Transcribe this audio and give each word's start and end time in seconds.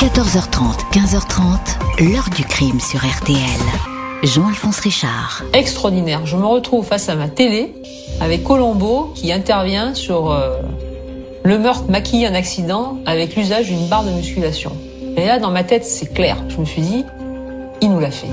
14h30, 0.00 0.90
15h30, 0.92 2.10
l'heure 2.10 2.30
du 2.34 2.42
crime 2.42 2.80
sur 2.80 3.00
RTL. 3.00 3.36
Jean-Alphonse 4.22 4.80
Richard. 4.80 5.42
Extraordinaire. 5.52 6.24
Je 6.24 6.38
me 6.38 6.46
retrouve 6.46 6.86
face 6.86 7.10
à 7.10 7.16
ma 7.16 7.28
télé 7.28 7.74
avec 8.18 8.42
Colombo 8.42 9.12
qui 9.14 9.30
intervient 9.30 9.92
sur 9.92 10.30
euh, 10.30 10.62
le 11.44 11.58
meurtre 11.58 11.90
maquillé 11.90 12.26
en 12.26 12.34
accident 12.34 12.96
avec 13.04 13.36
l'usage 13.36 13.66
d'une 13.66 13.88
barre 13.88 14.04
de 14.04 14.12
musculation. 14.12 14.72
Et 15.18 15.26
là, 15.26 15.38
dans 15.38 15.50
ma 15.50 15.64
tête, 15.64 15.84
c'est 15.84 16.14
clair. 16.14 16.38
Je 16.48 16.56
me 16.56 16.64
suis 16.64 16.80
dit, 16.80 17.04
il 17.82 17.90
nous 17.90 18.00
l'a 18.00 18.10
fait. 18.10 18.28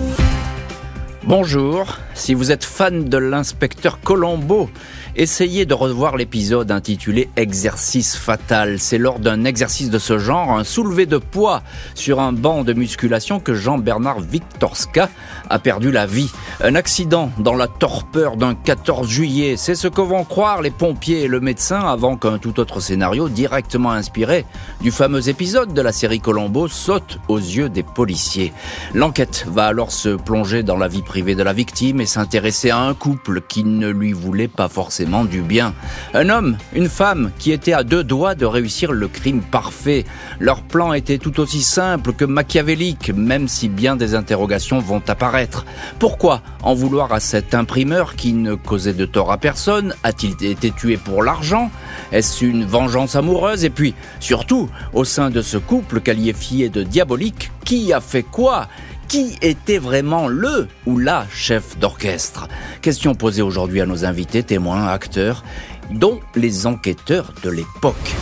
Bonjour, 1.27 1.97
si 2.13 2.33
vous 2.33 2.53
êtes 2.53 2.63
fan 2.63 3.03
de 3.03 3.17
l'inspecteur 3.17 3.99
Colombo, 3.99 4.69
essayez 5.17 5.65
de 5.65 5.73
revoir 5.73 6.15
l'épisode 6.15 6.69
intitulé 6.69 7.27
Exercice 7.35 8.15
fatal. 8.15 8.79
C'est 8.79 8.99
lors 8.99 9.17
d'un 9.17 9.45
exercice 9.45 9.89
de 9.89 9.97
ce 9.97 10.19
genre, 10.19 10.51
un 10.51 10.63
soulevé 10.63 11.07
de 11.07 11.17
poids 11.17 11.63
sur 11.95 12.19
un 12.19 12.31
banc 12.31 12.63
de 12.63 12.73
musculation 12.73 13.39
que 13.39 13.55
Jean-Bernard 13.55 14.19
Victorska 14.19 15.09
a 15.49 15.59
perdu 15.59 15.91
la 15.91 16.05
vie. 16.05 16.29
Un 16.63 16.75
accident 16.75 17.31
dans 17.39 17.55
la 17.55 17.67
torpeur 17.67 18.37
d'un 18.37 18.53
14 18.53 19.09
juillet, 19.09 19.55
c'est 19.57 19.73
ce 19.73 19.87
que 19.87 20.01
vont 20.01 20.23
croire 20.23 20.61
les 20.61 20.69
pompiers 20.69 21.23
et 21.23 21.27
le 21.27 21.39
médecin 21.39 21.79
avant 21.79 22.15
qu'un 22.15 22.37
tout 22.37 22.59
autre 22.59 22.79
scénario 22.79 23.27
directement 23.27 23.91
inspiré 23.91 24.45
du 24.81 24.91
fameux 24.91 25.29
épisode 25.29 25.73
de 25.73 25.81
la 25.81 25.91
série 25.91 26.19
Colombo 26.19 26.67
saute 26.67 27.17
aux 27.27 27.39
yeux 27.39 27.69
des 27.69 27.83
policiers. 27.83 28.53
L'enquête 28.93 29.45
va 29.47 29.65
alors 29.65 29.91
se 29.91 30.09
plonger 30.09 30.61
dans 30.61 30.77
la 30.77 30.87
vie 30.87 31.01
privée 31.01 31.33
de 31.33 31.43
la 31.43 31.53
victime 31.53 32.01
et 32.01 32.05
s'intéresser 32.05 32.69
à 32.69 32.81
un 32.81 32.93
couple 32.93 33.41
qui 33.41 33.63
ne 33.63 33.89
lui 33.89 34.13
voulait 34.13 34.47
pas 34.47 34.69
forcément 34.69 35.06
du 35.07 35.41
bien. 35.41 35.73
Un 36.13 36.29
homme, 36.29 36.57
une 36.73 36.89
femme 36.89 37.31
qui 37.39 37.51
étaient 37.51 37.73
à 37.73 37.83
deux 37.83 38.03
doigts 38.03 38.35
de 38.35 38.45
réussir 38.45 38.91
le 38.91 39.07
crime 39.07 39.41
parfait. 39.41 40.03
Leur 40.39 40.61
plan 40.61 40.91
était 40.91 41.17
tout 41.17 41.39
aussi 41.39 41.61
simple 41.61 42.11
que 42.11 42.25
machiavélique, 42.25 43.11
même 43.15 43.47
si 43.47 43.69
bien 43.69 43.95
des 43.95 44.15
interrogations 44.15 44.79
vont 44.79 45.01
apparaître. 45.07 45.65
Pourquoi 45.97 46.41
en 46.61 46.73
vouloir 46.73 47.13
à 47.13 47.21
cet 47.21 47.55
imprimeur 47.55 48.15
qui 48.15 48.33
ne 48.33 48.55
causait 48.55 48.93
de 48.93 49.05
tort 49.05 49.31
à 49.31 49.37
personne? 49.37 49.95
A-t-il 50.03 50.31
été 50.45 50.71
tué 50.71 50.97
pour 50.97 51.23
l'argent? 51.23 51.71
Est-ce 52.11 52.43
une 52.43 52.65
vengeance 52.65 53.15
amoureuse? 53.15 53.63
Et 53.63 53.69
puis, 53.69 53.93
surtout, 54.19 54.69
au 54.93 55.05
sein 55.05 55.29
de 55.29 55.41
ce 55.41 55.57
couple 55.57 56.01
qualifié 56.01 56.69
de 56.69 56.83
diabolique, 56.83 57.51
qui 57.63 57.93
a 57.93 58.01
fait 58.01 58.23
quoi? 58.23 58.67
Qui 59.07 59.37
était 59.41 59.77
vraiment 59.77 60.27
le 60.27 60.67
ou 60.85 60.97
la 60.97 61.25
chef 61.33 61.77
d'orchestre? 61.79 62.47
Question 62.81 63.15
posée 63.15 63.41
aujourd'hui 63.41 63.81
à 63.81 63.85
nos 63.85 64.05
invités, 64.05 64.43
témoins, 64.43 64.87
acteurs, 64.87 65.43
dont 65.91 66.19
les 66.35 66.67
enquêteurs 66.67 67.33
de 67.43 67.49
l'époque. 67.49 68.15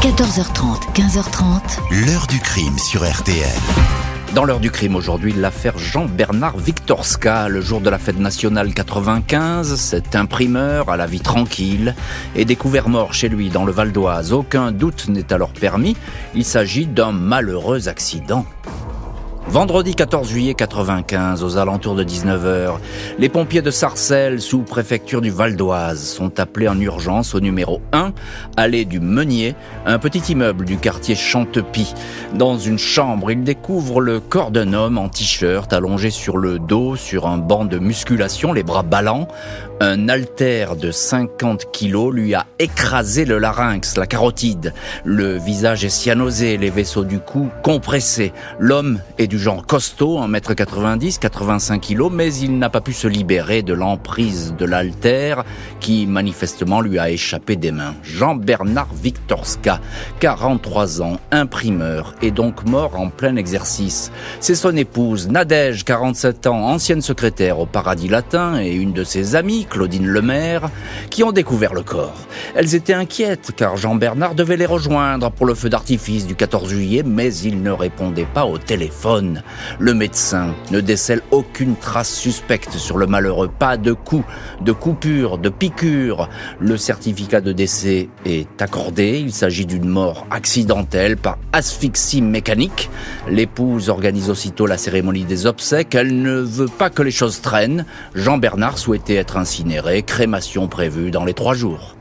14h30, 0.00 0.92
15h30. 0.94 2.06
L'heure 2.06 2.26
du 2.26 2.38
crime 2.40 2.78
sur 2.78 3.08
RTL. 3.08 3.46
Dans 4.34 4.44
l'heure 4.44 4.60
du 4.60 4.70
crime 4.70 4.96
aujourd'hui, 4.96 5.32
l'affaire 5.32 5.78
Jean-Bernard 5.78 6.58
Victorska, 6.58 7.48
le 7.48 7.60
jour 7.60 7.80
de 7.80 7.88
la 7.88 7.98
fête 7.98 8.18
nationale 8.18 8.74
95, 8.74 9.76
cet 9.76 10.14
imprimeur 10.14 10.90
à 10.90 10.96
la 10.96 11.06
vie 11.06 11.20
tranquille 11.20 11.94
est 12.34 12.44
découvert 12.44 12.88
mort 12.88 13.14
chez 13.14 13.28
lui 13.28 13.48
dans 13.48 13.64
le 13.64 13.72
Val 13.72 13.92
d'Oise. 13.92 14.32
Aucun 14.32 14.72
doute 14.72 15.08
n'est 15.08 15.32
alors 15.32 15.52
permis, 15.52 15.96
il 16.34 16.44
s'agit 16.44 16.86
d'un 16.86 17.12
malheureux 17.12 17.88
accident. 17.88 18.44
Vendredi 19.48 19.94
14 19.94 20.28
juillet 20.28 20.54
95, 20.54 21.44
aux 21.44 21.56
alentours 21.56 21.94
de 21.94 22.02
19h, 22.02 22.78
les 23.20 23.28
pompiers 23.28 23.62
de 23.62 23.70
Sarcelles, 23.70 24.40
sous 24.40 24.62
préfecture 24.62 25.20
du 25.20 25.30
Val 25.30 25.54
d'Oise, 25.54 26.02
sont 26.02 26.40
appelés 26.40 26.66
en 26.66 26.78
urgence 26.80 27.32
au 27.32 27.38
numéro 27.38 27.80
1, 27.92 28.12
allée 28.56 28.84
du 28.84 28.98
Meunier, 28.98 29.54
un 29.86 30.00
petit 30.00 30.32
immeuble 30.32 30.64
du 30.64 30.78
quartier 30.78 31.14
Chantepie. 31.14 31.94
Dans 32.34 32.58
une 32.58 32.76
chambre, 32.76 33.30
ils 33.30 33.44
découvrent 33.44 34.00
le 34.00 34.18
corps 34.18 34.50
d'un 34.50 34.72
homme 34.72 34.98
en 34.98 35.08
t-shirt, 35.08 35.72
allongé 35.72 36.10
sur 36.10 36.38
le 36.38 36.58
dos, 36.58 36.96
sur 36.96 37.28
un 37.28 37.38
banc 37.38 37.64
de 37.64 37.78
musculation, 37.78 38.52
les 38.52 38.64
bras 38.64 38.82
ballants. 38.82 39.28
Un 39.78 40.08
haltère 40.08 40.74
de 40.74 40.90
50 40.90 41.70
kilos 41.70 42.12
lui 42.12 42.34
a 42.34 42.46
écrasé 42.58 43.26
le 43.26 43.38
larynx, 43.38 43.96
la 43.96 44.06
carotide. 44.06 44.72
Le 45.04 45.36
visage 45.36 45.84
est 45.84 45.90
cyanosé, 45.90 46.56
les 46.56 46.70
vaisseaux 46.70 47.04
du 47.04 47.20
cou 47.20 47.50
compressés. 47.62 48.32
L'homme 48.58 49.00
est 49.18 49.26
genre 49.38 49.64
costaud, 49.66 50.18
1m90, 50.20 51.18
85 51.18 51.80
kilos, 51.80 52.10
mais 52.12 52.34
il 52.34 52.58
n'a 52.58 52.70
pas 52.70 52.80
pu 52.80 52.92
se 52.92 53.08
libérer 53.08 53.62
de 53.62 53.72
l'emprise 53.72 54.54
de 54.58 54.64
l'haltère 54.64 55.44
qui 55.80 56.06
manifestement 56.06 56.80
lui 56.80 56.98
a 56.98 57.10
échappé 57.10 57.56
des 57.56 57.72
mains. 57.72 57.94
Jean-Bernard 58.02 58.92
Victorska, 58.94 59.80
43 60.20 61.02
ans, 61.02 61.18
imprimeur, 61.30 62.14
est 62.22 62.30
donc 62.30 62.64
mort 62.64 62.98
en 62.98 63.08
plein 63.08 63.36
exercice. 63.36 64.12
C'est 64.40 64.54
son 64.54 64.76
épouse, 64.76 65.28
Nadège, 65.28 65.84
47 65.84 66.46
ans, 66.46 66.68
ancienne 66.68 67.02
secrétaire 67.02 67.58
au 67.58 67.66
Paradis 67.66 68.08
Latin 68.08 68.60
et 68.60 68.72
une 68.72 68.92
de 68.92 69.04
ses 69.04 69.34
amies, 69.34 69.66
Claudine 69.68 70.06
Lemaire, 70.06 70.70
qui 71.10 71.24
ont 71.24 71.32
découvert 71.32 71.74
le 71.74 71.82
corps. 71.82 72.26
Elles 72.54 72.74
étaient 72.74 72.92
inquiètes 72.92 73.52
car 73.56 73.76
Jean-Bernard 73.76 74.34
devait 74.34 74.56
les 74.56 74.66
rejoindre 74.66 75.30
pour 75.30 75.46
le 75.46 75.54
feu 75.54 75.68
d'artifice 75.68 76.26
du 76.26 76.34
14 76.34 76.68
juillet, 76.68 77.02
mais 77.04 77.34
il 77.34 77.62
ne 77.62 77.70
répondait 77.70 78.26
pas 78.32 78.46
au 78.46 78.58
téléphone. 78.58 79.25
Le 79.78 79.94
médecin 79.94 80.54
ne 80.70 80.80
décèle 80.80 81.22
aucune 81.30 81.76
trace 81.76 82.12
suspecte 82.14 82.72
sur 82.72 82.96
le 82.96 83.06
malheureux, 83.06 83.48
pas 83.48 83.76
de 83.76 83.92
coup, 83.92 84.24
de 84.60 84.72
coupure, 84.72 85.38
de 85.38 85.48
piqûre. 85.48 86.28
Le 86.60 86.76
certificat 86.76 87.40
de 87.40 87.52
décès 87.52 88.08
est 88.24 88.62
accordé, 88.62 89.18
il 89.18 89.32
s'agit 89.32 89.66
d'une 89.66 89.88
mort 89.88 90.26
accidentelle 90.30 91.16
par 91.16 91.38
asphyxie 91.52 92.22
mécanique. 92.22 92.90
L'épouse 93.28 93.88
organise 93.88 94.30
aussitôt 94.30 94.66
la 94.66 94.78
cérémonie 94.78 95.24
des 95.24 95.46
obsèques, 95.46 95.94
elle 95.94 96.22
ne 96.22 96.38
veut 96.38 96.68
pas 96.68 96.90
que 96.90 97.02
les 97.02 97.10
choses 97.10 97.40
traînent. 97.40 97.84
Jean-Bernard 98.14 98.78
souhaitait 98.78 99.14
être 99.14 99.36
incinéré, 99.36 100.02
crémation 100.02 100.68
prévue 100.68 101.10
dans 101.10 101.24
les 101.24 101.34
trois 101.34 101.54
jours. 101.54 101.95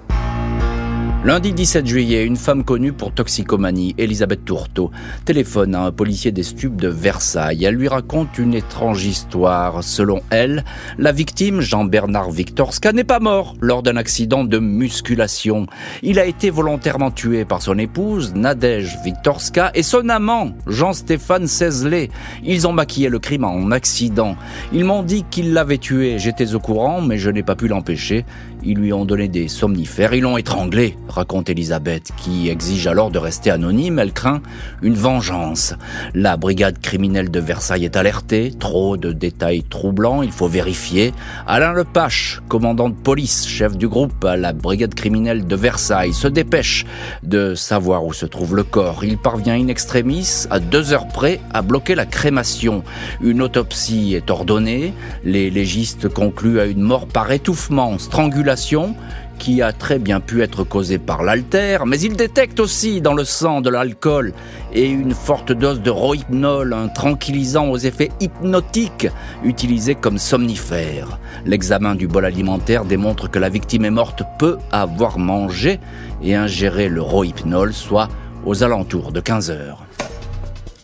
Lundi 1.25 1.53
17 1.53 1.87
juillet, 1.87 2.23
une 2.23 2.35
femme 2.35 2.63
connue 2.63 2.93
pour 2.93 3.11
toxicomanie, 3.11 3.95
Elisabeth 3.97 4.45
Tourteau, 4.45 4.91
téléphone 5.25 5.73
à 5.73 5.81
un 5.81 5.91
policier 5.91 6.31
des 6.31 6.43
stupes 6.43 6.79
de 6.79 6.87
Versailles. 6.87 7.65
Elle 7.65 7.73
lui 7.73 7.87
raconte 7.87 8.37
une 8.37 8.53
étrange 8.53 9.05
histoire. 9.05 9.83
Selon 9.83 10.21
elle, 10.29 10.63
la 10.99 11.11
victime, 11.11 11.61
Jean-Bernard 11.61 12.29
Victorska, 12.29 12.91
n'est 12.91 13.03
pas 13.03 13.19
mort 13.19 13.55
lors 13.59 13.81
d'un 13.81 13.97
accident 13.97 14.43
de 14.43 14.59
musculation. 14.59 15.65
Il 16.03 16.19
a 16.19 16.25
été 16.25 16.51
volontairement 16.51 17.09
tué 17.09 17.43
par 17.43 17.63
son 17.63 17.79
épouse, 17.79 18.35
Nadège 18.35 18.99
Victorska, 19.03 19.71
et 19.73 19.81
son 19.81 20.09
amant, 20.09 20.51
Jean-Stéphane 20.67 21.47
Cézelet. 21.47 22.11
Ils 22.43 22.67
ont 22.67 22.71
maquillé 22.71 23.09
le 23.09 23.17
crime 23.17 23.45
en 23.45 23.71
accident. 23.71 24.35
Ils 24.71 24.85
m'ont 24.85 25.01
dit 25.01 25.25
qu'il 25.31 25.53
l'avait 25.53 25.79
tué. 25.79 26.19
J'étais 26.19 26.53
au 26.53 26.59
courant, 26.59 27.01
mais 27.01 27.17
je 27.17 27.31
n'ai 27.31 27.41
pas 27.41 27.55
pu 27.55 27.67
l'empêcher. 27.67 28.25
Ils 28.63 28.77
lui 28.77 28.93
ont 28.93 29.05
donné 29.05 29.27
des 29.27 29.47
somnifères, 29.47 30.13
ils 30.15 30.21
l'ont 30.21 30.37
étranglé, 30.37 30.97
raconte 31.15 31.49
Elisabeth, 31.49 32.11
qui 32.17 32.49
exige 32.49 32.87
alors 32.87 33.09
de 33.09 33.17
rester 33.17 33.49
anonyme. 33.49 33.99
Elle 33.99 34.13
craint 34.13 34.41
une 34.81 34.93
vengeance. 34.93 35.73
La 36.13 36.37
brigade 36.37 36.79
criminelle 36.79 37.31
de 37.31 37.39
Versailles 37.39 37.85
est 37.85 37.95
alertée. 37.95 38.51
Trop 38.59 38.97
de 38.97 39.11
détails 39.11 39.63
troublants, 39.63 40.21
il 40.21 40.31
faut 40.31 40.47
vérifier. 40.47 41.13
Alain 41.47 41.73
Lepache, 41.73 42.41
commandant 42.47 42.89
de 42.89 42.95
police, 42.95 43.47
chef 43.47 43.77
du 43.77 43.87
groupe 43.87 44.23
à 44.23 44.37
la 44.37 44.53
brigade 44.53 44.93
criminelle 44.93 45.47
de 45.47 45.55
Versailles, 45.55 46.13
se 46.13 46.27
dépêche 46.27 46.85
de 47.23 47.55
savoir 47.55 48.05
où 48.05 48.13
se 48.13 48.25
trouve 48.25 48.55
le 48.55 48.63
corps. 48.63 49.03
Il 49.03 49.17
parvient 49.17 49.55
in 49.55 49.67
extremis, 49.67 50.45
à 50.49 50.59
deux 50.59 50.93
heures 50.93 51.07
près, 51.07 51.39
à 51.53 51.61
bloquer 51.61 51.95
la 51.95 52.05
crémation. 52.05 52.83
Une 53.21 53.41
autopsie 53.41 54.15
est 54.15 54.29
ordonnée. 54.29 54.93
Les 55.23 55.49
légistes 55.49 56.09
concluent 56.09 56.59
à 56.59 56.65
une 56.65 56.81
mort 56.81 57.07
par 57.07 57.31
étouffement, 57.31 57.97
strangulation 57.97 58.95
qui 59.37 59.61
a 59.61 59.71
très 59.71 59.99
bien 59.99 60.19
pu 60.19 60.41
être 60.41 60.63
causée 60.63 60.97
par 60.97 61.23
l'altère, 61.23 61.85
mais 61.85 61.99
il 61.99 62.15
détecte 62.15 62.59
aussi 62.59 63.01
dans 63.01 63.13
le 63.13 63.23
sang 63.23 63.61
de 63.61 63.69
l'alcool 63.69 64.33
et 64.73 64.85
une 64.85 65.13
forte 65.13 65.51
dose 65.51 65.81
de 65.81 65.89
rohypnol, 65.89 66.73
un 66.73 66.87
tranquillisant 66.87 67.69
aux 67.69 67.77
effets 67.77 68.11
hypnotiques 68.19 69.07
utilisé 69.43 69.95
comme 69.95 70.17
somnifère. 70.17 71.19
L'examen 71.45 71.95
du 71.95 72.07
bol 72.07 72.25
alimentaire 72.25 72.85
démontre 72.85 73.29
que 73.29 73.39
la 73.39 73.49
victime 73.49 73.85
est 73.85 73.91
morte 73.91 74.23
peu 74.39 74.57
avoir 74.71 75.19
mangé 75.19 75.79
et 76.23 76.35
ingéré 76.35 76.89
le 76.89 77.01
rohypnol, 77.01 77.73
soit 77.73 78.09
aux 78.45 78.63
alentours 78.63 79.11
de 79.11 79.19
15 79.19 79.51
heures. 79.51 79.84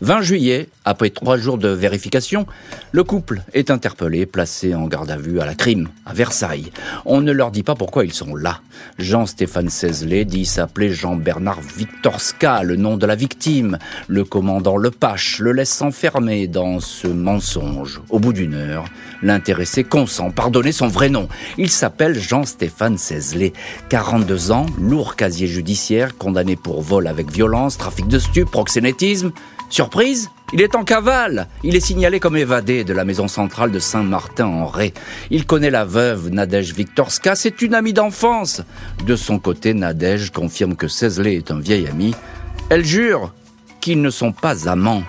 20 0.02 0.20
juillet, 0.22 0.68
après 0.84 1.10
trois 1.10 1.36
jours 1.36 1.58
de 1.58 1.68
vérification, 1.68 2.44
le 2.90 3.04
couple 3.04 3.42
est 3.54 3.70
interpellé, 3.70 4.26
placé 4.26 4.74
en 4.74 4.88
garde 4.88 5.12
à 5.12 5.16
vue 5.16 5.38
à 5.38 5.46
la 5.46 5.54
crime, 5.54 5.90
à 6.04 6.12
Versailles. 6.12 6.72
On 7.04 7.20
ne 7.20 7.30
leur 7.30 7.52
dit 7.52 7.62
pas 7.62 7.76
pourquoi 7.76 8.04
ils 8.04 8.12
sont 8.12 8.34
là. 8.34 8.62
Jean-Stéphane 8.98 9.68
Cézelet 9.68 10.24
dit 10.24 10.44
s'appeler 10.44 10.92
Jean-Bernard 10.92 11.60
Victorska, 11.60 12.62
le 12.62 12.76
nom 12.76 12.96
de 12.96 13.06
la 13.06 13.14
victime. 13.14 13.78
Le 14.08 14.24
commandant 14.24 14.76
Lepache 14.76 15.38
le 15.38 15.52
laisse 15.52 15.70
s'enfermer 15.70 16.46
dans 16.48 16.80
ce 16.80 17.08
mensonge. 17.08 18.00
Au 18.10 18.18
bout 18.18 18.32
d'une 18.32 18.54
heure, 18.54 18.84
l'intéressé 19.22 19.84
consent, 19.84 20.30
pardonner 20.30 20.72
son 20.72 20.88
vrai 20.88 21.08
nom. 21.08 21.28
Il 21.58 21.70
s'appelle 21.70 22.18
Jean-Stéphane 22.18 22.98
Cézelet, 22.98 23.52
42 23.88 24.50
ans, 24.52 24.66
lourd 24.80 25.16
casier 25.16 25.46
judiciaire, 25.46 26.16
condamné 26.16 26.56
pour 26.56 26.82
vol 26.82 27.06
avec 27.06 27.30
violence, 27.30 27.78
trafic 27.78 28.08
de 28.08 28.18
stupes, 28.18 28.50
proxénétisme. 28.50 29.32
Sur 29.68 29.84
Surprise 29.84 30.30
il 30.52 30.60
est 30.60 30.74
en 30.74 30.84
cavale. 30.84 31.48
Il 31.64 31.74
est 31.74 31.80
signalé 31.80 32.20
comme 32.20 32.36
évadé 32.36 32.84
de 32.84 32.92
la 32.92 33.04
maison 33.04 33.26
centrale 33.26 33.72
de 33.72 33.78
Saint-Martin-en-Ré. 33.78 34.92
Il 35.30 35.46
connaît 35.46 35.70
la 35.70 35.84
veuve 35.84 36.28
Nadège 36.28 36.74
Viktorska. 36.74 37.34
C'est 37.34 37.62
une 37.62 37.74
amie 37.74 37.92
d'enfance. 37.92 38.62
De 39.06 39.16
son 39.16 39.38
côté, 39.38 39.72
Nadège 39.74 40.30
confirme 40.30 40.76
que 40.76 40.88
Cézlé 40.88 41.36
est 41.36 41.50
un 41.50 41.58
vieil 41.58 41.86
ami. 41.86 42.14
Elle 42.68 42.84
jure 42.84 43.32
qu'ils 43.80 44.02
ne 44.02 44.10
sont 44.10 44.32
pas 44.32 44.68
amants. 44.68 45.02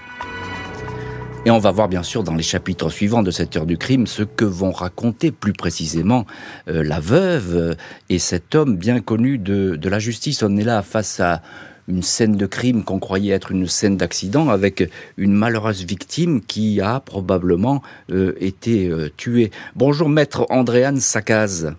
Et 1.46 1.52
on 1.52 1.60
va 1.60 1.72
voir 1.72 1.90
bien 1.90 2.04
sûr 2.04 2.24
dans 2.24 2.36
les 2.36 2.44
chapitres 2.44 2.90
suivants 2.90 3.22
de 3.22 3.30
cette 3.30 3.58
heure 3.58 3.66
du 3.66 3.78
crime 3.78 4.08
ce 4.08 4.24
que 4.24 4.46
vont 4.46 4.72
raconter 4.72 5.32
plus 5.32 5.52
précisément 5.52 6.26
euh, 6.70 6.84
la 6.84 7.02
veuve 7.02 7.76
et 8.10 8.18
cet 8.18 8.56
homme 8.56 8.78
bien 8.78 9.02
connu 9.02 9.38
de, 9.38 9.76
de 9.76 9.90
la 9.90 10.00
justice. 10.00 10.42
On 10.42 10.56
est 10.56 10.64
là 10.64 10.82
face 10.82 11.20
à 11.20 11.42
une 11.88 12.04
scène 12.04 12.38
de 12.38 12.46
crime 12.46 12.84
qu'on 12.84 13.00
croyait 13.00 13.34
être 13.34 13.52
une 13.52 13.68
scène 13.68 13.98
d'accident 13.98 14.50
avec 14.50 14.90
une 15.18 15.34
malheureuse 15.34 15.84
victime 15.84 16.42
qui 16.42 16.82
a 16.82 17.00
probablement 17.00 17.82
euh, 18.12 18.34
été 18.40 18.88
euh, 18.88 19.10
tuée. 19.16 19.52
Bonjour 19.76 20.10
maître 20.10 20.46
Andréane 20.50 21.00
Sakaz. 21.00 21.74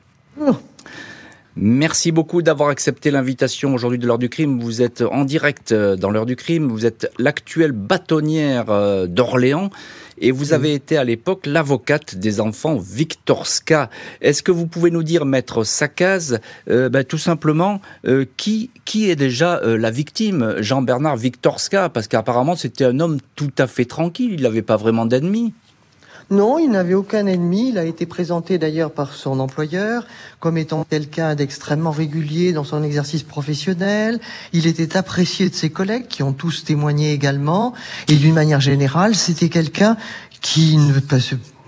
Merci 1.56 2.10
beaucoup 2.10 2.42
d'avoir 2.42 2.70
accepté 2.70 3.12
l'invitation 3.12 3.74
aujourd'hui 3.74 3.98
de 3.98 4.06
l'heure 4.06 4.18
du 4.18 4.28
crime. 4.28 4.58
Vous 4.60 4.82
êtes 4.82 5.02
en 5.02 5.24
direct 5.24 5.72
euh, 5.72 5.96
dans 5.96 6.10
l'heure 6.10 6.26
du 6.26 6.36
crime. 6.36 6.68
Vous 6.68 6.84
êtes 6.84 7.10
l'actuelle 7.18 7.72
bâtonnière 7.72 9.06
d'Orléans 9.08 9.70
et 10.18 10.30
vous 10.30 10.52
avez 10.52 10.74
été 10.74 10.96
à 10.96 11.04
l'époque 11.04 11.46
l'avocate 11.46 12.16
des 12.16 12.40
enfants 12.40 12.76
Victorska. 12.76 13.90
Est-ce 14.20 14.42
que 14.42 14.52
vous 14.52 14.66
pouvez 14.66 14.90
nous 14.90 15.02
dire, 15.02 15.24
maître 15.24 15.64
Sakaz, 15.64 16.38
euh, 16.68 16.88
ben, 16.88 17.04
tout 17.04 17.18
simplement, 17.18 17.80
euh, 18.06 18.24
qui, 18.36 18.70
qui 18.84 19.10
est 19.10 19.16
déjà 19.16 19.60
euh, 19.62 19.76
la 19.76 19.90
victime 19.90 20.56
Jean-Bernard 20.58 21.16
Victorska? 21.16 21.88
Parce 21.88 22.08
qu'apparemment, 22.08 22.56
c'était 22.56 22.84
un 22.84 23.00
homme 23.00 23.18
tout 23.36 23.52
à 23.58 23.66
fait 23.66 23.84
tranquille, 23.84 24.32
il 24.32 24.42
n'avait 24.42 24.62
pas 24.62 24.76
vraiment 24.76 25.06
d'ennemis. 25.06 25.52
Non, 26.30 26.58
il 26.58 26.70
n'avait 26.70 26.94
aucun 26.94 27.26
ennemi. 27.26 27.70
Il 27.70 27.78
a 27.78 27.84
été 27.84 28.06
présenté 28.06 28.58
d'ailleurs 28.58 28.90
par 28.90 29.14
son 29.14 29.40
employeur 29.40 30.06
comme 30.40 30.58
étant 30.58 30.84
quelqu'un 30.88 31.34
d'extrêmement 31.34 31.90
régulier 31.90 32.52
dans 32.52 32.64
son 32.64 32.82
exercice 32.82 33.22
professionnel. 33.22 34.20
Il 34.52 34.66
était 34.66 34.96
apprécié 34.96 35.48
de 35.48 35.54
ses 35.54 35.70
collègues 35.70 36.06
qui 36.08 36.22
ont 36.22 36.32
tous 36.32 36.64
témoigné 36.64 37.12
également. 37.12 37.74
Et 38.08 38.16
d'une 38.16 38.34
manière 38.34 38.60
générale, 38.60 39.14
c'était 39.14 39.48
quelqu'un 39.48 39.96
qui 40.40 40.76
ne 40.76 40.92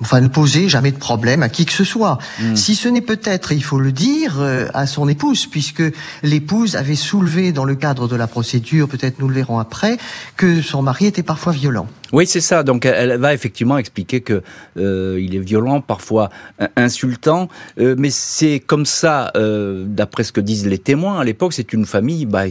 enfin 0.00 0.20
ne 0.20 0.28
posait 0.28 0.68
jamais 0.68 0.92
de 0.92 0.98
problème 0.98 1.42
à 1.42 1.48
qui 1.48 1.64
que 1.64 1.72
ce 1.72 1.84
soit. 1.84 2.18
Hmm. 2.38 2.54
Si 2.54 2.74
ce 2.74 2.88
n'est 2.88 3.00
peut-être, 3.00 3.52
il 3.52 3.64
faut 3.64 3.80
le 3.80 3.92
dire, 3.92 4.36
euh, 4.38 4.68
à 4.74 4.86
son 4.86 5.08
épouse, 5.08 5.46
puisque 5.46 5.82
l'épouse 6.22 6.76
avait 6.76 6.96
soulevé 6.96 7.52
dans 7.52 7.64
le 7.64 7.74
cadre 7.74 8.06
de 8.06 8.16
la 8.16 8.26
procédure, 8.26 8.88
peut-être 8.88 9.18
nous 9.18 9.28
le 9.28 9.34
verrons 9.34 9.58
après, 9.58 9.96
que 10.36 10.60
son 10.60 10.82
mari 10.82 11.06
était 11.06 11.22
parfois 11.22 11.52
violent. 11.52 11.86
Oui, 12.12 12.26
c'est 12.26 12.40
ça. 12.40 12.62
Donc, 12.62 12.86
elle 12.86 13.18
va 13.18 13.34
effectivement 13.34 13.78
expliquer 13.78 14.20
que 14.20 14.42
euh, 14.76 15.18
il 15.20 15.34
est 15.34 15.40
violent, 15.40 15.80
parfois 15.80 16.30
insultant, 16.76 17.48
euh, 17.78 17.94
mais 17.98 18.10
c'est 18.10 18.60
comme 18.60 18.86
ça, 18.86 19.32
euh, 19.36 19.84
d'après 19.86 20.24
ce 20.24 20.32
que 20.32 20.40
disent 20.40 20.66
les 20.66 20.78
témoins 20.78 21.20
à 21.20 21.24
l'époque. 21.24 21.52
C'est 21.52 21.72
une 21.72 21.86
famille 21.86 22.26
bah, 22.26 22.44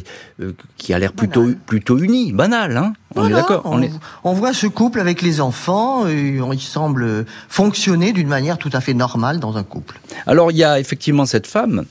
qui 0.77 0.93
a 0.93 0.99
l'air 0.99 1.13
plutôt 1.13 1.47
plutôt 1.65 1.97
unie, 1.97 2.31
banale. 2.33 2.77
Hein 2.77 2.93
on 3.15 3.27
est 3.27 3.31
d'accord. 3.31 3.61
On, 3.65 3.81
on, 4.25 4.33
voit 4.33 4.53
ce 4.53 4.67
couple 4.67 4.99
avec 4.99 5.21
les 5.21 5.39
enfants. 5.39 6.07
Et 6.07 6.37
il 6.37 6.59
semble 6.59 7.25
fonctionner 7.47 8.11
d'une 8.11 8.27
manière 8.27 8.57
tout 8.57 8.69
à 8.73 8.81
fait 8.81 8.93
normale 8.93 9.39
dans 9.39 9.57
un 9.57 9.63
couple. 9.63 9.99
Alors, 10.27 10.51
il 10.51 10.57
y 10.57 10.63
a 10.63 10.79
effectivement 10.79 11.25
cette 11.25 11.47
femme, 11.47 11.85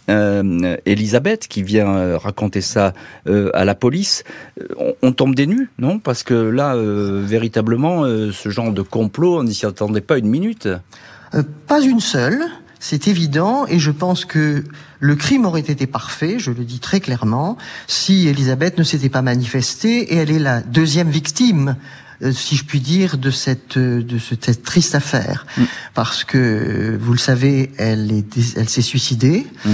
Elisabeth, 0.85 1.49
qui 1.49 1.63
vient 1.63 2.19
raconter 2.19 2.61
ça 2.61 2.93
à 3.27 3.65
la 3.65 3.75
police. 3.75 4.25
On, 4.79 4.95
on 5.03 5.13
tombe 5.13 5.35
des 5.35 5.47
nues, 5.47 5.71
non? 5.79 5.99
Parce 5.99 6.23
que 6.23 6.35
là, 6.35 6.77
véritablement 6.77 7.54
véritablement 7.55 8.03
euh, 8.03 8.33
ce 8.33 8.49
genre 8.49 8.73
de 8.73 8.83
complot, 8.83 9.39
on 9.39 9.45
n'y 9.45 9.55
s'y 9.55 9.65
attendait 9.65 10.01
pas 10.01 10.19
une 10.19 10.27
minute 10.27 10.69
euh, 11.35 11.43
Pas 11.69 11.81
une 11.81 12.01
seule. 12.01 12.43
C'est 12.81 13.07
évident 13.07 13.65
et 13.67 13.79
je 13.79 13.93
pense 13.93 14.25
que 14.25 14.65
le 14.99 15.15
crime 15.15 15.47
aurait 15.47 15.61
été 15.61 15.87
parfait, 15.87 16.39
je 16.39 16.51
le 16.51 16.65
dis 16.65 16.81
très 16.81 16.99
clairement, 16.99 17.57
si 17.87 18.27
Elisabeth 18.27 18.77
ne 18.77 18.83
s'était 18.83 19.09
pas 19.09 19.23
manifestée 19.23 20.13
et 20.13 20.17
elle 20.17 20.33
est 20.33 20.41
la 20.41 20.61
deuxième 20.61 21.09
victime 21.09 21.77
si 22.33 22.57
je 22.57 22.65
puis 22.65 22.81
dire, 22.81 23.19
de 23.19 23.31
cette 23.31 23.79
de 23.79 24.19
cette 24.19 24.63
triste 24.63 24.95
affaire, 24.95 25.47
mm. 25.57 25.63
parce 25.95 26.25
que 26.25 26.97
vous 27.01 27.13
le 27.13 27.19
savez, 27.19 27.73
elle 27.79 28.13
est 28.13 28.57
elle 28.57 28.69
s'est 28.69 28.83
suicidée 28.83 29.47
mm. 29.65 29.71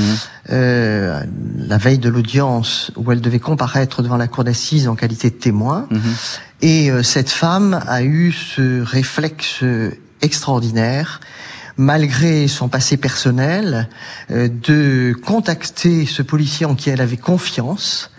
euh, 0.50 1.22
la 1.58 1.78
veille 1.78 1.98
de 1.98 2.08
l'audience 2.08 2.92
où 2.96 3.10
elle 3.12 3.20
devait 3.20 3.38
comparaître 3.38 4.02
devant 4.02 4.16
la 4.16 4.28
cour 4.28 4.44
d'assises 4.44 4.88
en 4.88 4.94
qualité 4.94 5.30
de 5.30 5.36
témoin. 5.36 5.88
Mm-hmm. 5.90 6.38
Et 6.62 6.90
euh, 6.90 7.02
cette 7.02 7.30
femme 7.30 7.80
a 7.86 8.02
eu 8.02 8.32
ce 8.32 8.82
réflexe 8.82 9.64
extraordinaire 10.22 11.20
malgré 11.80 12.46
son 12.46 12.68
passé 12.68 12.98
personnel, 12.98 13.88
euh, 14.30 14.48
de 14.48 15.14
contacter 15.24 16.04
ce 16.04 16.20
policier 16.20 16.66
en 16.66 16.74
qui 16.74 16.90
elle 16.90 17.00
avait 17.00 17.16
confiance. 17.16 18.10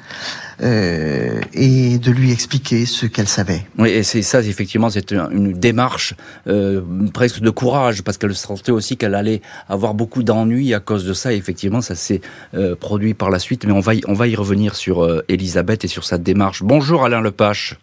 Euh, 0.62 1.42
et 1.54 1.98
de 1.98 2.12
lui 2.12 2.31
expliquer 2.31 2.86
ce 2.86 3.06
qu'elle 3.08 3.28
savait. 3.28 3.66
Oui, 3.80 3.90
et 3.90 4.04
c'est 4.04 4.22
ça, 4.22 4.42
effectivement, 4.42 4.90
c'est 4.90 5.12
une, 5.12 5.54
démarche 5.54 6.13
euh, 6.48 6.81
presque 7.13 7.40
de 7.40 7.50
courage, 7.50 8.04
parce 8.04 8.18
qu'elle 8.18 8.36
sentait 8.36 8.72
aussi 8.72 8.96
qu'elle 8.96 9.16
allait 9.16 9.42
avoir 9.69 9.94
beaucoup 9.94 10.24
d'ennuis 10.24 10.74
à 10.74 10.80
cause 10.80 11.06
de 11.06 11.13
ça. 11.13 11.34
Et 11.34 11.38
effectivement, 11.38 11.81
ça 11.81 11.96
s'est 11.96 12.22
euh, 12.54 12.75
produit 12.75 13.13
par 13.13 13.30
la 13.30 13.40
suite. 13.40 13.66
Mais 13.66 13.72
on 13.72 13.80
va 13.80 13.96
y, 13.96 14.02
on 14.08 14.13
va 14.13 14.28
y 14.28 14.36
revenir 14.36 14.75
sur 14.75 15.04
euh, 15.04 15.25
Elisabeth 15.30 15.84
et 15.86 15.88
sur 15.88 16.04
sa 16.04 16.18
démarche. 16.18 16.62
Bonjour 16.64 17.04
Alain 17.04 17.22
Lepache. 17.22 17.78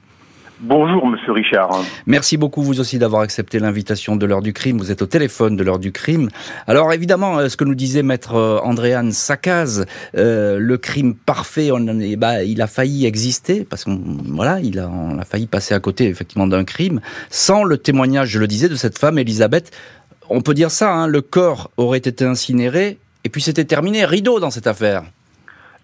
Bonjour, 0.61 1.07
monsieur 1.07 1.33
Richard. 1.33 1.85
Merci 2.07 2.37
beaucoup, 2.37 2.63
vous 2.63 2.81
aussi, 2.81 2.99
d'avoir 2.99 3.23
accepté 3.23 3.61
l'invitation 3.61 4.17
de 4.17 4.27
l'heure 4.27 4.43
du 4.43 4.53
crime. 4.53 4.79
Vous 4.79 4.91
êtes 4.91 5.03
au 5.03 5.07
téléphone 5.07 5.55
de 5.55 5.63
l'heure 5.63 5.79
du 5.79 5.93
crime. 5.93 6.31
Alors, 6.67 6.93
évidemment, 6.93 7.39
euh, 7.39 7.49
ce 7.49 7.57
que 7.57 7.63
nous 7.63 7.77
disait 7.77 8.03
maître 8.03 8.35
euh, 8.35 8.59
Andréane 8.65 9.13
Sakaz, 9.13 9.87
euh, 10.17 10.59
le 10.59 10.77
crime 10.77 11.15
parfait, 11.15 11.71
bah, 12.17 12.43
il 12.43 12.61
a 12.61 12.67
failli 12.67 13.07
exister, 13.07 13.65
parce 13.65 13.85
qu'on 13.85 14.01
voilà, 14.25 14.59
il 14.59 14.81
a, 14.81 14.89
on 14.89 15.19
a 15.21 15.25
failli 15.25 15.47
passer 15.47 15.75
à 15.75 15.81
côté, 15.81 16.09
effectivement, 16.09 16.49
d'un 16.49 16.65
crime, 16.65 17.01
sans 17.31 17.63
le 17.63 17.79
témoignage, 17.79 18.31
je 18.31 18.41
le 18.41 18.49
disais, 18.49 18.69
de 18.69 18.75
cette 18.75 18.99
femme, 18.99 19.17
Elisabeth. 19.19 19.71
On 20.29 20.41
peut 20.41 20.55
dire 20.55 20.73
ça, 20.73 20.93
hein, 20.93 21.07
le 21.07 21.23
corps 21.23 21.71
aurait 21.77 21.99
été 21.99 22.25
incinéré, 22.25 22.99
et 23.23 23.29
puis 23.29 23.43
c'était 23.43 23.65
terminé, 23.65 24.05
rideau 24.05 24.41
dans 24.41 24.51
cette 24.51 24.67
affaire. 24.67 25.05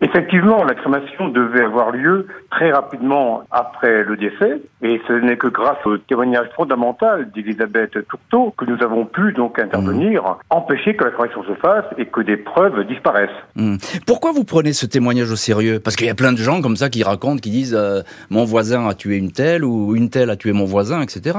Effectivement, 0.00 0.64
la 0.64 0.74
crémation 0.74 1.28
devait 1.28 1.64
avoir 1.64 1.92
lieu 1.92 2.26
très 2.50 2.72
rapidement 2.72 3.42
après 3.50 4.02
le 4.02 4.16
décès, 4.16 4.60
et 4.82 5.00
ce 5.06 5.12
n'est 5.12 5.36
que 5.36 5.46
grâce 5.46 5.78
au 5.86 5.96
témoignage 5.98 6.48
fondamental 6.56 7.30
d'Elisabeth 7.30 8.06
Tourteau 8.08 8.52
que 8.58 8.64
nous 8.64 8.82
avons 8.82 9.06
pu 9.06 9.32
donc 9.32 9.58
intervenir, 9.58 10.22
mmh. 10.22 10.36
empêcher 10.50 10.96
que 10.96 11.04
la 11.04 11.10
crémation 11.10 11.44
se 11.44 11.54
fasse 11.54 11.84
et 11.96 12.06
que 12.06 12.20
des 12.20 12.36
preuves 12.36 12.86
disparaissent. 12.86 13.30
Mmh. 13.54 13.76
Pourquoi 14.06 14.32
vous 14.32 14.44
prenez 14.44 14.72
ce 14.72 14.84
témoignage 14.84 15.30
au 15.30 15.36
sérieux? 15.36 15.80
Parce 15.82 15.96
qu'il 15.96 16.06
y 16.06 16.10
a 16.10 16.14
plein 16.14 16.32
de 16.32 16.38
gens 16.38 16.60
comme 16.60 16.76
ça 16.76 16.90
qui 16.90 17.02
racontent, 17.04 17.38
qui 17.38 17.50
disent 17.50 17.76
euh, 17.78 18.02
mon 18.30 18.44
voisin 18.44 18.88
a 18.88 18.94
tué 18.94 19.16
une 19.16 19.30
telle 19.30 19.64
ou 19.64 19.94
une 19.94 20.10
telle 20.10 20.30
a 20.30 20.36
tué 20.36 20.52
mon 20.52 20.64
voisin, 20.64 21.02
etc. 21.02 21.38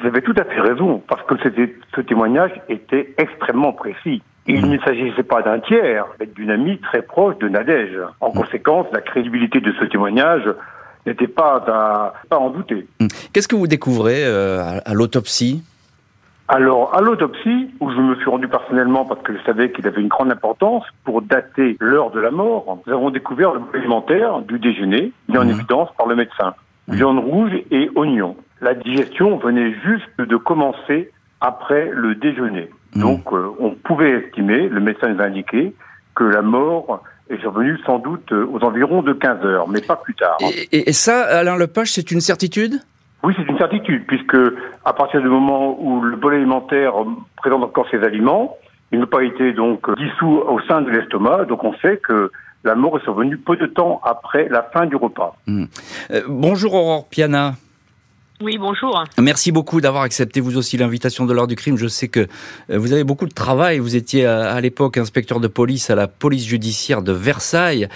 Vous 0.00 0.06
avez 0.06 0.22
tout 0.22 0.34
à 0.38 0.44
fait 0.44 0.60
raison, 0.60 1.02
parce 1.06 1.22
que 1.26 1.34
ce 1.94 2.00
témoignage 2.00 2.52
était 2.68 3.14
extrêmement 3.18 3.72
précis. 3.72 4.22
Il 4.46 4.68
ne 4.68 4.78
s'agissait 4.78 5.22
pas 5.22 5.42
d'un 5.42 5.60
tiers, 5.60 6.06
mais 6.18 6.26
d'une 6.26 6.50
amie 6.50 6.78
très 6.78 7.02
proche 7.02 7.38
de 7.38 7.48
Nadège. 7.48 7.98
En 8.20 8.30
conséquence, 8.30 8.86
la 8.92 9.00
crédibilité 9.00 9.60
de 9.60 9.72
ce 9.78 9.84
témoignage 9.84 10.42
n'était 11.06 11.28
pas 11.28 11.62
à, 11.66 12.14
pas 12.28 12.38
en 12.38 12.50
douter. 12.50 12.86
Hmm. 13.00 13.06
Qu'est-ce 13.32 13.48
que 13.48 13.56
vous 13.56 13.68
découvrez 13.68 14.24
euh, 14.24 14.80
à, 14.84 14.94
l'autopsie? 14.94 15.62
Alors, 16.48 16.94
à 16.94 17.00
l'autopsie, 17.00 17.70
où 17.80 17.90
je 17.90 17.96
me 17.96 18.16
suis 18.16 18.28
rendu 18.28 18.48
personnellement 18.48 19.04
parce 19.04 19.22
que 19.22 19.32
je 19.36 19.42
savais 19.44 19.70
qu'il 19.70 19.86
avait 19.86 20.00
une 20.00 20.08
grande 20.08 20.32
importance 20.32 20.84
pour 21.04 21.22
dater 21.22 21.76
l'heure 21.80 22.10
de 22.10 22.20
la 22.20 22.30
mort, 22.30 22.78
nous 22.86 22.92
avons 22.92 23.10
découvert 23.10 23.52
le 23.52 23.60
alimentaire 23.74 24.40
du 24.40 24.58
déjeuner, 24.58 25.12
mis 25.28 25.38
en 25.38 25.48
évidence 25.48 25.88
par 25.96 26.08
le 26.08 26.16
médecin. 26.16 26.54
Viande 26.88 27.20
rouge 27.20 27.52
et 27.70 27.90
oignons. 27.94 28.36
La 28.60 28.74
digestion 28.74 29.38
venait 29.38 29.72
juste 29.84 30.18
de 30.18 30.36
commencer 30.36 31.10
après 31.40 31.90
le 31.92 32.16
déjeuner. 32.16 32.68
Donc 32.94 33.32
euh, 33.32 33.48
on 33.58 33.70
pouvait 33.70 34.10
estimer, 34.10 34.68
le 34.68 34.80
médecin 34.80 35.08
nous 35.08 35.20
a 35.20 35.24
indiqué, 35.24 35.74
que 36.14 36.24
la 36.24 36.42
mort 36.42 37.02
est 37.30 37.40
survenue 37.40 37.78
sans 37.86 37.98
doute 37.98 38.30
euh, 38.32 38.46
aux 38.52 38.62
environs 38.64 39.02
de 39.02 39.12
15 39.12 39.44
heures, 39.44 39.68
mais 39.68 39.80
pas 39.80 39.96
plus 39.96 40.14
tard. 40.14 40.36
Et, 40.70 40.92
ça, 40.92 41.22
Alain 41.22 41.56
Lepage, 41.56 41.92
c'est 41.92 42.10
une 42.10 42.20
certitude? 42.20 42.80
Oui, 43.22 43.34
c'est 43.36 43.48
une 43.48 43.58
certitude, 43.58 44.04
puisque 44.06 44.36
à 44.84 44.92
partir 44.92 45.22
du 45.22 45.28
moment 45.28 45.80
où 45.80 46.00
le 46.00 46.16
bol 46.16 46.34
alimentaire 46.34 46.92
présente 47.36 47.62
encore 47.62 47.88
ses 47.90 48.02
aliments, 48.02 48.56
il 48.90 48.98
n'a 48.98 49.06
pas 49.06 49.22
été 49.22 49.52
donc 49.52 49.88
dissous 49.96 50.42
au 50.46 50.60
sein 50.68 50.82
de 50.82 50.90
l'estomac, 50.90 51.46
donc 51.46 51.64
on 51.64 51.72
sait 51.78 51.96
que 51.96 52.30
la 52.64 52.74
mort 52.74 52.98
est 52.98 53.02
survenue 53.02 53.38
peu 53.38 53.56
de 53.56 53.66
temps 53.66 54.00
après 54.04 54.48
la 54.48 54.62
fin 54.62 54.86
du 54.86 54.96
repas. 54.96 55.36
Hmm. 55.46 55.64
Euh, 56.10 56.22
bonjour 56.28 56.74
Aurore 56.74 57.08
Piana. 57.08 57.54
Oui, 58.42 58.58
bonjour. 58.58 59.04
Merci 59.20 59.52
beaucoup 59.52 59.80
d'avoir 59.80 60.02
accepté 60.02 60.40
vous 60.40 60.56
aussi 60.56 60.76
l'invitation 60.76 61.26
de 61.26 61.32
l'heure 61.32 61.46
du 61.46 61.54
crime. 61.54 61.76
Je 61.76 61.86
sais 61.86 62.08
que 62.08 62.26
euh, 62.70 62.76
vous 62.76 62.92
avez 62.92 63.04
beaucoup 63.04 63.26
de 63.26 63.32
travail. 63.32 63.78
Vous 63.78 63.94
étiez 63.94 64.26
à, 64.26 64.60
l'époque 64.60 64.98
inspecteur 64.98 65.38
de 65.38 65.46
police 65.46 65.90
à 65.90 65.94
la 65.94 66.08
police 66.08 66.44
judiciaire 66.44 67.02
de 67.02 67.12
Versailles. 67.12 67.88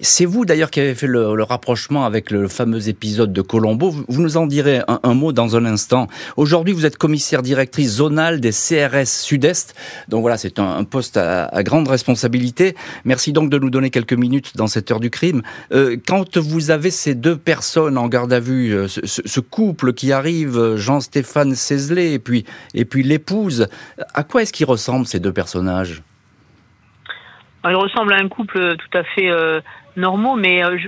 C'est 0.00 0.26
vous 0.26 0.44
d'ailleurs 0.44 0.70
qui 0.70 0.78
avez 0.78 0.94
fait 0.94 1.08
le, 1.08 1.42
rapprochement 1.42 2.04
avec 2.04 2.30
le 2.30 2.46
fameux 2.46 2.88
épisode 2.88 3.32
de 3.32 3.42
Colombo. 3.42 3.90
Vous, 3.90 4.22
nous 4.22 4.36
en 4.36 4.46
direz 4.46 4.80
un, 4.86 5.14
mot 5.14 5.32
dans 5.32 5.56
un 5.56 5.64
instant. 5.64 6.06
Aujourd'hui, 6.36 6.72
vous 6.72 6.86
êtes 6.86 6.96
commissaire 6.96 7.42
directrice 7.42 7.96
zonale 7.96 8.40
des 8.40 8.50
CRS 8.50 9.06
Sud-Est. 9.06 9.74
Donc 10.08 10.20
voilà, 10.20 10.36
c'est 10.36 10.60
un, 10.60 10.84
poste 10.84 11.16
à, 11.16 11.50
grande 11.64 11.88
responsabilité. 11.88 12.76
Merci 13.04 13.32
donc 13.32 13.50
de 13.50 13.58
nous 13.58 13.70
donner 13.70 13.90
quelques 13.90 14.12
minutes 14.12 14.56
dans 14.56 14.68
cette 14.68 14.88
heure 14.92 15.00
du 15.00 15.10
crime. 15.10 15.42
Euh, 15.72 15.96
quand 16.06 16.36
vous 16.36 16.70
avez 16.70 16.90
ces 16.90 17.16
deux 17.16 17.36
personnes 17.36 17.98
en 17.98 18.06
garde 18.06 18.32
à 18.32 18.38
vue, 18.40 18.74
euh, 18.74 18.86
ce, 18.86 19.40
couple 19.40 19.94
qui 19.94 20.12
arrive, 20.12 20.76
Jean-Stéphane 20.76 21.56
Cézelet 21.56 22.12
et 22.12 22.18
puis, 22.20 22.44
et 22.72 22.84
puis 22.84 23.02
l'épouse, 23.02 23.66
à 24.14 24.22
quoi 24.22 24.42
est-ce 24.42 24.52
qu'ils 24.52 24.66
ressemblent 24.66 25.06
ces 25.06 25.18
deux 25.18 25.32
personnages? 25.32 26.02
Ils 27.64 27.74
ressemblent 27.74 28.12
à 28.12 28.16
un 28.16 28.28
couple 28.28 28.76
tout 28.76 28.98
à 28.98 29.02
fait 29.02 29.28
euh, 29.28 29.60
normaux, 29.98 30.36
mais 30.36 30.64
euh, 30.64 30.78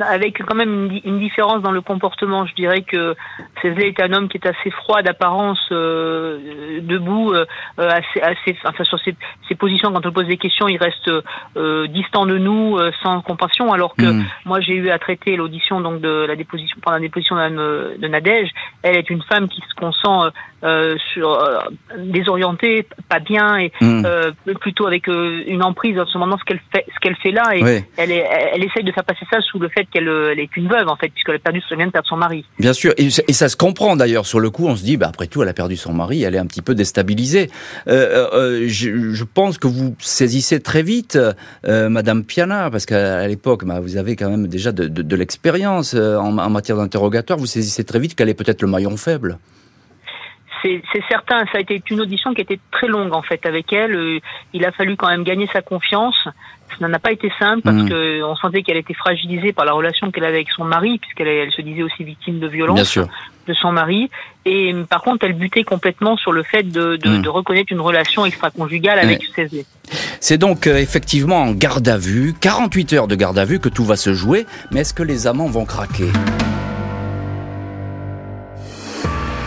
avec 0.00 0.42
quand 0.42 0.54
même 0.54 0.90
une, 1.04 1.18
différence 1.18 1.62
dans 1.62 1.70
le 1.70 1.80
comportement. 1.80 2.46
Je 2.46 2.54
dirais 2.54 2.82
que 2.82 3.14
Cézé 3.62 3.88
est 3.88 4.00
un 4.02 4.12
homme 4.12 4.28
qui 4.28 4.38
est 4.38 4.46
assez 4.46 4.70
froid 4.70 5.02
d'apparence, 5.02 5.60
euh, 5.70 6.80
debout, 6.82 7.32
euh, 7.32 7.44
assez, 7.78 8.20
assez, 8.20 8.56
enfin 8.64 8.84
sur 8.84 8.98
ses, 9.00 9.14
ses, 9.48 9.54
positions 9.54 9.92
quand 9.92 10.04
on 10.04 10.12
pose 10.12 10.26
des 10.26 10.36
questions, 10.36 10.66
il 10.68 10.78
reste 10.78 11.10
distant 11.90 12.26
de 12.26 12.38
nous, 12.38 12.78
sans 13.02 13.20
compassion. 13.20 13.72
Alors 13.72 13.94
que 13.94 14.04
hmm. 14.04 14.24
moi, 14.44 14.60
j'ai 14.60 14.74
eu 14.74 14.90
à 14.90 14.98
traiter 14.98 15.36
l'audition 15.36 15.80
donc 15.80 16.00
de 16.00 16.26
la 16.26 16.36
déposition 16.36 16.76
pendant 16.82 16.96
la 16.96 17.02
déposition 17.02 17.36
de, 17.36 17.96
de 17.98 18.08
Nadège. 18.08 18.50
Elle 18.82 18.96
est 18.96 19.10
une 19.10 19.22
femme 19.22 19.48
qui 19.48 19.60
se 19.60 19.74
consent 19.74 20.30
sur 21.12 21.38
désorientée, 21.98 22.86
pas 23.08 23.20
bien 23.20 23.56
et 23.58 23.72
hmm. 23.80 24.02
plutôt 24.60 24.86
avec 24.86 25.06
une 25.06 25.62
emprise 25.62 25.98
en 25.98 26.06
ce 26.06 26.18
moment 26.18 26.38
ce 26.38 26.44
qu'elle 26.44 26.60
fait, 26.72 26.86
ce 26.94 27.00
qu'elle 27.00 27.16
fait 27.16 27.32
là. 27.32 27.56
Et 27.56 27.84
elle 27.96 28.10
est 28.10 28.24
elle 28.54 28.64
essaye 28.64 28.84
de 28.84 28.92
faire 28.92 29.04
passer 29.04 29.26
ça 29.30 29.40
sous 29.40 29.58
le 29.58 29.68
fait 29.68 29.84
qu'elle 29.90 30.08
euh, 30.08 30.34
est 30.36 30.56
une 30.56 30.68
veuve, 30.68 30.88
en 30.88 30.96
fait, 30.96 31.08
puisqu'elle 31.08 31.36
a 31.36 31.38
perdu, 31.38 31.62
vient 31.76 31.86
de 31.86 31.92
perdre 31.92 32.08
son 32.08 32.16
mari. 32.16 32.44
Bien 32.58 32.72
sûr, 32.72 32.92
et, 32.96 33.10
ça 33.10 33.48
se 33.48 33.56
comprend 33.56 33.96
d'ailleurs. 33.96 34.26
Sur 34.26 34.40
le 34.40 34.50
coup, 34.50 34.66
on 34.66 34.76
se 34.76 34.84
dit, 34.84 34.96
bah, 34.96 35.08
après 35.08 35.26
tout, 35.26 35.42
elle 35.42 35.48
a 35.48 35.54
perdu 35.54 35.76
son 35.76 35.92
mari, 35.92 36.22
elle 36.22 36.34
est 36.34 36.38
un 36.38 36.46
petit 36.46 36.62
peu 36.62 36.74
déstabilisée. 36.74 37.50
Euh, 37.88 38.28
euh, 38.32 38.64
je, 38.68 39.24
pense 39.24 39.58
que 39.58 39.66
vous 39.66 39.96
saisissez 39.98 40.60
très 40.60 40.82
vite, 40.82 41.18
Madame 41.64 42.24
Piana, 42.24 42.70
parce 42.70 42.86
qu'à 42.86 43.26
l'époque, 43.26 43.64
bah, 43.64 43.80
vous 43.80 43.96
avez 43.96 44.16
quand 44.16 44.30
même 44.30 44.46
déjà 44.46 44.72
de, 44.72 45.16
l'expérience 45.16 45.94
en, 45.94 46.38
en 46.38 46.50
matière 46.50 46.76
d'interrogatoire. 46.76 47.38
Vous 47.38 47.46
saisissez 47.46 47.84
très 47.84 47.98
vite 47.98 48.14
qu'elle 48.14 48.28
est 48.28 48.34
peut-être 48.34 48.62
le 48.62 48.68
maillon 48.68 48.96
faible 48.96 49.38
c'est 50.92 51.02
certain, 51.08 51.44
ça 51.52 51.58
a 51.58 51.60
été 51.60 51.82
une 51.90 52.00
audition 52.00 52.32
qui 52.32 52.40
était 52.40 52.58
très 52.70 52.86
longue 52.86 53.12
en 53.12 53.22
fait 53.22 53.44
avec 53.46 53.72
elle. 53.72 53.94
Euh, 53.94 54.18
il 54.52 54.64
a 54.64 54.72
fallu 54.72 54.96
quand 54.96 55.08
même 55.08 55.24
gagner 55.24 55.48
sa 55.52 55.62
confiance. 55.62 56.16
Ça 56.80 56.88
n'a 56.88 56.98
pas 56.98 57.12
été 57.12 57.30
simple 57.38 57.62
parce 57.62 57.76
qu'on 57.76 57.84
mm. 57.84 57.88
que 57.88 58.22
on 58.22 58.34
sentait 58.36 58.62
qu'elle 58.62 58.78
était 58.78 58.94
fragilisée 58.94 59.52
par 59.52 59.64
la 59.64 59.72
relation 59.72 60.10
qu'elle 60.10 60.24
avait 60.24 60.36
avec 60.36 60.50
son 60.50 60.64
mari, 60.64 60.98
puisqu'elle 60.98 61.28
elle 61.28 61.52
se 61.52 61.62
disait 61.62 61.82
aussi 61.82 62.02
victime 62.02 62.40
de 62.40 62.48
violence 62.48 62.98
de 63.46 63.54
son 63.54 63.72
mari. 63.72 64.10
Et 64.46 64.74
par 64.88 65.02
contre, 65.02 65.26
elle 65.26 65.34
butait 65.34 65.64
complètement 65.64 66.16
sur 66.16 66.32
le 66.32 66.42
fait 66.42 66.62
de, 66.62 66.96
de, 66.96 67.18
mm. 67.18 67.22
de 67.22 67.28
reconnaître 67.28 67.72
une 67.72 67.80
relation 67.80 68.24
extra-conjugale 68.24 68.98
avec 68.98 69.22
Cézé. 69.34 69.66
C'est 70.20 70.38
donc 70.38 70.66
euh, 70.66 70.78
effectivement 70.78 71.42
en 71.42 71.52
garde 71.52 71.86
à 71.86 71.98
vue, 71.98 72.34
48 72.40 72.92
heures 72.94 73.08
de 73.08 73.14
garde 73.14 73.38
à 73.38 73.44
vue 73.44 73.60
que 73.60 73.68
tout 73.68 73.84
va 73.84 73.96
se 73.96 74.14
jouer. 74.14 74.46
Mais 74.72 74.80
est-ce 74.80 74.94
que 74.94 75.02
les 75.02 75.26
amants 75.26 75.48
vont 75.48 75.66
craquer? 75.66 76.08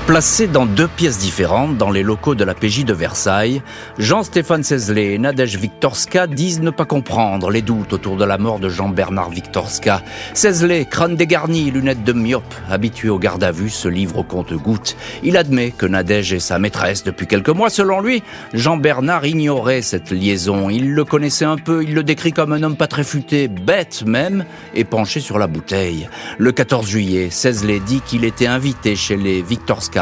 Placés 0.08 0.48
dans 0.48 0.66
deux 0.66 0.88
pièces 0.88 1.18
différentes 1.18 1.76
dans 1.76 1.92
les 1.92 2.02
locaux 2.02 2.34
de 2.34 2.46
la 2.46 2.56
PJ 2.56 2.86
de 2.86 2.94
Versailles, 2.94 3.62
Jean-Stéphane 3.98 4.64
Cézelet 4.64 5.16
et 5.16 5.18
Nadège 5.18 5.58
Viktorska 5.58 6.28
disent 6.28 6.62
ne 6.62 6.70
pas 6.70 6.86
comprendre 6.86 7.50
les 7.50 7.62
doutes 7.62 7.92
autour 7.92 8.16
de 8.16 8.24
la 8.24 8.38
mort 8.38 8.60
de 8.60 8.70
Jean-Bernard 8.70 9.32
Viktorska. 9.32 10.02
Cézelet, 10.34 10.86
crâne 10.86 11.18
dégarni, 11.18 11.72
lunettes 11.72 12.06
de 12.06 12.14
myope, 12.14 12.56
habitué 12.70 13.10
au 13.10 13.20
garde 13.20 13.44
à 13.44 13.52
vue, 13.52 13.70
se 13.70 13.90
livre 13.90 14.20
au 14.20 14.24
compte-gouttes. 14.24 14.96
Il 15.24 15.36
admet 15.36 15.72
que 15.72 15.86
Nadège 15.86 16.32
est 16.32 16.40
sa 16.40 16.58
maîtresse 16.58 17.04
depuis 17.04 17.28
quelques 17.28 17.50
mois. 17.50 17.70
Selon 17.70 18.00
lui, 18.00 18.24
Jean-Bernard 18.54 19.26
ignorait 19.26 19.82
cette 19.82 20.12
liaison. 20.12 20.70
Il 20.70 20.94
le 20.94 21.04
connaissait 21.04 21.44
un 21.44 21.58
peu, 21.58 21.84
il 21.84 21.94
le 21.94 22.04
décrit 22.04 22.32
comme 22.32 22.54
un 22.54 22.64
homme 22.64 22.78
pas 22.78 22.88
très 22.88 23.04
futé, 23.04 23.50
bête 23.50 24.06
même, 24.06 24.46
et 24.74 24.86
penché 24.86 25.20
sur 25.20 25.38
la 25.38 25.48
bouteille. 25.48 26.08
Le 26.38 26.54
14 26.54 26.88
juillet, 26.88 27.30
Cézelet 27.30 27.82
dit 27.82 28.00
qu'il 28.00 28.24
était 28.24 28.48
invité 28.48 28.96
chez 28.96 29.18
les 29.18 29.42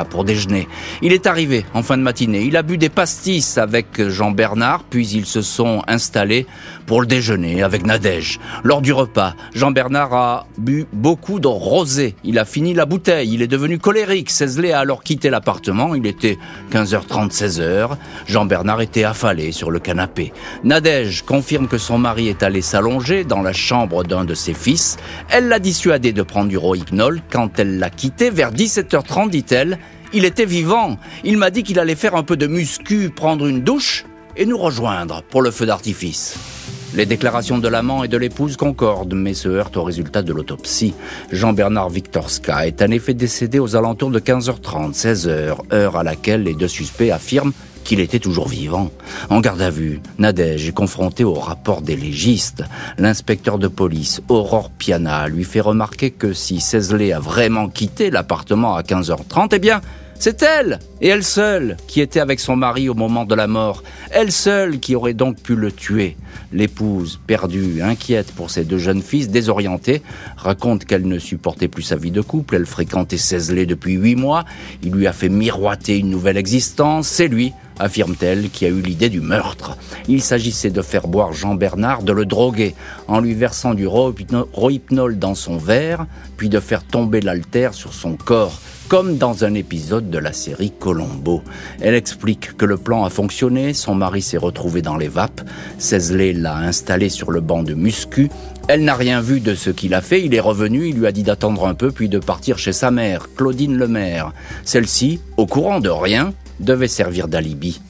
Pour 0.04 0.26
déjeuner. 0.26 0.68
Il 1.02 1.14
est 1.14 1.28
arrivé 1.28 1.66
en 1.74 1.82
fin 1.82 1.98
de 1.98 2.02
matinée. 2.04 2.42
Il 2.42 2.58
a 2.58 2.64
bu 2.64 2.78
des 2.78 2.90
pastis 2.90 3.58
avec 3.58 4.10
Jean 4.10 4.32
Bernard, 4.32 4.84
puis 4.84 5.08
ils 5.08 5.26
se 5.26 5.42
sont 5.42 5.82
installés 5.88 6.46
pour 6.86 7.02
le 7.02 7.08
déjeuner 7.08 7.64
avec 7.64 7.86
Nadège. 7.86 8.40
Lors 8.64 8.82
du 8.82 8.94
repas, 8.94 9.34
Jean 9.54 9.72
Bernard 9.72 10.14
a 10.14 10.48
bu 10.58 10.86
beaucoup 10.94 11.40
de 11.40 11.48
rosé. 11.48 12.16
Il 12.24 12.40
a 12.40 12.46
fini 12.46 12.74
la 12.74 12.86
bouteille. 12.86 13.34
Il 13.34 13.42
est 13.42 13.48
devenu 13.48 13.80
colérique. 13.80 14.30
Cézelet 14.30 14.72
a 14.72 14.80
alors 14.80 15.04
quitté 15.04 15.30
l'appartement. 15.30 15.96
Il 15.96 16.06
était 16.06 16.38
15h30, 16.72 17.32
16h. 17.32 17.92
Jean 18.28 18.46
Bernard 18.46 18.82
était 18.82 19.04
affalé 19.04 19.52
sur 19.52 19.72
le 19.72 19.80
canapé. 19.80 20.34
Nadège 20.64 21.24
confirme 21.24 21.68
que 21.68 21.78
son 21.78 21.98
mari 21.98 22.28
est 22.28 22.44
allé 22.44 22.62
s'allonger 22.62 23.24
dans 23.24 23.42
la 23.42 23.54
chambre 23.54 24.04
d'un 24.04 24.26
de 24.26 24.34
ses 24.34 24.54
fils. 24.54 24.98
Elle 25.30 25.48
l'a 25.48 25.60
dissuadé 25.60 26.14
de 26.14 26.22
prendre 26.22 26.50
du 26.50 26.58
rohypnol. 26.58 27.22
Quand 27.32 27.60
elle 27.60 27.80
l'a 27.80 27.90
quitté, 27.90 28.30
vers 28.30 28.52
17h30, 28.52 29.30
dit-elle, 29.30 29.80
il 30.14 30.26
était 30.26 30.46
vivant. 30.46 30.98
Il 31.24 31.38
m'a 31.38 31.50
dit 31.50 31.64
qu'il 31.64 31.80
allait 31.80 31.96
faire 31.96 32.16
un 32.16 32.24
peu 32.24 32.38
de 32.38 32.48
muscu, 32.48 33.10
prendre 33.10 33.48
une 33.48 33.62
douche 33.62 34.06
et 34.38 34.46
nous 34.46 34.58
rejoindre 34.58 35.24
pour 35.30 35.42
le 35.42 35.52
feu 35.52 35.66
d'artifice. 35.66 36.55
Les 36.96 37.06
déclarations 37.06 37.58
de 37.58 37.68
l'amant 37.68 38.06
et 38.06 38.08
de 38.08 38.16
l'épouse 38.16 38.56
concordent, 38.56 39.16
mais 39.16 39.34
se 39.34 39.50
heurtent 39.50 39.76
au 39.76 39.84
résultat 39.84 40.22
de 40.22 40.32
l'autopsie. 40.32 40.94
Jean-Bernard 41.30 41.90
Victorska 41.90 42.66
est 42.68 42.82
en 42.82 42.90
effet 42.90 43.14
décédé 43.14 43.60
aux 43.60 43.76
alentours 43.76 44.12
de 44.12 44.20
15h30, 44.20 44.94
16h, 44.94 45.74
heure 45.74 45.98
à 45.98 46.04
laquelle 46.04 46.44
les 46.44 46.54
deux 46.54 46.70
suspects 46.70 47.12
affirment 47.12 47.52
qu'il 47.84 48.00
était 48.00 48.20
toujours 48.20 48.48
vivant. 48.48 48.92
En 49.30 49.42
garde 49.42 49.62
à 49.62 49.70
vue, 49.70 50.02
Nadège 50.20 50.70
est 50.70 50.74
confronté 50.74 51.26
au 51.26 51.34
rapport 51.34 51.82
des 51.82 51.98
légistes. 51.98 52.64
L'inspecteur 52.98 53.60
de 53.60 53.68
police, 53.68 54.22
Aurore 54.30 54.72
Piana, 54.72 55.28
lui 55.28 55.44
fait 55.44 55.60
remarquer 55.60 56.12
que 56.12 56.32
si 56.32 56.62
Cézelet 56.62 57.12
a 57.12 57.20
vraiment 57.20 57.68
quitté 57.68 58.10
l'appartement 58.10 58.76
à 58.76 58.84
15h30, 58.84 59.50
eh 59.52 59.60
bien, 59.60 59.82
c'est 60.18 60.42
elle, 60.44 60.80
et 61.02 61.10
elle 61.10 61.24
seule, 61.24 61.78
qui 61.88 62.02
était 62.02 62.20
avec 62.20 62.40
son 62.40 62.56
mari 62.56 62.90
au 62.90 62.94
moment 62.94 63.26
de 63.26 63.36
la 63.36 63.48
mort. 63.48 63.84
Elle 64.12 64.32
seule 64.32 64.80
qui 64.80 64.96
aurait 64.96 65.14
donc 65.14 65.38
pu 65.42 65.56
le 65.56 65.72
tuer. 65.72 66.16
L'épouse, 66.54 67.20
perdue, 67.28 67.82
inquiète 67.82 68.32
pour 68.32 68.50
ses 68.50 68.64
deux 68.64 68.78
jeunes 68.78 69.02
fils, 69.02 69.30
désorientée, 69.30 70.02
raconte 70.38 70.86
qu'elle 70.86 71.08
ne 71.08 71.20
supportait 71.20 71.68
plus 71.68 71.84
sa 71.84 71.96
vie 71.96 72.12
de 72.12 72.22
couple. 72.22 72.56
Elle 72.56 72.66
fréquentait 72.66 73.18
Cézelet 73.18 73.66
depuis 73.66 73.94
huit 73.94 74.16
mois. 74.16 74.46
Il 74.84 74.94
lui 74.94 75.06
a 75.08 75.14
fait 75.14 75.30
miroiter 75.30 75.98
une 75.98 76.10
nouvelle 76.10 76.38
existence. 76.38 77.08
C'est 77.08 77.28
lui, 77.28 77.54
affirme-t-elle, 77.80 78.50
qui 78.50 78.66
a 78.66 78.70
eu 78.70 78.82
l'idée 78.82 79.10
du 79.10 79.22
meurtre. 79.22 79.78
Il 80.08 80.22
s'agissait 80.22 80.70
de 80.70 80.82
faire 80.82 81.08
boire 81.08 81.34
Jean 81.34 81.56
Bernard, 81.56 82.04
de 82.04 82.12
le 82.12 82.26
droguer, 82.26 82.76
en 83.08 83.20
lui 83.20 83.34
versant 83.34 83.74
du 83.74 83.88
rohypnol 83.88 85.20
dans 85.20 85.36
son 85.36 85.58
verre, 85.58 86.06
puis 86.38 86.50
de 86.50 86.60
faire 86.60 86.84
tomber 86.84 87.22
l'altère 87.22 87.74
sur 87.74 87.94
son 87.94 88.16
corps 88.16 88.60
comme 88.88 89.18
dans 89.18 89.44
un 89.46 89.54
épisode 89.54 90.10
de 90.10 90.18
la 90.18 90.34
série 90.34 90.72
Colombo. 90.72 91.42
Elle 91.82 91.96
explique 91.96 92.56
que 92.56 92.66
le 92.66 92.78
plan 92.78 93.04
a 93.04 93.10
fonctionné, 93.10 93.74
son 93.74 93.96
mari 93.96 94.22
s'est 94.22 94.38
retrouvé 94.38 94.82
dans 94.82 94.98
les 94.98 95.08
vapes, 95.08 95.42
Cézelet 95.80 96.34
l'a 96.34 96.58
installé 96.58 97.10
sur 97.10 97.32
le 97.32 97.42
banc 97.42 97.64
de 97.64 97.74
muscu, 97.74 98.30
elle 98.68 98.84
n'a 98.84 98.96
rien 98.96 99.22
vu 99.22 99.40
de 99.40 99.56
ce 99.56 99.70
qu'il 99.70 99.94
a 99.94 100.02
fait, 100.02 100.24
il 100.24 100.34
est 100.34 100.40
revenu, 100.40 100.88
il 100.88 100.98
lui 100.98 101.08
a 101.08 101.12
dit 101.12 101.24
d'attendre 101.24 101.68
un 101.68 101.74
peu 101.74 101.92
puis 101.92 102.10
de 102.10 102.20
partir 102.20 102.58
chez 102.58 102.74
sa 102.74 102.92
mère, 102.92 103.28
Claudine 103.36 103.78
Lemaire. 103.78 104.34
Celle-ci, 104.64 105.20
au 105.38 105.46
courant 105.46 105.80
de 105.80 105.90
rien, 105.90 106.34
devait 106.60 106.88
servir 106.88 107.28
d'alibi. 107.28 107.82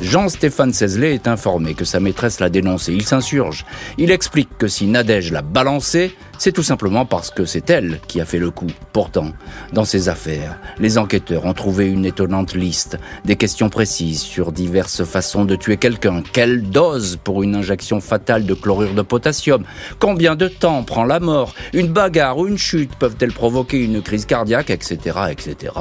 Jean-Stéphane 0.00 0.72
Cézelet 0.72 1.14
est 1.14 1.28
informé 1.28 1.74
que 1.74 1.84
sa 1.84 2.00
maîtresse 2.00 2.40
l'a 2.40 2.50
dénoncé. 2.50 2.92
Il 2.92 3.04
s'insurge. 3.04 3.64
Il 3.96 4.10
explique 4.10 4.58
que 4.58 4.66
si 4.66 4.86
Nadège 4.86 5.30
l'a 5.30 5.40
balancé, 5.40 6.14
c'est 6.36 6.52
tout 6.52 6.64
simplement 6.64 7.06
parce 7.06 7.30
que 7.30 7.44
c'est 7.44 7.70
elle 7.70 8.00
qui 8.08 8.20
a 8.20 8.24
fait 8.24 8.40
le 8.40 8.50
coup. 8.50 8.66
Pourtant, 8.92 9.30
dans 9.72 9.84
ces 9.84 10.08
affaires, 10.08 10.58
les 10.78 10.98
enquêteurs 10.98 11.44
ont 11.46 11.54
trouvé 11.54 11.86
une 11.88 12.04
étonnante 12.04 12.54
liste, 12.54 12.98
des 13.24 13.36
questions 13.36 13.68
précises 13.68 14.20
sur 14.20 14.50
diverses 14.50 15.04
façons 15.04 15.44
de 15.44 15.54
tuer 15.54 15.76
quelqu'un. 15.76 16.22
Quelle 16.32 16.68
dose 16.68 17.16
pour 17.22 17.42
une 17.42 17.54
injection 17.54 18.00
fatale 18.00 18.46
de 18.46 18.54
chlorure 18.54 18.94
de 18.94 19.02
potassium? 19.02 19.64
Combien 20.00 20.34
de 20.34 20.48
temps 20.48 20.82
prend 20.82 21.04
la 21.04 21.20
mort? 21.20 21.54
Une 21.72 21.88
bagarre 21.88 22.38
ou 22.38 22.48
une 22.48 22.58
chute 22.58 22.94
peuvent-elles 22.96 23.32
provoquer 23.32 23.82
une 23.82 24.02
crise 24.02 24.26
cardiaque, 24.26 24.70
etc., 24.70 25.18
etc. 25.30 25.72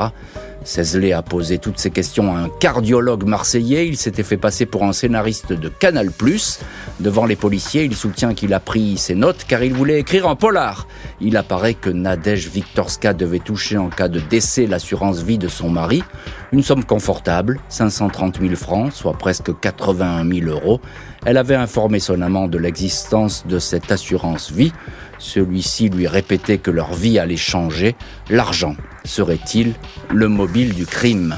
Cézelet 0.63 1.11
a 1.11 1.21
posé 1.21 1.57
toutes 1.57 1.77
ces 1.77 1.91
questions 1.91 2.35
à 2.35 2.39
un 2.39 2.49
cardiologue 2.49 3.25
marseillais. 3.25 3.87
Il 3.87 3.97
s'était 3.97 4.23
fait 4.23 4.37
passer 4.37 4.65
pour 4.65 4.83
un 4.83 4.93
scénariste 4.93 5.53
de 5.53 5.69
Canal+. 5.69 6.09
Devant 6.99 7.25
les 7.25 7.35
policiers, 7.35 7.83
il 7.83 7.95
soutient 7.95 8.33
qu'il 8.33 8.53
a 8.53 8.59
pris 8.59 8.97
ses 8.97 9.15
notes 9.15 9.45
car 9.47 9.63
il 9.63 9.73
voulait 9.73 9.99
écrire 9.99 10.27
un 10.27 10.35
polar. 10.35 10.87
Il 11.21 11.37
apparaît 11.37 11.73
que 11.73 11.89
Nadège 11.89 12.49
Viktorska 12.49 13.13
devait 13.13 13.39
toucher 13.39 13.77
en 13.77 13.89
cas 13.89 14.07
de 14.07 14.19
décès 14.19 14.67
l'assurance 14.67 15.21
vie 15.21 15.37
de 15.37 15.47
son 15.47 15.69
mari. 15.69 16.03
Une 16.51 16.63
somme 16.63 16.83
confortable, 16.83 17.59
530 17.69 18.39
000 18.39 18.55
francs, 18.55 18.93
soit 18.93 19.13
presque 19.13 19.51
81 19.59 20.29
000 20.29 20.49
euros. 20.49 20.79
Elle 21.25 21.37
avait 21.37 21.55
informé 21.55 21.99
son 21.99 22.21
amant 22.21 22.47
de 22.47 22.57
l'existence 22.57 23.47
de 23.47 23.57
cette 23.57 23.91
assurance 23.91 24.51
vie. 24.51 24.73
Celui-ci 25.19 25.87
lui 25.87 26.05
répétait 26.05 26.57
que 26.57 26.69
leur 26.69 26.93
vie 26.93 27.17
allait 27.17 27.37
changer. 27.37 27.95
L'argent 28.29 28.75
serait-il 29.05 29.73
le 30.11 30.27
mobile 30.27 30.73
du 30.73 30.85
crime? 30.85 31.37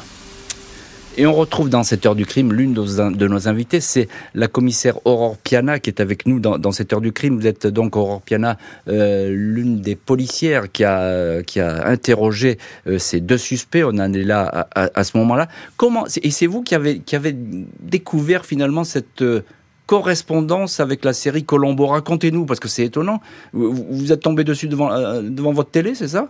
Et 1.17 1.25
on 1.25 1.33
retrouve 1.33 1.69
dans 1.69 1.83
cette 1.83 2.05
heure 2.05 2.15
du 2.15 2.25
crime 2.25 2.51
l'une 2.51 2.73
de 2.73 3.27
nos 3.27 3.47
invités, 3.47 3.79
c'est 3.79 4.09
la 4.33 4.47
commissaire 4.47 4.97
Aurore 5.05 5.37
Piana 5.37 5.79
qui 5.79 5.89
est 5.89 6.01
avec 6.01 6.25
nous 6.25 6.39
dans, 6.39 6.71
cette 6.71 6.91
heure 6.91 6.99
du 6.99 7.13
crime. 7.13 7.39
Vous 7.39 7.47
êtes 7.47 7.67
donc 7.67 7.95
Aurore 7.95 8.21
Piana, 8.21 8.57
euh, 8.89 9.29
l'une 9.29 9.79
des 9.79 9.95
policières 9.95 10.69
qui 10.71 10.83
a, 10.83 11.41
interrogé 11.85 12.57
euh, 12.87 12.97
ces 12.97 13.21
deux 13.21 13.37
suspects. 13.37 13.83
On 13.85 13.97
en 13.99 14.11
est 14.11 14.23
là 14.23 14.67
à, 14.75 15.03
ce 15.05 15.17
moment-là. 15.17 15.47
Comment 15.77 16.05
et 16.21 16.31
c'est 16.31 16.47
vous 16.47 16.63
qui 16.63 16.75
avez, 16.75 16.99
qui 16.99 17.15
avez 17.15 17.33
découvert 17.79 18.45
finalement 18.45 18.83
cette 18.83 19.21
euh, 19.21 19.41
correspondance 19.85 20.79
avec 20.79 21.03
la 21.05 21.13
série 21.13 21.45
Colombo. 21.45 21.87
Racontez-nous, 21.87 22.45
parce 22.45 22.59
que 22.59 22.67
c'est 22.67 22.85
étonnant. 22.85 23.21
Vous, 23.53 24.11
êtes 24.11 24.21
tombé 24.21 24.43
dessus 24.43 24.67
devant, 24.67 24.91
euh, 24.91 25.21
devant 25.21 25.51
votre 25.51 25.71
télé, 25.71 25.95
c'est 25.95 26.07
ça? 26.07 26.29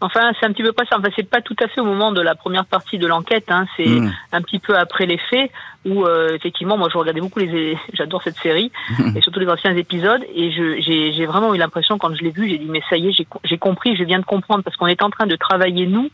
Enfin, 0.00 0.32
c'est 0.38 0.44
un 0.44 0.52
petit 0.52 0.62
peu 0.62 0.72
pas 0.72 0.84
ça. 0.84 0.98
Enfin, 0.98 1.08
c'est 1.16 1.28
pas 1.28 1.40
tout 1.40 1.56
à 1.58 1.68
fait 1.68 1.80
au 1.80 1.84
moment 1.86 2.12
de 2.12 2.20
la 2.20 2.34
première 2.34 2.66
partie 2.66 2.98
de 2.98 3.06
l'enquête. 3.06 3.46
Hein. 3.48 3.64
C'est 3.76 3.86
hmm. 3.86 4.12
un 4.32 4.42
petit 4.42 4.58
peu 4.58 4.76
après 4.76 5.06
les 5.06 5.16
faits 5.16 5.50
où 5.86 6.04
euh, 6.04 6.34
effectivement, 6.34 6.76
moi, 6.76 6.88
je 6.92 6.98
regardais 6.98 7.20
beaucoup 7.20 7.38
les. 7.38 7.78
J'adore 7.94 8.22
cette 8.22 8.36
série 8.36 8.70
et 9.16 9.22
surtout 9.22 9.40
les 9.40 9.48
anciens 9.48 9.74
épisodes. 9.74 10.22
Et 10.34 10.50
j'ai 10.50 11.26
vraiment 11.26 11.54
eu 11.54 11.58
l'impression 11.58 11.96
quand 11.96 12.14
je 12.14 12.22
l'ai 12.22 12.30
vu, 12.30 12.48
j'ai 12.48 12.58
dit 12.58 12.66
mais 12.68 12.82
ça 12.90 12.98
y 12.98 13.08
est, 13.08 13.26
j'ai 13.44 13.58
compris, 13.58 13.96
je 13.96 14.04
viens 14.04 14.18
de 14.18 14.24
comprendre 14.24 14.62
parce 14.62 14.76
qu'on 14.76 14.86
est 14.86 15.02
en 15.02 15.10
train 15.10 15.26
de 15.26 15.36
travailler 15.36 15.86
nous 15.86 16.10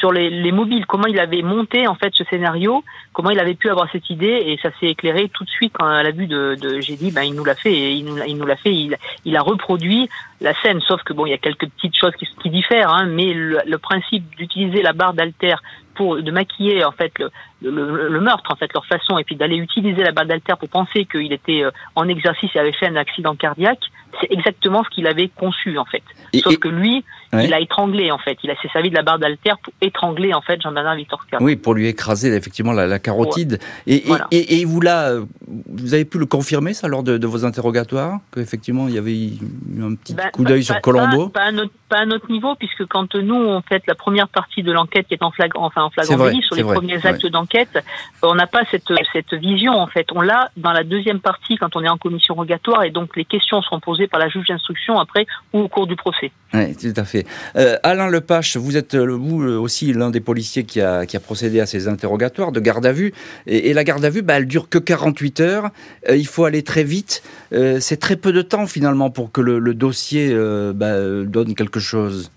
sur 0.00 0.12
les, 0.12 0.30
les, 0.30 0.50
mobiles, 0.50 0.86
comment 0.86 1.06
il 1.06 1.20
avait 1.20 1.42
monté 1.42 1.86
en 1.86 1.94
fait 1.94 2.12
ce 2.14 2.24
scénario, 2.24 2.82
comment 3.12 3.30
il 3.30 3.38
avait 3.38 3.54
pu 3.54 3.68
avoir 3.68 3.88
cette 3.92 4.08
idée, 4.08 4.42
et 4.46 4.58
ça 4.62 4.70
s'est 4.80 4.86
éclairé 4.86 5.28
tout 5.28 5.44
de 5.44 5.50
suite 5.50 5.74
quand 5.74 5.86
à 5.86 6.02
la 6.02 6.10
vue 6.10 6.26
de, 6.26 6.56
de 6.60 6.80
j'ai 6.80 6.96
dit, 6.96 7.10
ben 7.12 7.22
il 7.22 7.34
nous 7.34 7.44
l'a 7.44 7.54
fait, 7.54 7.72
et 7.72 7.92
il 7.92 8.06
nous, 8.06 8.16
il 8.26 8.36
nous 8.38 8.46
l'a 8.46 8.56
fait, 8.56 8.74
il, 8.74 8.96
il, 9.26 9.36
a 9.36 9.42
reproduit 9.42 10.08
la 10.40 10.54
scène, 10.62 10.80
sauf 10.80 11.02
que 11.02 11.12
bon, 11.12 11.26
il 11.26 11.30
y 11.30 11.34
a 11.34 11.38
quelques 11.38 11.68
petites 11.68 11.96
choses 11.96 12.16
qui, 12.18 12.26
qui 12.42 12.48
diffèrent, 12.48 12.90
hein, 12.90 13.06
mais 13.06 13.34
le, 13.34 13.60
le 13.66 13.78
principe 13.78 14.24
d'utiliser 14.36 14.80
la 14.82 14.94
barre 14.94 15.12
d'alter 15.12 15.54
pour 16.00 16.22
de 16.22 16.30
maquiller 16.30 16.82
en 16.82 16.92
fait 16.92 17.12
le, 17.18 17.30
le, 17.60 18.08
le, 18.08 18.20
meurtre 18.22 18.50
en 18.50 18.56
fait 18.56 18.72
leur 18.72 18.86
façon 18.86 19.18
et 19.18 19.24
puis 19.24 19.36
d'aller 19.36 19.56
utiliser 19.56 20.02
la 20.02 20.12
barre 20.12 20.24
d'alter 20.24 20.54
pour 20.58 20.70
penser 20.70 21.04
qu'il 21.04 21.30
était 21.30 21.62
euh, 21.62 21.70
en 21.94 22.08
exercice 22.08 22.48
et 22.54 22.58
avait 22.58 22.72
fait 22.72 22.86
un 22.86 22.96
accident 22.96 23.34
cardiaque 23.34 23.90
c'est 24.20 24.32
exactement 24.32 24.82
ce 24.84 24.90
qu'il 24.90 25.06
avait 25.06 25.28
conçu 25.28 25.78
en 25.78 25.84
fait. 25.84 26.02
Sauf 26.42 26.56
que 26.58 26.68
lui 26.68 27.04
il 27.32 27.54
a 27.54 27.60
étranglé 27.60 28.10
en 28.10 28.18
fait. 28.18 28.36
Il 28.42 28.50
a 28.50 28.56
s'est 28.60 28.68
servi 28.72 28.90
de 28.90 28.96
la 28.96 29.02
barre 29.02 29.20
d'alter 29.20 29.52
pour 29.62 29.72
étrangler 29.80 30.34
en 30.34 30.40
fait 30.40 30.60
Jean-Bernard 30.60 30.96
Victor 30.96 31.20
oui 31.40 31.54
pour 31.54 31.74
lui 31.74 31.86
écraser 31.86 32.34
effectivement 32.34 32.72
la, 32.72 32.86
la 32.86 32.98
carotide. 32.98 33.60
Et, 33.86 34.04
et, 34.32 34.60
et, 34.60 34.64
vous 34.64 34.80
là 34.80 35.14
vous 35.46 35.94
avez 35.94 36.04
pu 36.04 36.18
le 36.18 36.26
confirmer 36.26 36.74
ça 36.74 36.88
lors 36.88 37.02
de, 37.02 37.18
de 37.18 37.26
vos 37.26 37.44
interrogatoires 37.44 38.18
qu'effectivement 38.34 38.88
il 38.88 38.94
y 38.94 38.98
avait 38.98 39.14
eu 39.14 39.82
un 39.82 39.94
petit 39.94 40.14
ben, 40.14 40.30
coup 40.32 40.44
d'œil 40.44 40.64
sur 40.64 40.80
Colombo? 40.80 41.28
pas, 41.28 41.42
à 41.42 41.52
notre, 41.52 41.72
pas, 41.88 41.98
à 41.98 42.06
notre, 42.06 42.30
niveau 42.30 42.54
puisque 42.56 42.86
quand 42.86 43.14
nous 43.14 43.34
on 43.34 43.62
fait 43.62 43.82
la 43.86 43.94
première 43.94 44.28
partie 44.28 44.62
de 44.62 44.72
l'enquête 44.72 45.06
qui 45.06 45.14
est 45.14 45.22
en 45.22 45.30
flagrant 45.30 45.66
enfin 45.66 45.82
en 45.98 46.02
flagrant 46.02 46.26
délit 46.26 46.42
sur 46.42 46.56
les 46.56 46.62
premiers 46.62 47.04
actes 47.04 47.26
d'enquête, 47.26 47.78
on 48.22 48.34
n'a 48.34 48.46
pas 48.46 48.62
cette, 48.70 48.84
cette 49.12 49.34
vision 49.34 49.72
en 49.72 49.86
fait. 49.86 50.06
On 50.12 50.20
l'a 50.20 50.50
dans 50.56 50.72
la 50.72 50.84
deuxième 50.84 51.20
partie 51.20 51.56
quand 51.56 51.76
on 51.76 51.82
est 51.82 51.88
en 51.88 51.98
commission 51.98 52.34
rogatoire 52.34 52.84
et 52.84 52.90
donc 52.90 53.16
les 53.16 53.24
questions 53.24 53.62
seront 53.62 53.80
posées 53.80 54.06
par 54.06 54.20
la 54.20 54.28
juge 54.28 54.46
d'instruction 54.48 54.98
après 54.98 55.26
ou 55.52 55.60
au 55.60 55.68
cours 55.68 55.86
du 55.86 55.96
procès. 55.96 56.30
Oui, 56.52 56.74
tout 56.76 57.00
à 57.00 57.04
fait. 57.04 57.26
Euh, 57.56 57.76
Alain 57.82 58.08
Lepache, 58.08 58.56
vous 58.56 58.76
êtes 58.76 58.94
euh, 58.94 59.06
vous 59.06 59.42
euh, 59.42 59.56
aussi 59.56 59.92
l'un 59.92 60.10
des 60.10 60.20
policiers 60.20 60.64
qui 60.64 60.80
a, 60.80 61.06
qui 61.06 61.16
a 61.16 61.20
procédé 61.20 61.60
à 61.60 61.66
ces 61.66 61.86
interrogatoires 61.86 62.50
de 62.50 62.60
garde 62.60 62.86
à 62.86 62.92
vue. 62.92 63.12
Et, 63.46 63.72
la 63.72 63.84
garde 63.84 64.04
à 64.04 64.10
vue, 64.10 64.22
bah, 64.22 64.34
elle 64.36 64.46
dure 64.46 64.68
que 64.68 64.78
48 64.78 65.40
heures. 65.40 65.70
il 66.08 66.26
faut 66.26 66.44
aller 66.44 66.62
très 66.62 66.82
vite. 66.82 67.22
c'est 67.52 68.00
très 68.00 68.16
peu 68.16 68.32
de 68.32 68.42
temps 68.42 68.66
finalement 68.66 69.10
pour 69.10 69.30
que 69.30 69.40
le, 69.40 69.74
dossier 69.74 70.34
bah, 70.74 70.94
donne 71.24 71.54
quelque 71.54 71.80
chose. 71.80 72.30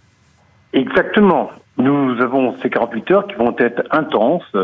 Exactement. 0.74 1.50
Nous 1.78 2.22
avons 2.22 2.56
ces 2.62 2.70
48 2.70 3.12
heures 3.12 3.28
qui 3.28 3.36
vont 3.36 3.56
être 3.58 3.84
intenses, 3.92 4.56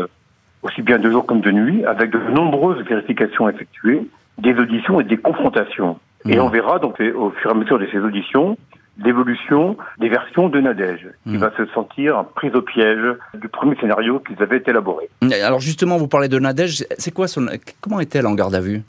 aussi 0.62 0.82
bien 0.82 0.98
de 0.98 1.10
jour 1.10 1.26
comme 1.26 1.40
de 1.40 1.50
nuit, 1.50 1.84
avec 1.84 2.10
de 2.10 2.18
nombreuses 2.18 2.84
vérifications 2.86 3.48
effectuées, 3.48 4.06
des 4.38 4.54
auditions 4.54 5.00
et 5.00 5.04
des 5.04 5.16
confrontations. 5.16 5.98
Et 6.26 6.36
mmh. 6.36 6.40
on 6.40 6.48
verra 6.48 6.78
donc 6.78 7.00
au 7.00 7.30
fur 7.30 7.50
et 7.50 7.54
à 7.54 7.56
mesure 7.56 7.78
de 7.78 7.86
ces 7.90 7.98
auditions 7.98 8.56
l'évolution 9.02 9.76
des 9.98 10.08
versions 10.08 10.48
de 10.48 10.60
Nadège, 10.60 11.08
qui 11.24 11.32
mmh. 11.32 11.38
va 11.38 11.50
se 11.56 11.64
sentir 11.66 12.24
prise 12.34 12.54
au 12.54 12.60
piège 12.60 13.16
du 13.34 13.48
premier 13.48 13.74
scénario 13.76 14.20
qu'ils 14.20 14.42
avaient 14.42 14.62
élaboré. 14.66 15.08
Alors 15.42 15.60
justement, 15.60 15.96
vous 15.96 16.08
parlez 16.08 16.28
de 16.28 16.38
Nadège, 16.38 16.84
c'est 16.98 17.12
quoi 17.12 17.26
son... 17.26 17.46
Comment 17.80 18.00
est-elle 18.00 18.26
en 18.26 18.34
garde 18.34 18.54
à 18.54 18.60
vue? 18.60 18.82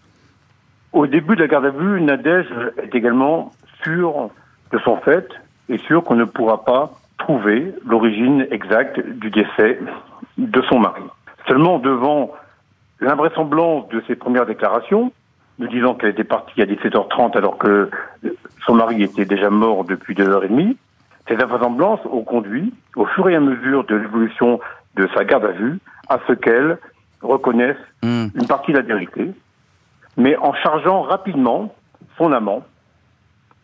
Au 0.91 1.07
début 1.07 1.35
de 1.35 1.41
la 1.41 1.47
garde 1.47 1.65
à 1.65 1.69
vue, 1.69 2.01
Nadège 2.01 2.53
est 2.83 2.93
également 2.93 3.53
sûre 3.83 4.29
de 4.73 4.79
son 4.79 4.97
fait 4.97 5.27
et 5.69 5.77
sûre 5.77 6.03
qu'on 6.03 6.15
ne 6.15 6.25
pourra 6.25 6.65
pas 6.65 6.91
trouver 7.21 7.73
l'origine 7.85 8.47
exacte 8.51 8.99
du 8.99 9.29
décès 9.29 9.79
de 10.37 10.61
son 10.63 10.79
mari. 10.79 11.03
Seulement 11.47 11.79
devant 11.79 12.31
l'invraisemblance 12.99 13.87
de 13.89 14.01
ses 14.07 14.15
premières 14.15 14.45
déclarations, 14.45 15.11
nous 15.59 15.67
disant 15.67 15.93
qu'elle 15.93 16.09
était 16.09 16.23
partie 16.23 16.61
à 16.61 16.65
17h30 16.65 17.37
alors 17.37 17.57
que 17.57 17.89
son 18.65 18.73
mari 18.73 19.03
était 19.03 19.25
déjà 19.25 19.49
mort 19.49 19.83
depuis 19.83 20.15
deux 20.15 20.27
heures 20.27 20.43
et 20.43 20.49
demie, 20.49 20.77
ces 21.27 21.35
invraisemblances 21.35 21.99
ont 22.11 22.23
conduit, 22.23 22.73
au 22.95 23.05
fur 23.05 23.29
et 23.29 23.35
à 23.35 23.39
mesure 23.39 23.83
de 23.85 23.95
l'évolution 23.95 24.59
de 24.95 25.07
sa 25.15 25.23
garde 25.23 25.45
à 25.45 25.51
vue, 25.51 25.79
à 26.09 26.19
ce 26.27 26.33
qu'elle 26.33 26.77
reconnaisse 27.21 27.77
hmm. 28.03 28.27
une 28.33 28.47
partie 28.47 28.71
de 28.71 28.77
la 28.77 28.83
vérité, 28.83 29.31
mais 30.17 30.35
en 30.37 30.53
chargeant 30.53 31.03
rapidement 31.03 31.73
son 32.17 32.31
amant, 32.31 32.63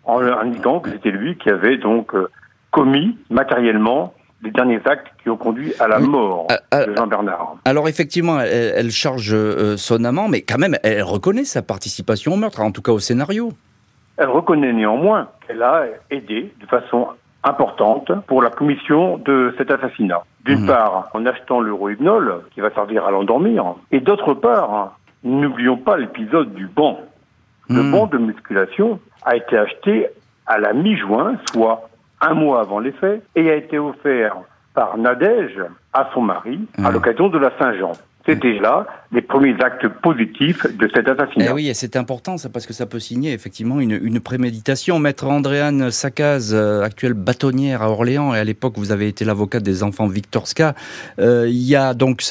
en 0.06 0.22
indiquant 0.22 0.80
que 0.80 0.92
c'était 0.92 1.12
lui 1.12 1.38
qui 1.38 1.50
avait 1.50 1.78
donc 1.78 2.14
euh, 2.14 2.30
commis 2.78 3.18
matériellement 3.32 4.14
les 4.44 4.52
derniers 4.52 4.80
actes 4.86 5.08
qui 5.24 5.32
ont 5.32 5.38
conduit 5.38 5.74
à 5.80 5.88
la 5.88 5.98
mort 5.98 6.48
euh, 6.52 6.56
euh, 6.76 6.86
de 6.86 6.96
Jean 6.96 7.08
Bernard. 7.08 7.56
Alors 7.66 7.90
effectivement, 7.90 8.40
elle, 8.40 8.92
charge 8.92 9.34
euh, 9.34 9.78
son 9.78 10.04
amant, 10.04 10.28
mais 10.30 10.42
quand 10.42 10.60
même, 10.60 10.78
elle 10.84 11.02
reconnaît 11.02 11.44
sa 11.44 11.64
participation 11.64 12.34
au 12.34 12.38
meurtre, 12.38 12.62
en 12.62 12.72
tout 12.72 12.84
cas 12.84 12.92
au 12.92 13.00
scénario. 13.00 13.52
Elle 14.18 14.30
reconnaît 14.30 14.74
néanmoins 14.74 15.30
qu'elle 15.46 15.64
a 15.64 15.86
aidé 16.12 16.54
de 16.62 16.66
façon 16.68 17.08
importante 17.44 18.12
pour 18.28 18.44
la 18.44 18.52
commission 18.52 19.18
de 19.18 19.56
cet 19.58 19.72
assassinat. 19.72 20.24
D'une 20.46 20.62
mhm. 20.62 20.68
part, 20.68 21.10
en 21.14 21.26
achetant 21.26 21.60
le 21.60 21.74
rohypnol, 21.74 22.42
qui 22.54 22.62
va 22.62 22.70
servir 22.72 23.06
à 23.06 23.12
l'endormir, 23.12 23.76
et 23.92 24.02
d'autre 24.02 24.36
part, 24.36 24.98
n'oublions 25.24 25.78
pas 25.78 25.98
l'épisode 25.98 26.54
du 26.54 26.68
banc. 26.68 27.00
Le 27.70 27.82
mhm. 27.82 27.92
banc 27.92 28.06
de 28.06 28.20
musculation 28.20 29.00
a 29.26 29.36
été 29.36 29.58
acheté 29.58 30.08
à 30.46 30.60
la 30.60 30.74
mi-juin, 30.74 31.38
soit 31.52 31.90
un 32.22 32.34
mois 32.34 32.62
avant 32.62 32.80
les 32.80 32.92
faits 32.92 33.24
et 33.36 33.50
a 33.50 33.56
été 33.56 33.78
offert 33.80 34.38
par 34.74 34.98
Nadège 34.98 35.60
à 35.94 36.10
son 36.14 36.22
mari 36.22 36.60
à 36.78 36.90
mmh. 36.90 36.94
l'occasion 36.94 37.30
de 37.30 37.38
la 37.38 37.52
Saint-Jean. 37.58 37.94
C'était 38.28 38.60
là 38.60 38.86
les 39.14 39.22
premiers 39.22 39.56
actes 39.64 39.88
positifs 39.88 40.66
de 40.76 40.90
cet 40.94 41.08
assassinat. 41.08 41.46
Eh 41.50 41.54
oui, 41.54 41.70
et 41.70 41.74
c'est 41.74 41.96
important 41.96 42.38
ça 42.38 42.50
parce 42.50 42.66
que 42.68 42.74
ça 42.74 42.86
peut 42.86 43.00
signer 43.00 43.32
effectivement 43.32 43.80
une, 43.80 43.98
une 44.04 44.20
préméditation. 44.20 45.00
Maître 45.00 45.28
Andréane 45.28 45.92
Sakaz, 45.92 46.54
euh, 46.54 46.82
actuelle 46.84 47.14
bâtonnière 47.14 47.82
à 47.82 47.90
Orléans, 47.90 48.36
et 48.36 48.40
à 48.40 48.44
l'époque 48.44 48.74
vous 48.76 48.92
avez 48.92 49.08
été 49.08 49.24
l'avocate 49.24 49.64
des 49.64 49.82
enfants 49.82 50.08
Victorska. 50.08 50.76
Euh, 51.20 51.46
il 51.48 51.64
y 51.64 51.78
a 51.78 51.94
donc 51.94 52.22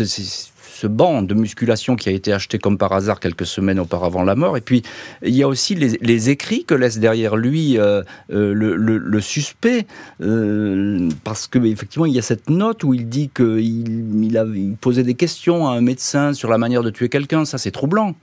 ce 0.77 0.87
banc 0.87 1.23
de 1.23 1.35
musculation 1.35 1.97
qui 1.97 2.09
a 2.09 2.13
été 2.13 2.33
acheté 2.33 2.59
comme 2.59 2.77
par 2.77 2.93
hasard 2.93 3.19
quelques 3.19 3.47
semaines 3.47 3.81
auparavant 3.81 4.23
la 4.23 4.35
mort. 4.35 4.57
Et 4.57 4.61
puis, 4.61 4.83
il 5.23 5.35
y 5.35 5.43
a 5.43 5.49
aussi 5.49 5.75
les, 5.75 6.31
écrits 6.31 6.65
que 6.65 6.75
laisse 6.75 6.99
derrière 6.99 7.37
lui 7.37 7.79
euh, 7.79 8.03
euh, 8.31 8.53
le, 8.53 9.21
suspect, 9.21 9.87
euh, 10.21 11.09
parce 11.25 11.47
que 11.47 11.59
effectivement, 11.65 12.07
il 12.07 12.15
y 12.15 12.19
a 12.19 12.23
cette 12.23 12.51
note 12.51 12.85
où 12.85 12.93
il 12.93 13.09
dit 13.09 13.31
qu'il 13.35 13.61
il, 13.61 14.77
posait 14.81 15.03
des 15.03 15.15
questions 15.15 15.67
à 15.67 15.73
un 15.73 15.81
médecin 15.81 16.35
sur 16.35 16.51
la 16.51 16.59
manière 16.59 16.83
de 16.83 16.91
tuer 16.91 17.09
quelqu'un. 17.09 17.45
Ça, 17.45 17.59
c'est 17.59 17.71
troublant. 17.71 18.15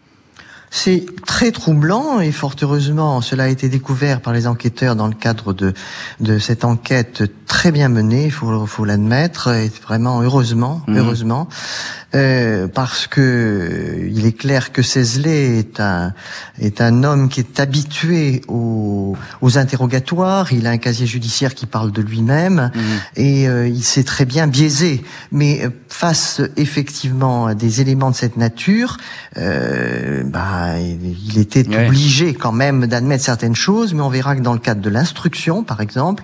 C'est 0.76 1.06
très 1.28 1.52
troublant 1.52 2.20
et 2.20 2.32
fort 2.32 2.56
heureusement, 2.64 3.22
cela 3.22 3.44
a 3.44 3.48
été 3.48 3.70
découvert 3.70 4.22
par 4.22 4.34
les 4.34 4.48
enquêteurs 4.48 4.96
dans 4.96 5.06
le 5.06 5.14
cadre 5.14 5.54
de, 5.54 5.72
de 6.20 6.40
cette 6.40 6.66
enquête 6.66 7.24
très 7.46 7.72
bien 7.72 7.90
menée, 7.90 8.26
il 8.26 8.32
faut, 8.32 8.66
faut 8.66 8.84
l'admettre, 8.84 9.50
et 9.50 9.72
vraiment 9.84 10.24
heureusement, 10.24 10.82
mmh. 10.88 10.98
heureusement. 10.98 11.48
euh, 12.16 12.68
parce 12.68 13.08
que 13.08 14.08
il 14.12 14.26
est 14.26 14.34
clair 14.34 14.72
que 14.72 14.82
Cézelet 14.82 15.58
est 15.58 15.80
un 15.80 16.14
est 16.60 16.82
un 16.82 17.04
homme 17.04 17.30
qui 17.30 17.40
est 17.40 17.60
habitué 17.60 18.42
aux, 18.48 19.16
aux 19.42 19.58
interrogatoires. 19.58 20.54
Il 20.54 20.68
a 20.68 20.72
un 20.72 20.78
casier 20.78 21.08
judiciaire 21.08 21.56
qui 21.56 21.66
parle 21.66 21.92
de 21.92 22.02
lui-même 22.02 22.72
mmh. 22.74 22.80
et 23.16 23.48
euh, 23.48 23.68
il 23.68 23.84
sait 23.84 24.04
très 24.04 24.26
bien 24.26 24.48
biaiser. 24.48 25.04
Mais 25.32 25.68
face 25.88 26.42
effectivement 26.58 27.48
à 27.48 27.56
des 27.56 27.82
éléments 27.82 28.12
de 28.12 28.16
cette 28.16 28.38
nature, 28.38 28.98
bah, 29.36 30.63
il 30.80 31.38
était 31.38 31.66
obligé 31.68 32.34
quand 32.34 32.52
même 32.52 32.88
d'admettre 32.88 33.24
certaines 33.24 33.56
choses. 33.56 33.94
Mais 33.94 34.02
on 34.02 34.10
verra 34.10 34.36
que 34.36 34.42
dans 34.42 34.54
le 34.54 34.60
cadre 34.60 34.82
de 34.82 34.90
l'instruction, 34.90 35.64
par 35.64 35.82
exemple, 35.82 36.24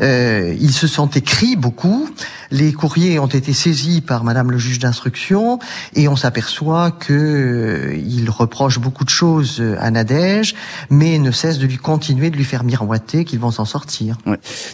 il 0.00 0.72
se 0.72 0.86
sont 0.86 1.08
écrits 1.08 1.56
beaucoup. 1.56 2.08
Les 2.50 2.72
courriers 2.72 3.18
ont 3.18 3.26
été 3.26 3.52
saisis 3.52 4.00
par 4.00 4.24
Madame 4.24 4.50
le 4.50 4.58
juge 4.58 4.78
d'instruction 4.78 5.58
et 5.94 6.08
on 6.08 6.16
s'aperçoit 6.16 6.90
que 6.90 7.12
euh, 7.12 7.96
il 7.96 8.30
reproche 8.30 8.78
beaucoup 8.78 9.04
de 9.04 9.10
choses 9.10 9.62
à 9.78 9.90
Nadège, 9.90 10.54
mais 10.88 11.18
ne 11.18 11.30
cesse 11.30 11.58
de 11.58 11.66
lui 11.66 11.76
continuer 11.76 12.30
de 12.30 12.36
lui 12.36 12.44
faire 12.44 12.64
miroiter 12.64 13.24
qu'ils 13.24 13.38
vont 13.38 13.50
s'en 13.50 13.66
sortir. 13.66 14.16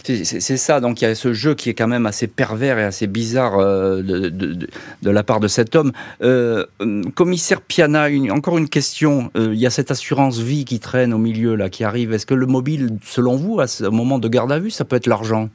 C'est 0.05 0.57
ça. 0.57 0.79
Donc 0.79 1.01
il 1.01 1.05
y 1.05 1.07
a 1.07 1.15
ce 1.15 1.33
jeu 1.33 1.53
qui 1.53 1.69
est 1.69 1.73
quand 1.73 1.87
même 1.87 2.05
assez 2.05 2.27
pervers 2.27 2.79
et 2.79 2.83
assez 2.83 3.07
bizarre 3.07 3.59
euh, 3.59 4.01
de, 4.01 5.09
la 5.09 5.23
part 5.23 5.41
de 5.41 5.47
cet 5.47 5.75
homme. 5.75 5.91
Euh, 6.21 6.65
commissaire 7.13 7.61
Piana, 7.61 8.07
encore 8.29 8.57
une 8.57 8.69
question. 8.69 9.04
Il 9.35 9.55
y 9.55 9.65
a 9.65 9.69
cette 9.69 9.91
assurance 9.91 10.39
vie 10.39 10.65
qui 10.65 10.79
traîne 10.79 11.13
au 11.13 11.17
milieu 11.17 11.55
là, 11.55 11.69
qui 11.69 11.83
arrive. 11.83 12.13
Est-ce 12.13 12.25
que 12.25 12.33
le 12.33 12.45
mobile, 12.45 12.97
selon 13.03 13.35
vous, 13.35 13.59
à 13.59 13.67
ce 13.67 13.85
moment 13.85 14.19
de 14.19 14.27
garde 14.27 14.51
à 14.51 14.59
vue, 14.59 14.71
ça 14.71 14.85
peut 14.85 14.95
être 14.95 15.07
l'argent? 15.07 15.49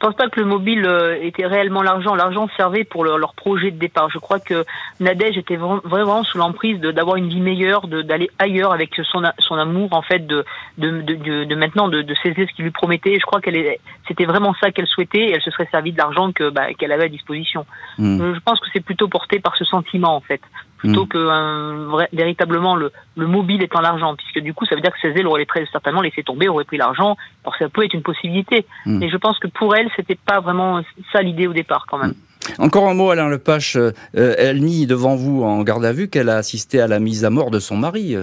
Je 0.00 0.06
pense 0.06 0.14
pas 0.14 0.28
que 0.28 0.38
le 0.38 0.46
mobile 0.46 0.86
euh, 0.86 1.18
était 1.20 1.44
réellement 1.44 1.82
l'argent. 1.82 2.14
L'argent 2.14 2.48
servait 2.56 2.84
pour 2.84 3.04
leur 3.04 3.34
projet 3.34 3.72
de 3.72 3.78
départ. 3.80 4.08
Je 4.10 4.18
crois 4.18 4.38
que 4.38 4.64
Nadège 5.00 5.36
était 5.36 5.56
vraiment 5.56 6.22
sous 6.22 6.38
l'emprise 6.38 6.78
d'avoir 6.78 7.16
une 7.16 7.28
vie 7.28 7.40
meilleure, 7.40 7.88
d'aller 7.88 8.30
ailleurs 8.38 8.72
avec 8.72 8.94
son, 9.10 9.22
son 9.40 9.56
amour 9.56 9.92
en 9.92 10.02
fait 10.02 10.24
de 10.24 10.44
de, 10.78 11.00
de, 11.00 11.44
de 11.44 11.54
maintenant 11.56 11.88
de, 11.88 12.02
de 12.02 12.14
saisir 12.22 12.46
ce 12.48 12.54
qu'il 12.54 12.64
lui 12.64 12.70
promettait. 12.70 13.16
Je 13.16 13.26
crois 13.26 13.40
qu'elle 13.40 13.76
c'était 14.06 14.24
vraiment 14.24 14.54
ça 14.60 14.70
qu'elle 14.70 14.86
souhaitait 14.86 15.30
et 15.30 15.32
elle 15.32 15.42
se 15.42 15.50
serait 15.50 15.68
servie 15.72 15.90
de 15.90 15.98
l'argent 15.98 16.30
que 16.30 16.48
bah, 16.48 16.72
qu'elle 16.74 16.92
avait 16.92 17.06
à 17.06 17.08
disposition. 17.08 17.66
Hmm. 17.98 18.34
Je 18.34 18.40
pense 18.44 18.60
que 18.60 18.66
c'est 18.72 18.84
plutôt 18.84 19.08
porté 19.08 19.40
par 19.40 19.56
ce 19.56 19.64
sentiment 19.64 20.14
en 20.14 20.20
fait 20.20 20.40
plutôt 20.78 21.04
mm. 21.04 21.08
que 21.08 21.18
un, 21.18 22.06
véritablement 22.12 22.76
le, 22.76 22.90
le 23.16 23.26
mobile 23.26 23.62
étant 23.62 23.80
l'argent, 23.80 24.14
puisque 24.16 24.40
du 24.40 24.54
coup 24.54 24.64
ça 24.66 24.74
veut 24.74 24.80
dire 24.80 24.92
que 24.92 25.00
ses 25.00 25.18
ailes 25.18 25.26
auraient 25.26 25.44
très 25.44 25.66
certainement 25.66 26.00
laissé 26.00 26.22
tomber, 26.22 26.48
auraient 26.48 26.64
pris 26.64 26.78
l'argent. 26.78 27.16
Alors 27.44 27.56
ça 27.58 27.68
peut 27.68 27.84
être 27.84 27.94
une 27.94 28.02
possibilité, 28.02 28.66
mm. 28.86 28.98
mais 28.98 29.10
je 29.10 29.16
pense 29.16 29.38
que 29.38 29.48
pour 29.48 29.76
elle 29.76 29.88
c'était 29.96 30.18
pas 30.26 30.40
vraiment 30.40 30.80
ça 31.12 31.20
l'idée 31.22 31.46
au 31.46 31.52
départ 31.52 31.86
quand 31.88 31.98
même. 31.98 32.10
Mm. 32.10 32.62
Encore 32.62 32.88
un 32.88 32.94
mot, 32.94 33.10
Alain 33.10 33.28
Lepache. 33.28 33.76
Euh, 33.76 33.92
elle 34.14 34.62
nie 34.62 34.86
devant 34.86 35.16
vous 35.16 35.42
en 35.44 35.62
garde 35.62 35.84
à 35.84 35.92
vue 35.92 36.08
qu'elle 36.08 36.30
a 36.30 36.36
assisté 36.36 36.80
à 36.80 36.86
la 36.86 36.98
mise 36.98 37.24
à 37.24 37.30
mort 37.30 37.50
de 37.50 37.58
son 37.58 37.76
mari. 37.76 38.16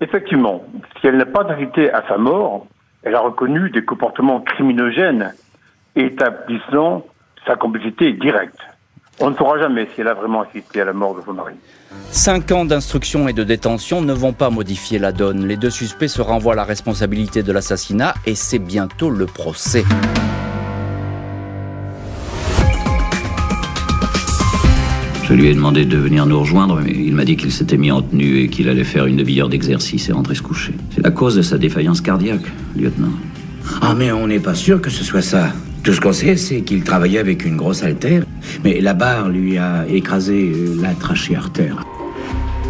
Effectivement, 0.00 0.64
si 1.00 1.08
elle 1.08 1.16
n'a 1.16 1.26
pas 1.26 1.42
d'invité 1.44 1.90
à 1.92 2.04
sa 2.08 2.18
mort, 2.18 2.66
elle 3.02 3.14
a 3.14 3.20
reconnu 3.20 3.70
des 3.70 3.84
comportements 3.84 4.40
criminogènes 4.40 5.32
établissant 5.96 7.06
sa 7.46 7.56
complicité 7.56 8.12
directe. 8.12 8.58
On 9.20 9.30
ne 9.30 9.36
saura 9.36 9.58
jamais 9.58 9.88
si 9.94 10.00
elle 10.00 10.08
a 10.08 10.14
vraiment 10.14 10.42
assisté 10.42 10.80
à 10.80 10.84
la 10.84 10.92
mort 10.92 11.14
de 11.14 11.22
son 11.24 11.34
mari. 11.34 11.54
Cinq 12.10 12.50
ans 12.50 12.64
d'instruction 12.64 13.28
et 13.28 13.32
de 13.32 13.44
détention 13.44 14.02
ne 14.02 14.12
vont 14.12 14.32
pas 14.32 14.50
modifier 14.50 14.98
la 14.98 15.12
donne. 15.12 15.46
Les 15.46 15.56
deux 15.56 15.70
suspects 15.70 16.08
se 16.08 16.20
renvoient 16.20 16.54
à 16.54 16.56
la 16.56 16.64
responsabilité 16.64 17.42
de 17.42 17.52
l'assassinat 17.52 18.14
et 18.26 18.34
c'est 18.34 18.58
bientôt 18.58 19.10
le 19.10 19.26
procès. 19.26 19.84
Je 25.24 25.32
lui 25.32 25.48
ai 25.48 25.54
demandé 25.54 25.84
de 25.84 25.96
venir 25.96 26.26
nous 26.26 26.38
rejoindre, 26.38 26.80
mais 26.80 26.92
il 26.92 27.14
m'a 27.14 27.24
dit 27.24 27.36
qu'il 27.36 27.50
s'était 27.50 27.78
mis 27.78 27.90
en 27.90 28.02
tenue 28.02 28.40
et 28.40 28.48
qu'il 28.48 28.68
allait 28.68 28.84
faire 28.84 29.06
une 29.06 29.16
demi-heure 29.16 29.48
d'exercice 29.48 30.08
et 30.08 30.12
rentrer 30.12 30.34
se 30.34 30.42
coucher. 30.42 30.74
C'est 30.94 31.02
la 31.02 31.10
cause 31.10 31.34
de 31.34 31.42
sa 31.42 31.56
défaillance 31.56 32.00
cardiaque, 32.00 32.44
lieutenant. 32.76 33.12
Ah, 33.80 33.94
mais 33.96 34.12
on 34.12 34.26
n'est 34.26 34.40
pas 34.40 34.54
sûr 34.54 34.80
que 34.80 34.90
ce 34.90 35.04
soit 35.04 35.22
ça. 35.22 35.52
Tout 35.82 35.92
ce 35.92 36.00
qu'on 36.00 36.12
sait, 36.12 36.36
c'est 36.36 36.62
qu'il 36.62 36.82
travaillait 36.82 37.18
avec 37.18 37.44
une 37.44 37.56
grosse 37.56 37.82
altère, 37.82 38.24
mais 38.64 38.80
la 38.80 38.94
barre 38.94 39.28
lui 39.28 39.58
a 39.58 39.86
écrasé 39.88 40.52
la 40.80 40.94
trachée 40.94 41.36
artère. 41.36 41.84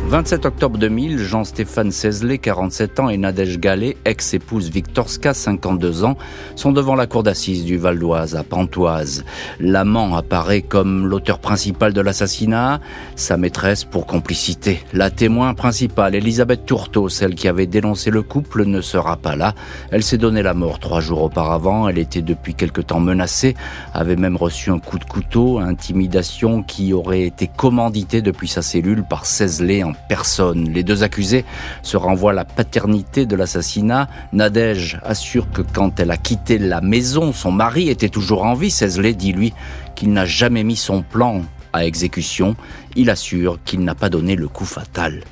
27 0.06 0.44
octobre 0.44 0.78
2000, 0.78 1.18
Jean-Stéphane 1.18 1.90
Cézelet, 1.90 2.36
47 2.36 3.00
ans, 3.00 3.08
et 3.08 3.16
Nadège 3.16 3.58
Gallet, 3.58 3.96
ex-épouse 4.04 4.70
Victorska, 4.70 5.32
52 5.32 6.04
ans, 6.04 6.16
sont 6.56 6.72
devant 6.72 6.94
la 6.94 7.06
cour 7.06 7.22
d'assises 7.22 7.64
du 7.64 7.78
Val 7.78 7.98
d'Oise, 7.98 8.36
à 8.36 8.44
Pantoise. 8.44 9.24
L'amant 9.58 10.14
apparaît 10.14 10.60
comme 10.60 11.06
l'auteur 11.06 11.38
principal 11.38 11.94
de 11.94 12.02
l'assassinat, 12.02 12.80
sa 13.16 13.38
maîtresse 13.38 13.84
pour 13.84 14.06
complicité. 14.06 14.84
La 14.92 15.10
témoin 15.10 15.54
principale, 15.54 16.14
Elisabeth 16.14 16.66
Tourteau, 16.66 17.08
celle 17.08 17.34
qui 17.34 17.48
avait 17.48 17.66
dénoncé 17.66 18.10
le 18.10 18.22
couple, 18.22 18.66
ne 18.66 18.82
sera 18.82 19.16
pas 19.16 19.36
là. 19.36 19.54
Elle 19.90 20.02
s'est 20.02 20.18
donné 20.18 20.42
la 20.42 20.54
mort 20.54 20.80
trois 20.80 21.00
jours 21.00 21.22
auparavant. 21.22 21.88
Elle 21.88 21.98
était 21.98 22.22
depuis 22.22 22.54
quelque 22.54 22.82
temps 22.82 23.00
menacée, 23.00 23.54
avait 23.94 24.16
même 24.16 24.36
reçu 24.36 24.70
un 24.70 24.78
coup 24.78 24.98
de 24.98 25.04
couteau, 25.04 25.58
intimidation 25.58 26.62
qui 26.62 26.92
aurait 26.92 27.22
été 27.22 27.48
commanditée 27.48 28.20
depuis 28.20 28.48
sa 28.48 28.60
cellule 28.60 29.02
par 29.02 29.24
Cézelet 29.24 29.82
en 29.82 29.93
personne. 30.08 30.70
Les 30.70 30.82
deux 30.82 31.02
accusés 31.02 31.44
se 31.82 31.96
renvoient 31.96 32.32
à 32.32 32.34
la 32.34 32.44
paternité 32.44 33.26
de 33.26 33.36
l'assassinat. 33.36 34.08
Nadège 34.32 34.98
assure 35.04 35.50
que 35.50 35.62
quand 35.62 36.00
elle 36.00 36.10
a 36.10 36.16
quitté 36.16 36.58
la 36.58 36.80
maison, 36.80 37.32
son 37.32 37.52
mari 37.52 37.88
était 37.88 38.08
toujours 38.08 38.44
en 38.44 38.54
vie. 38.54 38.70
Cézelet 38.70 39.14
dit 39.14 39.32
lui 39.32 39.52
qu'il 39.94 40.12
n'a 40.12 40.26
jamais 40.26 40.64
mis 40.64 40.76
son 40.76 41.02
plan 41.02 41.42
à 41.72 41.84
exécution. 41.84 42.56
Il 42.96 43.10
assure 43.10 43.58
qu'il 43.64 43.80
n'a 43.80 43.94
pas 43.94 44.08
donné 44.08 44.36
le 44.36 44.48
coup 44.48 44.64
fatal. 44.66 45.22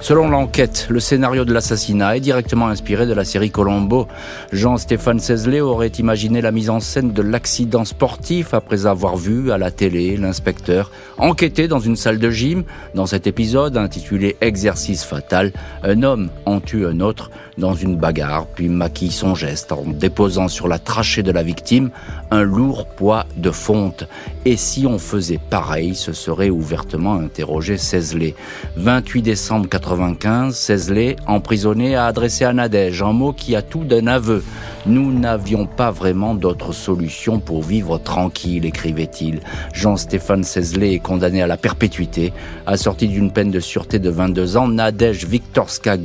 Selon 0.00 0.30
l'enquête, 0.30 0.86
le 0.88 0.98
scénario 0.98 1.44
de 1.44 1.52
l'assassinat 1.52 2.16
est 2.16 2.20
directement 2.20 2.68
inspiré 2.68 3.06
de 3.06 3.12
la 3.12 3.26
série 3.26 3.50
Colombo. 3.50 4.08
Jean-Stéphane 4.50 5.20
Cézelet 5.20 5.60
aurait 5.60 5.88
imaginé 5.88 6.40
la 6.40 6.52
mise 6.52 6.70
en 6.70 6.80
scène 6.80 7.12
de 7.12 7.20
l'accident 7.20 7.84
sportif 7.84 8.54
après 8.54 8.86
avoir 8.86 9.18
vu 9.18 9.52
à 9.52 9.58
la 9.58 9.70
télé 9.70 10.16
l'inspecteur 10.16 10.90
enquêter 11.18 11.68
dans 11.68 11.80
une 11.80 11.96
salle 11.96 12.18
de 12.18 12.30
gym. 12.30 12.64
Dans 12.94 13.04
cet 13.04 13.26
épisode 13.26 13.76
intitulé 13.76 14.36
Exercice 14.40 15.04
fatal, 15.04 15.52
un 15.82 16.02
homme 16.02 16.30
en 16.46 16.60
tue 16.60 16.86
un 16.86 17.00
autre 17.00 17.30
dans 17.58 17.74
une 17.74 17.96
bagarre, 17.96 18.46
puis 18.46 18.70
maquille 18.70 19.12
son 19.12 19.34
geste 19.34 19.70
en 19.70 19.84
déposant 19.84 20.48
sur 20.48 20.66
la 20.66 20.78
trachée 20.78 21.22
de 21.22 21.30
la 21.30 21.42
victime 21.42 21.90
un 22.30 22.42
lourd 22.42 22.86
poids 22.86 23.26
de 23.36 23.50
fonte. 23.50 24.08
Et 24.46 24.56
si 24.56 24.86
on 24.86 24.98
faisait 24.98 25.40
pareil, 25.50 25.94
ce 25.94 26.14
serait 26.14 26.48
ouvertement 26.48 27.14
interrogé 27.14 27.76
Cézelet. 27.76 28.34
28 28.76 29.22
décembre 29.22 29.68
95, 29.90 30.54
Cézelet, 30.54 31.16
emprisonné, 31.26 31.96
a 31.96 32.06
adressé 32.06 32.44
à 32.44 32.52
Nadège 32.52 33.02
un 33.02 33.12
mot 33.12 33.32
qui 33.32 33.56
a 33.56 33.62
tout 33.62 33.82
d'un 33.82 34.06
aveu. 34.06 34.44
Nous 34.86 35.12
n'avions 35.12 35.66
pas 35.66 35.90
vraiment 35.90 36.36
d'autre 36.36 36.72
solution 36.72 37.40
pour 37.40 37.62
vivre 37.62 37.98
tranquille, 37.98 38.64
écrivait-il. 38.66 39.40
Jean-Stéphane 39.72 40.44
Cézelet 40.44 40.94
est 40.94 41.00
condamné 41.00 41.42
à 41.42 41.48
la 41.48 41.56
perpétuité. 41.56 42.32
Assorti 42.66 43.08
d'une 43.08 43.32
peine 43.32 43.50
de 43.50 43.58
sûreté 43.58 43.98
de 43.98 44.10
22 44.10 44.56
ans, 44.56 44.68
Nadège 44.68 45.26
Viktorska 45.26 45.96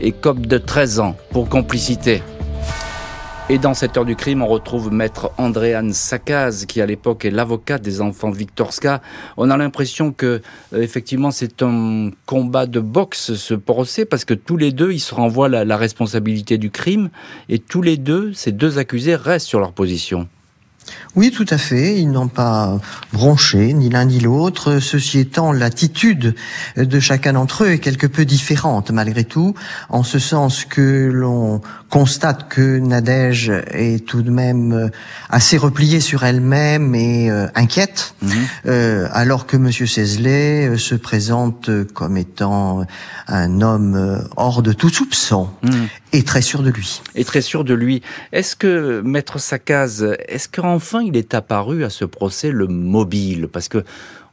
est 0.00 0.12
cop 0.12 0.46
de 0.46 0.58
13 0.58 1.00
ans 1.00 1.16
pour 1.32 1.48
complicité. 1.48 2.22
Et 3.52 3.58
dans 3.58 3.74
cette 3.74 3.96
heure 3.96 4.04
du 4.04 4.14
crime, 4.14 4.42
on 4.42 4.46
retrouve 4.46 4.92
maître 4.92 5.32
Andréane 5.36 5.92
Sakaz, 5.92 6.66
qui 6.66 6.80
à 6.80 6.86
l'époque 6.86 7.24
est 7.24 7.32
l'avocat 7.32 7.78
des 7.78 8.00
enfants 8.00 8.30
Viktorska. 8.30 9.02
On 9.36 9.50
a 9.50 9.56
l'impression 9.56 10.12
que, 10.12 10.40
euh, 10.72 10.80
effectivement, 10.80 11.32
c'est 11.32 11.60
un 11.60 12.10
combat 12.26 12.66
de 12.66 12.78
boxe, 12.78 13.34
ce 13.34 13.54
procès, 13.54 14.04
parce 14.04 14.24
que 14.24 14.34
tous 14.34 14.56
les 14.56 14.70
deux, 14.70 14.92
ils 14.92 15.00
se 15.00 15.12
renvoient 15.12 15.48
la 15.48 15.76
responsabilité 15.76 16.58
du 16.58 16.70
crime, 16.70 17.10
et 17.48 17.58
tous 17.58 17.82
les 17.82 17.96
deux, 17.96 18.32
ces 18.34 18.52
deux 18.52 18.78
accusés 18.78 19.16
restent 19.16 19.48
sur 19.48 19.58
leur 19.58 19.72
position. 19.72 20.28
Oui, 21.16 21.30
tout 21.30 21.46
à 21.50 21.58
fait. 21.58 21.98
Ils 21.98 22.10
n'ont 22.10 22.28
pas 22.28 22.78
bronché, 23.12 23.72
ni 23.72 23.90
l'un 23.90 24.04
ni 24.04 24.20
l'autre. 24.20 24.78
Ceci 24.78 25.18
étant, 25.18 25.52
l'attitude 25.52 26.34
de 26.76 27.00
chacun 27.00 27.34
d'entre 27.34 27.64
eux 27.64 27.70
est 27.72 27.78
quelque 27.78 28.06
peu 28.06 28.24
différente, 28.24 28.90
malgré 28.90 29.24
tout, 29.24 29.54
en 29.88 30.02
ce 30.02 30.18
sens 30.18 30.64
que 30.64 31.10
l'on 31.12 31.60
constate 31.88 32.48
que 32.48 32.78
Nadège 32.78 33.52
est 33.72 34.06
tout 34.06 34.22
de 34.22 34.30
même 34.30 34.90
assez 35.28 35.56
repliée 35.56 36.00
sur 36.00 36.24
elle-même 36.24 36.94
et 36.94 37.30
euh, 37.30 37.46
inquiète, 37.54 38.14
mhm. 38.22 38.30
euh, 38.66 39.08
alors 39.12 39.46
que 39.46 39.56
Monsieur 39.56 39.86
Cézelet 39.86 40.68
euh, 40.68 40.76
se 40.76 40.94
présente 40.94 41.70
comme 41.92 42.16
étant 42.16 42.86
un 43.28 43.60
homme 43.60 44.24
hors 44.36 44.62
de 44.62 44.72
tout 44.72 44.88
soupçon 44.88 45.50
mhm. 45.62 45.88
et 46.12 46.22
très 46.22 46.42
sûr 46.42 46.62
de 46.62 46.70
lui. 46.70 47.02
Et 47.14 47.24
très 47.24 47.40
sûr 47.40 47.64
de 47.64 47.74
lui. 47.74 48.02
Est-ce 48.32 48.56
que 48.56 49.00
Maître 49.04 49.38
Sakaz, 49.38 50.04
est-ce 50.28 50.48
qu'enfin 50.80 51.02
il 51.02 51.16
est 51.16 51.34
apparu 51.34 51.84
à 51.84 51.90
ce 51.90 52.06
procès 52.06 52.50
le 52.50 52.66
mobile 52.66 53.48
Parce 53.52 53.68
que 53.68 53.84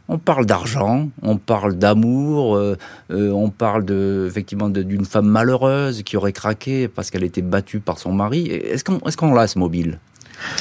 on 0.10 0.18
parle 0.18 0.46
d'argent, 0.46 1.10
on 1.22 1.36
parle 1.36 1.74
d'amour, 1.74 2.56
euh, 2.56 2.78
euh, 3.12 3.30
on 3.32 3.50
parle 3.50 3.84
de, 3.84 4.26
effectivement 4.26 4.70
d'une 4.70 5.04
femme 5.04 5.28
malheureuse 5.28 6.02
qui 6.04 6.16
aurait 6.16 6.32
craqué 6.32 6.88
parce 6.88 7.12
qu'elle 7.12 7.26
était 7.26 7.42
battue 7.42 7.82
par 7.82 8.00
son 8.00 8.14
mari. 8.14 8.48
Est-ce 8.48 8.86
qu'on 8.86 9.00
est 9.42 9.48
ce 9.48 9.60
mobile? 9.60 10.00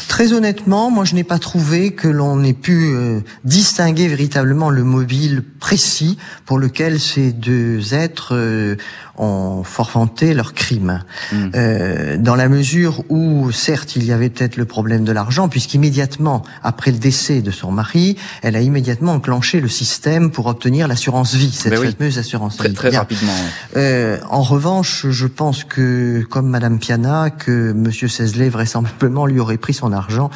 Très 0.08 0.32
honnêtement, 0.32 0.90
moi 0.90 1.04
je 1.04 1.14
n'ai 1.14 1.24
pas 1.24 1.38
trouvé 1.38 1.92
que 1.92 2.08
l'on 2.08 2.42
ait 2.42 2.52
pu 2.52 2.86
euh, 2.94 3.20
distinguer 3.44 4.08
véritablement 4.08 4.70
le 4.70 4.84
mobile 4.84 5.42
précis 5.60 6.16
pour 6.44 6.58
lequel 6.58 6.98
ces 7.00 7.32
deux 7.32 7.92
êtres 7.94 8.34
euh, 8.34 8.76
ont 9.18 9.62
forfanté 9.64 10.34
leur 10.34 10.54
crime. 10.54 11.02
Hmm. 11.32 11.50
Euh, 11.54 12.16
dans 12.18 12.34
la 12.36 12.48
mesure 12.48 13.02
où, 13.08 13.50
certes, 13.50 13.96
il 13.96 14.04
y 14.04 14.12
avait 14.12 14.28
peut-être 14.30 14.56
le 14.56 14.64
problème 14.64 15.04
de 15.04 15.12
l'argent, 15.12 15.48
puisqu'immédiatement 15.48 16.42
après 16.62 16.90
le 16.90 16.98
décès 16.98 17.40
de 17.42 17.50
son 17.50 17.72
mari, 17.72 18.16
elle 18.42 18.56
a 18.56 18.60
immédiatement 18.60 19.14
enclenché 19.14 19.60
le 19.60 19.68
système 19.68 20.30
pour 20.30 20.46
obtenir 20.46 20.86
l'assurance 20.88 21.34
vie, 21.34 21.50
cette 21.52 21.72
Ben 21.72 21.80
oui. 21.80 21.94
fameuse 21.98 22.18
assurance 22.18 22.56
Très, 22.56 22.68
vie. 22.68 22.74
très 22.74 22.90
Bien. 22.90 23.00
rapidement. 23.00 23.32
Euh, 23.76 24.18
en 24.30 24.42
revanche, 24.42 25.06
je 25.08 25.26
pense 25.26 25.64
que, 25.64 26.22
comme 26.30 26.48
Madame 26.48 26.78
Piana, 26.78 27.30
que 27.30 27.72
Monsieur 27.72 28.08
Cézelet 28.08 28.48
vraisemblablement 28.48 29.26
lui 29.26 29.40
aurait 29.40 29.56
pris 29.66 29.74
son 29.74 29.92
argent 29.92 30.30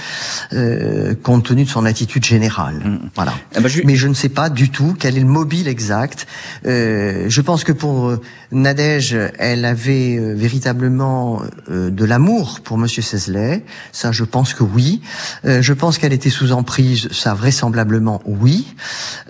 euh, 0.53 1.15
compte 1.23 1.45
tenu 1.45 1.63
de 1.65 1.69
son 1.69 1.85
attitude 1.87 2.25
générale. 2.25 2.79
Mm. 2.85 2.99
Voilà. 3.15 3.33
Eh 3.57 3.61
ben, 3.61 3.69
je- 3.69 3.83
Mais 3.85 3.95
je 3.95 4.09
ne 4.09 4.15
sais 4.15 4.29
pas 4.29 4.51
du 4.51 4.71
tout 4.71 4.97
quel 4.99 5.17
est 5.17 5.21
le 5.21 5.27
mobile 5.41 5.69
exact. 5.69 6.27
Euh, 6.67 7.27
je 7.29 7.41
pense 7.41 7.63
que 7.63 7.71
pour 7.71 8.09
euh, 8.09 8.21
Nadège, 8.51 9.17
elle 9.39 9.65
avait 9.65 10.17
euh, 10.19 10.35
véritablement 10.35 11.43
de 11.69 12.05
l'amour 12.05 12.59
pour 12.65 12.77
Monsieur 12.77 13.03
Cézelet. 13.03 13.65
Ça, 13.93 14.11
je 14.11 14.25
pense 14.25 14.53
que 14.53 14.65
oui. 14.65 15.01
Euh, 15.45 15.63
je 15.63 15.73
pense 15.75 15.97
qu'elle 15.99 16.13
était 16.13 16.31
sous 16.31 16.51
emprise. 16.51 17.09
Ça, 17.13 17.35
vraisemblablement 17.35 18.21
oui. 18.25 18.75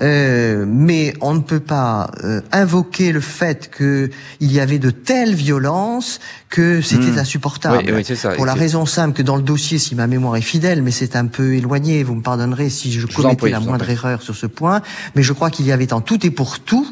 Euh, 0.01 0.65
mais 0.67 1.13
on 1.21 1.35
ne 1.35 1.41
peut 1.41 1.61
pas 1.61 2.11
invoquer 2.53 3.13
le 3.13 3.21
fait 3.21 3.69
que 3.71 4.09
il 4.41 4.51
y 4.51 4.61
avait 4.61 4.79
de 4.79 4.91
telles 4.91 5.35
violences 5.35 6.21
que 6.51 6.81
c'était 6.83 7.13
Hmm. 7.13 7.19
insupportable. 7.19 7.85
Oui, 7.87 8.05
oui, 8.09 8.17
ça. 8.17 8.31
Pour 8.31 8.45
la 8.45 8.55
raison 8.55 8.85
simple 8.85 9.17
que 9.17 9.23
dans 9.23 9.37
le 9.37 9.43
dossier, 9.43 9.79
si 9.79 9.95
ma 9.95 10.07
mémoire 10.09 10.37
est 10.37 10.41
fidèle, 10.43 10.83
mais 10.83 10.91
c'est 10.91 11.15
un 11.17 11.27
peu 11.27 11.55
éloigné, 11.55 12.03
vous 12.03 12.17
me 12.17 12.23
pardonnerez 12.23 12.69
si 12.71 12.91
je 12.93 13.07
en 13.07 13.09
commettais 13.09 13.37
prie, 13.37 13.51
la 13.53 13.61
je 13.61 13.65
moindre 13.67 13.89
erreur 13.89 14.21
sur 14.21 14.35
ce 14.35 14.47
point, 14.47 14.83
mais 15.15 15.23
je 15.23 15.33
crois 15.33 15.51
qu'il 15.51 15.67
y 15.67 15.73
avait 15.73 15.93
en 15.93 16.01
tout 16.01 16.27
et 16.27 16.31
pour 16.31 16.59
tout 16.59 16.87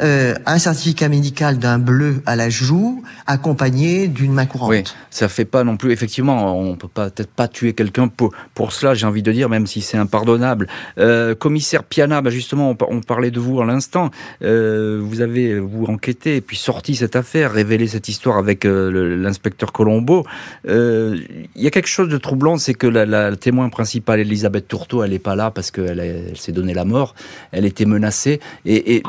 euh, 0.00 0.34
un 0.46 0.58
certificat 0.58 1.08
médical 1.10 1.58
d'un 1.58 1.78
bleu 1.78 2.22
à 2.24 2.34
la 2.34 2.48
joue, 2.48 3.02
accompagné 3.26 4.08
d'une 4.08 4.32
main 4.32 4.46
courante. 4.46 4.70
Oui, 4.70 4.84
ça 5.10 5.28
fait 5.28 5.44
pas 5.44 5.64
non 5.64 5.76
plus. 5.76 5.92
Effectivement, 5.92 6.58
on 6.58 6.74
peut 6.76 6.88
pas 6.88 7.10
peut-être 7.10 7.30
pas 7.30 7.46
tuer 7.46 7.74
quelqu'un 7.74 8.08
pour 8.08 8.32
pour 8.54 8.72
cela. 8.72 8.94
J'ai 8.94 9.06
envie 9.06 9.22
de 9.22 9.32
dire, 9.32 9.48
même 9.50 9.66
si 9.66 9.82
c'est 9.82 9.98
impardonnable. 9.98 10.66
Euh, 10.98 11.34
commissaire 11.34 11.84
Piana, 11.84 12.22
bah 12.22 12.30
justement, 12.30 12.70
on, 12.70 12.74
par- 12.74 12.88
on 12.90 13.00
parlait 13.00 13.30
de 13.30 13.38
vous 13.40 13.60
à 13.60 13.66
l'instant. 13.66 14.10
Euh, 14.42 14.98
vous 15.02 15.20
avez 15.20 15.58
vous 15.60 15.84
enquêté 15.86 16.36
et 16.36 16.40
puis 16.40 16.56
sorti 16.56 16.94
cette 16.96 17.16
affaire, 17.16 17.52
révélé 17.52 17.86
cette 17.86 18.08
histoire 18.08 18.38
avec 18.38 18.64
euh, 18.64 18.90
l'inspecteur 18.94 19.72
Colombo. 19.72 20.24
Euh, 20.68 21.18
Il 21.54 21.62
y 21.62 21.66
a 21.66 21.70
quelque 21.70 21.88
chose 21.88 22.08
de 22.08 22.18
troublant, 22.18 22.56
c'est 22.56 22.74
que 22.74 22.86
la, 22.86 23.36
témoin 23.36 23.68
principale, 23.68 24.20
Elisabeth 24.20 24.68
Tourteau, 24.68 25.02
elle 25.02 25.12
est 25.12 25.18
pas 25.18 25.36
là 25.36 25.50
parce 25.50 25.70
qu'elle 25.70 26.00
elle 26.00 26.36
s'est 26.36 26.52
donné 26.52 26.74
la 26.74 26.84
mort. 26.84 27.14
Elle 27.52 27.64
était 27.64 27.84
menacée 27.84 28.40
et, 28.64 29.02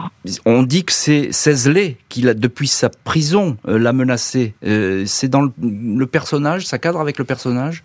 on 0.45 0.63
dit 0.63 0.83
que 0.83 0.91
c'est 0.91 1.31
Cézelet 1.31 1.97
qui, 2.09 2.21
depuis 2.21 2.67
sa 2.67 2.89
prison, 2.89 3.57
euh, 3.67 3.77
l'a 3.77 3.93
menacée. 3.93 4.53
Euh, 4.65 5.03
c'est 5.05 5.27
dans 5.27 5.41
le, 5.41 6.05
personnage, 6.05 6.65
ça 6.65 6.77
cadre 6.77 6.99
avec 6.99 7.17
le 7.17 7.25
personnage? 7.25 7.83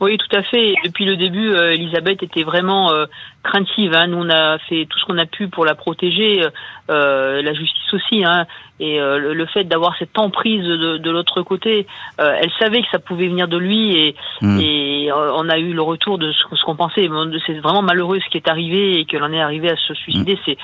Oui, 0.00 0.16
tout 0.16 0.34
à 0.34 0.42
fait. 0.42 0.74
Depuis 0.84 1.04
le 1.04 1.16
début, 1.16 1.52
euh, 1.52 1.74
Elisabeth 1.74 2.22
était 2.22 2.42
vraiment 2.42 2.92
euh, 2.92 3.04
craintive. 3.42 3.94
Hein. 3.94 4.06
Nous, 4.08 4.18
on 4.18 4.28
a 4.30 4.58
fait 4.58 4.86
tout 4.88 4.98
ce 4.98 5.04
qu'on 5.06 5.18
a 5.18 5.26
pu 5.26 5.48
pour 5.48 5.64
la 5.64 5.74
protéger, 5.74 6.42
euh, 6.44 6.50
euh, 6.90 7.42
la 7.42 7.54
justice 7.54 7.94
aussi. 7.94 8.24
Hein. 8.24 8.46
Et 8.80 8.98
euh, 9.00 9.18
le, 9.18 9.34
le 9.34 9.46
fait 9.46 9.64
d'avoir 9.64 9.94
cette 9.98 10.16
emprise 10.18 10.62
de, 10.64 10.96
de 10.98 11.10
l'autre 11.10 11.42
côté, 11.42 11.86
euh, 12.20 12.34
elle 12.40 12.50
savait 12.58 12.80
que 12.80 12.88
ça 12.90 12.98
pouvait 12.98 13.28
venir 13.28 13.48
de 13.48 13.56
lui. 13.58 13.96
Et, 13.96 14.14
Hmm. 14.42 14.58
et 14.58 15.10
euh, 15.12 15.32
on 15.36 15.50
a 15.50 15.58
eu 15.58 15.74
le 15.74 15.82
retour 15.82 16.16
de 16.16 16.32
ce, 16.32 16.56
ce 16.56 16.64
qu'on 16.64 16.74
pensait. 16.76 17.08
C'est 17.46 17.58
vraiment 17.60 17.82
malheureux 17.82 18.18
ce 18.24 18.30
qui 18.30 18.38
est 18.38 18.48
arrivé 18.48 18.98
et 18.98 19.04
que 19.04 19.18
l'on 19.18 19.30
est 19.34 19.40
arrivé 19.40 19.70
à 19.70 19.76
se 19.76 19.92
suicider. 19.94 20.38
C'est 20.46 20.56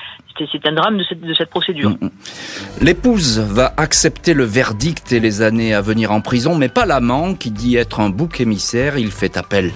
c'est- 0.51 0.67
un 0.67 0.71
drame 0.73 0.97
de 0.99 1.03
cette, 1.03 1.21
de 1.21 1.33
cette 1.33 1.49
procédure. 1.49 1.89
Mm, 1.91 2.05
mm. 2.05 2.09
L'épouse 2.81 3.39
va 3.39 3.73
accepter 3.77 4.33
le 4.35 4.43
verdict 4.45 5.11
et 5.11 5.19
les 5.19 5.41
années 5.41 5.73
à 5.73 5.81
venir 5.81 6.11
en 6.11 6.21
prison, 6.21 6.55
mais 6.55 6.69
pas 6.69 6.85
l'amant 6.85 7.33
qui 7.35 7.49
dit 7.51 7.75
être 7.75 7.99
un 7.99 8.09
bouc 8.09 8.39
émissaire, 8.41 8.97
il 8.97 9.11
fait 9.11 9.35
appel. 9.37 9.71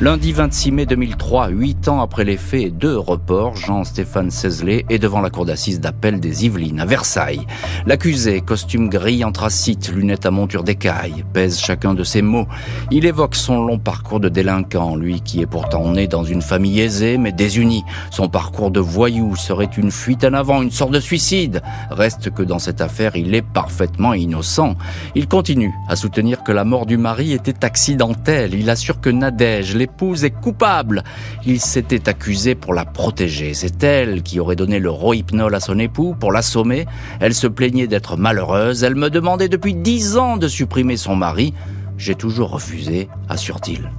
Lundi 0.00 0.32
26 0.32 0.72
mai 0.72 0.86
2003, 0.86 1.48
huit 1.48 1.86
ans 1.86 2.00
après 2.00 2.24
les 2.24 2.38
faits 2.38 2.62
et 2.62 2.70
deux 2.70 2.96
reports, 2.96 3.54
Jean-Stéphane 3.54 4.30
Cézelet 4.30 4.86
est 4.88 4.98
devant 4.98 5.20
la 5.20 5.28
cour 5.28 5.44
d'assises 5.44 5.78
d'appel 5.78 6.20
des 6.20 6.46
Yvelines 6.46 6.80
à 6.80 6.86
Versailles. 6.86 7.46
L'accusé, 7.84 8.40
costume 8.40 8.88
gris 8.88 9.22
anthracite, 9.24 9.92
lunettes 9.92 10.24
à 10.24 10.30
monture 10.30 10.64
d'écaille, 10.64 11.22
pèse 11.34 11.60
chacun 11.60 11.92
de 11.92 12.02
ses 12.02 12.22
mots. 12.22 12.46
Il 12.90 13.04
évoque 13.04 13.34
son 13.34 13.62
long 13.62 13.78
parcours 13.78 14.20
de 14.20 14.30
délinquant, 14.30 14.96
lui 14.96 15.20
qui 15.20 15.42
est 15.42 15.46
pourtant 15.46 15.92
né 15.92 16.06
dans 16.06 16.24
une 16.24 16.40
famille 16.40 16.80
aisée 16.80 17.18
mais 17.18 17.32
désunie. 17.32 17.84
Son 18.10 18.30
parcours 18.30 18.70
de 18.70 18.80
voyou 18.80 19.36
serait 19.36 19.68
une 19.76 19.90
fuite 19.90 20.24
en 20.24 20.32
avant, 20.32 20.62
une 20.62 20.70
sorte 20.70 20.92
de 20.92 21.00
suicide. 21.00 21.60
Reste 21.90 22.30
que 22.30 22.42
dans 22.42 22.58
cette 22.58 22.80
affaire, 22.80 23.16
il 23.16 23.34
est 23.34 23.42
parfaitement 23.42 24.14
innocent. 24.14 24.76
Il 25.14 25.28
continue 25.28 25.74
à 25.88 25.96
soutenir 25.96 26.42
que 26.42 26.52
la 26.52 26.64
mort 26.64 26.86
du 26.86 26.96
mari 26.96 27.32
était 27.32 27.66
accidentelle. 27.66 28.54
Il 28.54 28.70
assure 28.70 29.02
que 29.02 29.10
Nadège, 29.10 29.74
l'épouse, 29.90 30.24
est 30.24 30.30
coupable. 30.30 31.02
Il 31.44 31.60
s'était 31.60 32.08
accusé 32.08 32.54
pour 32.54 32.74
la 32.74 32.84
protéger. 32.84 33.54
C'est 33.54 33.82
elle 33.82 34.22
qui 34.22 34.40
aurait 34.40 34.56
donné 34.56 34.78
le 34.78 34.90
rohypnol 34.90 35.54
à 35.54 35.60
son 35.60 35.78
époux 35.78 36.14
pour 36.18 36.32
l'assommer. 36.32 36.86
Elle 37.20 37.34
se 37.34 37.46
plaignait 37.46 37.86
d'être 37.86 38.16
malheureuse. 38.16 38.84
Elle 38.84 38.94
me 38.94 39.10
demandait 39.10 39.48
depuis 39.48 39.74
dix 39.74 40.16
ans 40.16 40.36
de 40.36 40.48
supprimer 40.48 40.96
son 40.96 41.16
mari. 41.16 41.54
J'ai 41.98 42.14
toujours 42.14 42.50
refusé, 42.50 43.08
assure-t-il. 43.28 43.90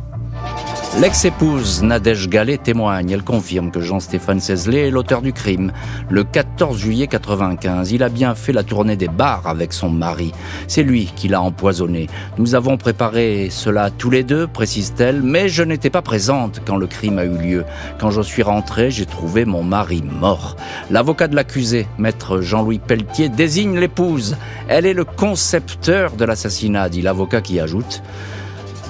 L'ex-épouse 1.00 1.84
Nadège 1.84 2.28
Gallet 2.28 2.58
témoigne. 2.58 3.12
Elle 3.12 3.24
confirme 3.24 3.72
que 3.72 3.80
Jean-Stéphane 3.80 4.42
Cézelet 4.42 4.90
est 4.90 4.92
l'auteur 4.92 5.22
du 5.22 5.32
crime. 5.32 5.72
Le 6.10 6.26
14 6.26 6.78
juillet 6.78 7.08
95, 7.08 7.94
il 7.94 8.04
a 8.04 8.10
bien 8.10 8.36
fait 8.36 8.52
la 8.52 8.64
tournée 8.64 8.98
des 8.98 9.08
bars 9.08 9.48
avec 9.48 9.72
son 9.72 9.90
mari. 9.90 10.34
C'est 10.68 10.84
lui 10.84 11.10
qui 11.16 11.30
l'a 11.30 11.42
empoisonné. 11.42 12.08
Nous 12.38 12.56
avons 12.56 12.76
préparé 12.76 13.48
cela 13.50 13.90
tous 13.90 14.10
les 14.10 14.24
deux, 14.24 14.48
précise-t-elle, 14.48 15.22
mais 15.24 15.48
je 15.48 15.64
n'étais 15.64 15.90
pas 15.90 16.02
présente 16.02 16.62
quand 16.66 16.76
le 16.76 16.88
crime 16.88 17.20
a 17.20 17.24
eu 17.24 17.38
lieu. 17.38 17.66
Quand 17.98 18.12
je 18.12 18.22
suis 18.22 18.44
rentrée, 18.44 18.92
j'ai 18.92 19.06
trouvé 19.06 19.46
mon 19.46 19.64
mari 19.64 20.04
mort. 20.04 20.58
L'avocat 20.90 21.30
de 21.30 21.38
l'accusé, 21.38 21.88
maître 22.00 22.42
Jean-Louis 22.42 22.80
Pelletier, 22.80 23.30
désigne 23.30 23.80
l'épouse. 23.80 24.36
Elle 24.68 24.86
est 24.86 24.94
le 24.94 25.06
concepteur 25.06 26.12
de 26.18 26.26
l'assassinat, 26.26 26.90
dit 26.90 27.02
l'avocat 27.02 27.40
qui 27.40 27.62
ajoute 27.62 28.04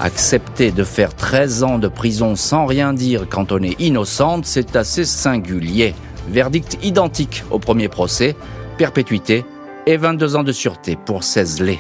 Accepter 0.04 0.72
de 0.72 0.84
faire 0.84 1.16
13 1.16 1.64
ans 1.64 1.78
de 1.78 1.88
prison 1.88 2.36
sans 2.36 2.66
rien 2.66 2.92
dire 2.92 3.28
quand 3.30 3.52
on 3.52 3.62
est 3.62 3.80
innocente, 3.80 4.48
c'est 4.48 4.76
assez 4.76 5.06
singulier. 5.06 5.94
Verdict 6.28 6.80
identique 6.82 7.44
au 7.52 7.60
premier 7.60 7.88
procès, 7.88 8.36
perpétuité 8.80 9.46
et 9.86 9.98
22 9.98 10.38
ans 10.38 10.44
de 10.44 10.52
sûreté 10.52 10.98
pour 11.06 11.24
Cézelet. 11.24 11.80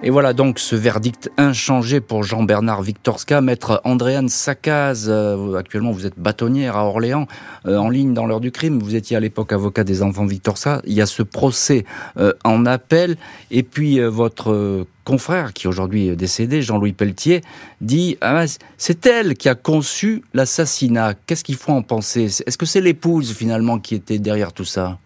Et 0.00 0.10
voilà 0.10 0.32
donc 0.32 0.60
ce 0.60 0.76
verdict 0.76 1.28
inchangé 1.38 2.00
pour 2.00 2.22
Jean-Bernard 2.22 2.82
Victorska, 2.82 3.40
maître 3.40 3.80
Andréane 3.82 4.28
Sakaz. 4.28 5.08
euh, 5.08 5.56
actuellement, 5.56 5.90
vous 5.90 6.06
êtes 6.06 6.16
bâtonnière 6.16 6.76
à 6.76 6.84
Orléans, 6.84 7.26
euh, 7.66 7.78
en 7.78 7.90
ligne 7.90 8.14
dans 8.14 8.24
l'heure 8.24 8.38
du 8.38 8.52
crime. 8.52 8.78
Vous 8.78 8.94
étiez 8.94 9.16
à 9.16 9.20
l'époque 9.20 9.52
avocat 9.52 9.82
des 9.82 10.02
enfants 10.02 10.24
Victorska. 10.24 10.82
Il 10.86 10.92
y 10.92 11.02
a 11.02 11.06
ce 11.06 11.24
procès 11.24 11.84
euh, 12.16 12.32
en 12.44 12.64
appel. 12.64 13.16
Et 13.50 13.64
puis, 13.64 13.98
votre 13.98 14.86
confrère, 15.02 15.52
qui 15.52 15.66
aujourd'hui 15.66 16.08
est 16.08 16.16
décédé, 16.16 16.62
Jean-Louis 16.62 16.92
Pelletier, 16.92 17.42
dit 17.80 18.16
ah, 18.20 18.44
c'est 18.76 19.04
elle 19.04 19.34
qui 19.34 19.48
a 19.48 19.56
conçu 19.56 20.22
l'assassinat. 20.32 21.14
Qu'est-ce 21.26 21.42
qu'il 21.42 21.56
faut 21.56 21.72
en 21.72 21.82
penser? 21.82 22.26
Est-ce 22.46 22.56
que 22.56 22.66
c'est 22.66 22.80
l'épouse, 22.80 23.34
finalement, 23.34 23.80
qui 23.80 23.96
était 23.96 24.20
derrière 24.20 24.52
tout 24.52 24.64
ça? 24.64 24.98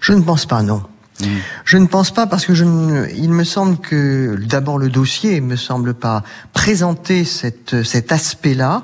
Je 0.00 0.12
ne 0.12 0.22
pense 0.22 0.46
pas, 0.46 0.62
non. 0.62 0.82
Je 1.64 1.78
ne 1.78 1.86
pense 1.86 2.10
pas 2.10 2.26
parce 2.26 2.46
que 2.46 2.54
je 2.54 2.64
ne, 2.64 3.08
il 3.14 3.30
me 3.30 3.44
semble 3.44 3.78
que 3.78 4.38
d'abord 4.46 4.78
le 4.78 4.88
dossier 4.88 5.40
me 5.40 5.56
semble 5.56 5.94
pas 5.94 6.22
présenter 6.52 7.24
cette, 7.24 7.82
cet 7.82 8.12
aspect-là. 8.12 8.82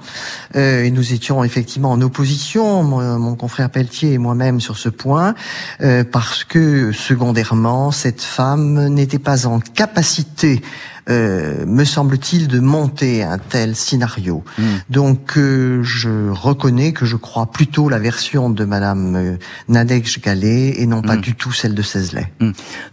Euh, 0.56 0.84
et 0.84 0.90
nous 0.90 1.12
étions 1.12 1.44
effectivement 1.44 1.92
en 1.92 2.00
opposition 2.00 2.82
mon, 2.82 3.18
mon 3.18 3.34
confrère 3.36 3.70
Pelletier 3.70 4.12
et 4.12 4.18
moi-même 4.18 4.60
sur 4.60 4.78
ce 4.78 4.88
point 4.88 5.34
euh, 5.80 6.04
parce 6.04 6.44
que 6.44 6.92
secondairement 6.92 7.90
cette 7.90 8.22
femme 8.22 8.88
n'était 8.88 9.18
pas 9.18 9.46
en 9.46 9.60
capacité 9.60 10.62
euh, 11.10 11.66
me 11.66 11.84
semble-t-il, 11.84 12.48
de 12.48 12.60
monter 12.60 13.22
un 13.22 13.38
tel 13.38 13.74
scénario. 13.76 14.42
Mm. 14.58 14.62
Donc, 14.90 15.36
euh, 15.36 15.82
je 15.82 16.30
reconnais 16.30 16.92
que 16.92 17.04
je 17.04 17.16
crois 17.16 17.46
plutôt 17.46 17.88
la 17.88 17.98
version 17.98 18.50
de 18.50 18.64
Madame 18.64 19.16
euh, 19.16 19.36
Nadège 19.68 20.20
Gallet 20.20 20.74
et 20.80 20.86
non 20.86 21.02
pas 21.02 21.16
Mm. 21.16 21.20
du 21.20 21.34
tout 21.34 21.52
celle 21.52 21.74
de 21.74 21.82
Cézelet. 21.82 22.32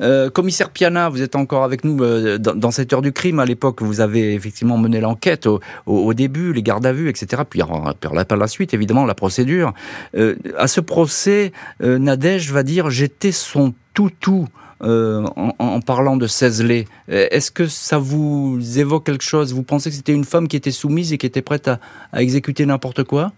Euh, 0.02 0.30
commissaire 0.30 0.70
Piana, 0.72 1.10
vous 1.10 1.22
êtes 1.22 1.36
encore 1.36 1.64
avec 1.64 1.84
nous 1.84 2.02
euh, 2.04 2.38
dans, 2.38 2.56
dans 2.56 2.72
cette 2.72 2.92
heure 2.94 3.02
du 3.02 3.12
crime. 3.14 3.40
À 3.40 3.46
l'époque, 3.46 3.82
vous 3.82 4.02
avez 4.02 4.34
effectivement 4.34 4.78
mené 4.78 5.00
l'enquête 5.00 5.46
au, 5.48 5.60
au- 5.86 6.00
au 6.06 6.14
début, 6.14 6.54
les 6.54 6.64
gardes 6.64 6.86
à 6.86 6.94
vue, 6.94 7.10
etc. 7.10 7.44
Puis 7.50 7.62
par 8.00 8.14
la, 8.14 8.26
par 8.26 8.38
la 8.38 8.48
suite, 8.48 8.74
évidemment, 8.74 9.06
la 9.06 9.16
procédure. 9.16 9.74
Euh, 10.16 10.36
à 10.58 10.68
ce 10.68 10.82
procès, 10.82 11.52
euh, 11.84 11.98
Nadège 11.98 12.52
va 12.52 12.64
dire 12.64 12.90
j'étais 12.90 13.32
son 13.32 13.74
toutou. 13.94 14.48
Euh, 14.84 15.26
en, 15.60 15.80
parlant 15.82 16.18
de 16.18 16.28
Cézlé. 16.28 16.86
Est-ce 17.08 17.52
que 17.52 17.68
ça 17.68 17.98
vous 17.98 18.60
évoque 18.80 19.06
quelque 19.06 19.24
chose? 19.24 19.54
Vous 19.54 19.64
pensez 19.64 19.90
que 19.90 19.96
c'était 19.96 20.14
une 20.14 20.24
femme 20.24 20.48
qui 20.48 20.56
était 20.56 20.72
soumise 20.72 21.14
et 21.14 21.18
qui 21.18 21.26
était 21.26 21.42
prête 21.42 21.68
à, 21.68 21.80
à 22.12 22.22
exécuter 22.22 22.66
n'importe 22.66 23.04
quoi? 23.04 23.32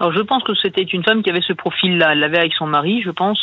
Alors 0.00 0.14
je 0.14 0.20
pense 0.20 0.42
que 0.44 0.54
c'était 0.54 0.82
une 0.82 1.04
femme 1.04 1.22
qui 1.22 1.28
avait 1.28 1.42
ce 1.46 1.52
profil-là. 1.52 2.12
Elle 2.12 2.20
l'avait 2.20 2.38
avec 2.38 2.54
son 2.54 2.66
mari, 2.66 3.02
je 3.04 3.10
pense, 3.10 3.38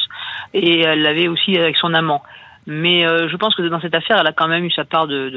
et 0.55 0.81
elle 0.81 1.03
l'avait 1.03 1.27
aussi 1.27 1.55
avec 1.55 1.77
son 1.77 1.93
amant. 1.93 2.23
Mais 2.69 3.07
euh, 3.07 3.29
je 3.29 3.37
pense 3.37 3.55
que 3.55 3.61
dans 3.61 3.79
cette 3.79 3.95
affaire, 3.95 4.17
elle 4.19 4.27
a 4.27 4.33
quand 4.33 4.49
même 4.49 4.65
eu 4.65 4.71
sa 4.71 4.83
part 4.83 5.07
de, 5.07 5.29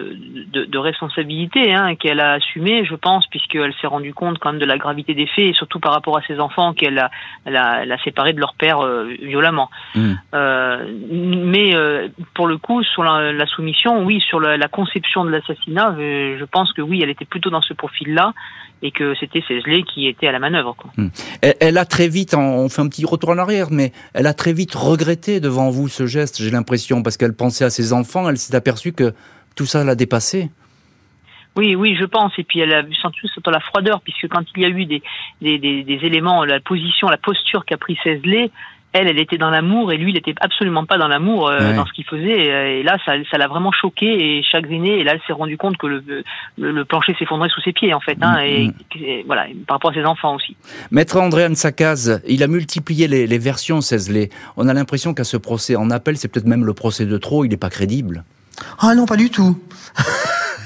de, 0.52 0.64
de, 0.64 0.78
responsabilité 0.78 1.72
hein, 1.72 1.94
qu'elle 1.94 2.18
a 2.18 2.32
assumée, 2.32 2.84
je 2.84 2.96
pense, 2.96 3.24
puisqu'elle 3.28 3.72
s'est 3.80 3.86
rendue 3.86 4.12
compte 4.12 4.40
quand 4.40 4.50
même 4.50 4.60
de 4.60 4.66
la 4.66 4.78
gravité 4.78 5.14
des 5.14 5.28
faits, 5.28 5.44
et 5.44 5.52
surtout 5.52 5.78
par 5.78 5.92
rapport 5.92 6.18
à 6.18 6.22
ses 6.22 6.40
enfants 6.40 6.74
qu'elle 6.74 6.98
a, 6.98 7.08
elle 7.44 7.56
a, 7.56 7.82
elle 7.84 7.92
a 7.92 7.98
séparé 7.98 8.32
de 8.32 8.40
leur 8.40 8.54
père 8.54 8.80
euh, 8.80 9.14
violemment. 9.22 9.70
Mmh. 9.94 10.14
Euh, 10.34 10.84
mais 11.08 11.76
euh, 11.76 12.08
pour 12.34 12.48
le 12.48 12.58
coup, 12.58 12.82
sur 12.82 13.04
la, 13.04 13.32
la 13.32 13.46
soumission, 13.46 14.02
oui, 14.02 14.20
sur 14.20 14.40
la, 14.40 14.56
la 14.56 14.66
conception 14.66 15.24
de 15.24 15.30
l'assassinat, 15.30 15.94
je 15.98 16.44
pense 16.46 16.72
que 16.72 16.82
oui, 16.82 16.98
elle 17.00 17.10
était 17.10 17.24
plutôt 17.24 17.50
dans 17.50 17.62
ce 17.62 17.74
profil-là 17.74 18.32
et 18.82 18.90
que 18.90 19.14
c'était 19.18 19.42
Cézlé 19.46 19.82
qui 19.82 20.08
était 20.08 20.26
à 20.26 20.32
la 20.32 20.38
manœuvre. 20.38 20.74
Quoi. 20.76 20.90
Hmm. 20.96 21.08
Elle, 21.42 21.78
a 21.78 21.84
très 21.84 22.08
vite, 22.08 22.34
on 22.34 22.68
fait 22.68 22.82
un 22.82 22.88
petit 22.88 23.04
retour 23.04 23.30
en 23.30 23.38
arrière, 23.38 23.68
mais 23.70 23.92
elle 24.14 24.26
a 24.26 24.34
très 24.34 24.52
vite 24.52 24.74
regretté 24.74 25.40
devant 25.40 25.70
vous 25.70 25.88
ce 25.88 26.06
geste, 26.06 26.42
j'ai 26.42 26.50
l'impression, 26.50 27.02
parce 27.02 27.16
qu'elle 27.16 27.34
pensait 27.34 27.64
à 27.64 27.70
ses 27.70 27.92
enfants, 27.92 28.28
elle 28.28 28.38
s'est 28.38 28.54
aperçue 28.54 28.92
que 28.92 29.12
tout 29.54 29.66
ça 29.66 29.84
l'a 29.84 29.94
dépassé. 29.94 30.50
Oui, 31.56 31.74
oui, 31.74 31.96
je 31.98 32.04
pense. 32.04 32.32
Et 32.38 32.44
puis 32.44 32.60
elle 32.60 32.72
a 32.72 32.82
senti 33.02 33.18
surtout 33.24 33.50
la 33.50 33.60
froideur, 33.60 34.00
puisque 34.00 34.28
quand 34.28 34.44
il 34.56 34.62
y 34.62 34.64
a 34.64 34.68
eu 34.68 34.86
des, 34.86 35.02
des, 35.40 35.58
des, 35.58 35.82
des 35.82 36.06
éléments, 36.06 36.44
la 36.44 36.60
position, 36.60 37.08
la 37.08 37.18
posture 37.18 37.64
qu'a 37.64 37.76
pris 37.76 37.98
Cézlé, 38.02 38.50
elle, 38.92 39.06
elle 39.06 39.20
était 39.20 39.38
dans 39.38 39.50
l'amour 39.50 39.92
et 39.92 39.96
lui, 39.96 40.10
il 40.10 40.16
était 40.16 40.34
absolument 40.40 40.84
pas 40.84 40.98
dans 40.98 41.06
l'amour 41.06 41.48
euh, 41.48 41.74
dans 41.74 41.86
ce 41.86 41.92
qu'il 41.92 42.04
faisait. 42.04 42.78
Et 42.78 42.82
là, 42.82 42.96
ça, 43.04 43.12
ça 43.30 43.38
l'a 43.38 43.46
vraiment 43.46 43.70
choqué 43.72 44.38
et 44.38 44.42
chagriné. 44.42 44.98
Et 44.98 45.04
là, 45.04 45.12
elle 45.14 45.20
s'est 45.26 45.32
rendu 45.32 45.56
compte 45.56 45.76
que 45.76 45.86
le, 45.86 46.24
le, 46.58 46.84
plancher 46.84 47.14
s'effondrait 47.18 47.48
sous 47.48 47.60
ses 47.60 47.72
pieds, 47.72 47.94
en 47.94 48.00
fait. 48.00 48.18
Hein, 48.20 48.42
mm, 48.42 48.66
mm. 48.66 48.72
et, 49.02 49.22
voilà, 49.26 49.46
par 49.66 49.76
rapport 49.76 49.92
à 49.92 49.94
ses 49.94 50.04
enfants 50.04 50.34
aussi. 50.34 50.56
Maître 50.90 51.20
Andréane 51.20 51.54
Sakaz, 51.54 52.20
il 52.26 52.42
a 52.42 52.48
multiplié 52.48 53.06
les, 53.06 53.26
les 53.26 53.38
versions, 53.38 53.80
Cézlé. 53.80 54.30
On 54.56 54.66
a 54.68 54.74
l'impression 54.74 55.14
qu'à 55.14 55.24
ce 55.24 55.36
procès 55.36 55.76
en 55.76 55.90
appel, 55.90 56.16
c'est 56.16 56.28
peut-être 56.28 56.46
même 56.46 56.64
le 56.64 56.74
procès 56.74 57.06
de 57.06 57.16
trop. 57.16 57.44
Il 57.44 57.50
n'est 57.50 57.56
pas 57.56 57.70
crédible. 57.70 58.24
Ah 58.78 58.94
non, 58.94 59.06
pas 59.06 59.16
du 59.16 59.30
tout. 59.30 59.56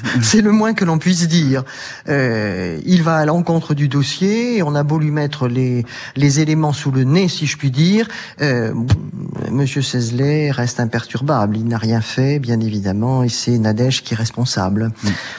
c'est 0.22 0.40
le 0.40 0.52
moins 0.52 0.74
que 0.74 0.84
l'on 0.84 0.98
puisse 0.98 1.26
dire. 1.28 1.64
Euh, 2.08 2.78
il 2.86 3.02
va 3.02 3.16
à 3.16 3.24
l'encontre 3.24 3.74
du 3.74 3.88
dossier, 3.88 4.58
et 4.58 4.62
on 4.62 4.74
a 4.74 4.82
beau 4.82 4.98
lui 4.98 5.10
mettre 5.10 5.48
les, 5.48 5.84
les 6.16 6.40
éléments 6.40 6.72
sous 6.72 6.90
le 6.90 7.04
nez, 7.04 7.28
si 7.28 7.46
je 7.46 7.56
puis 7.56 7.70
dire. 7.70 8.08
Euh, 8.40 8.72
Monsieur 9.50 9.82
Cézelet 9.82 10.50
reste 10.50 10.80
imperturbable. 10.80 11.56
Il 11.56 11.66
n'a 11.66 11.78
rien 11.78 12.00
fait, 12.00 12.38
bien 12.38 12.60
évidemment, 12.60 13.22
et 13.22 13.28
c'est 13.28 13.58
Nadège 13.58 14.02
qui 14.02 14.14
est 14.14 14.16
responsable. 14.16 14.92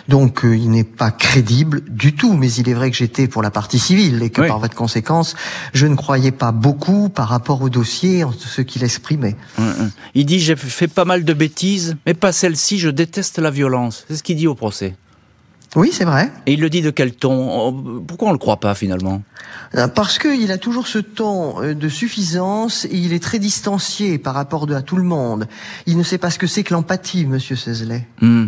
Donc 0.08 0.46
euh, 0.46 0.56
il 0.56 0.70
n'est 0.70 0.84
pas 0.84 1.12
crédible 1.12 1.82
du 1.88 2.16
tout, 2.16 2.34
mais 2.34 2.52
il 2.52 2.70
est 2.70 2.74
vrai 2.74 2.92
que 2.92 2.98
j'étais 2.98 3.28
pour 3.28 3.42
la 3.42 3.52
partie 3.52 3.80
civile, 3.80 4.22
et 4.24 4.30
que 4.30 4.42
par 4.42 4.60
votre 4.60 4.76
conséquence, 4.76 5.36
je 5.74 5.88
ne 5.88 5.96
croyais 5.96 6.32
pas 6.32 6.52
beaucoup 6.52 7.10
par 7.10 7.30
rapport 7.30 7.62
au 7.62 7.70
dossier, 7.70 8.24
en 8.24 8.32
ce 8.32 8.62
qu'il 8.62 8.84
exprimait. 8.84 9.36
Mm, 9.58 9.64
mm. 9.64 9.92
Il 10.16 10.26
dit, 10.26 10.40
j'ai 10.40 10.56
fait 10.56 10.88
pas 10.88 11.06
mal 11.06 11.24
de 11.24 11.34
bêtises, 11.34 11.96
mais 12.06 12.14
pas 12.14 12.32
celle-ci, 12.32 12.80
je 12.80 12.90
déteste 12.90 13.40
la 13.40 13.52
violence. 13.52 14.06
C'est 14.08 14.18
ce 14.18 14.24
qu'il 14.24 14.38
dit 14.38 14.48
au 14.48 14.55
procès. 14.56 14.96
Oui, 15.76 15.90
c'est 15.92 16.06
vrai. 16.06 16.32
Et 16.46 16.54
il 16.54 16.62
le 16.62 16.70
dit 16.70 16.82
de 16.82 16.90
quel 16.90 17.14
ton 17.14 18.02
Pourquoi 18.08 18.30
on 18.30 18.32
le 18.32 18.38
croit 18.38 18.60
pas 18.60 18.76
finalement? 18.76 19.22
Euh, 19.76 19.88
Parce 19.88 20.20
qu'il 20.20 20.52
a 20.52 20.58
toujours 20.58 20.88
ce 20.88 21.00
ton 21.00 21.62
euh, 21.62 21.74
de 21.74 21.90
suffisance 21.90 22.86
et 22.86 22.96
il 22.96 23.12
est 23.12 23.22
très 23.22 23.40
distancié 23.40 24.18
par 24.18 24.34
rapport 24.34 24.72
à 24.72 24.82
tout 24.82 24.96
le 24.96 25.04
monde. 25.04 25.48
Il 25.86 25.98
ne 25.98 26.04
sait 26.04 26.18
pas 26.18 26.30
ce 26.30 26.40
que 26.40 26.48
c'est 26.48 26.64
que 26.64 26.74
l'empathie, 26.74 27.26
Monsieur 27.26 27.58
Cézelet. 27.58 28.08
Hmm. 28.22 28.48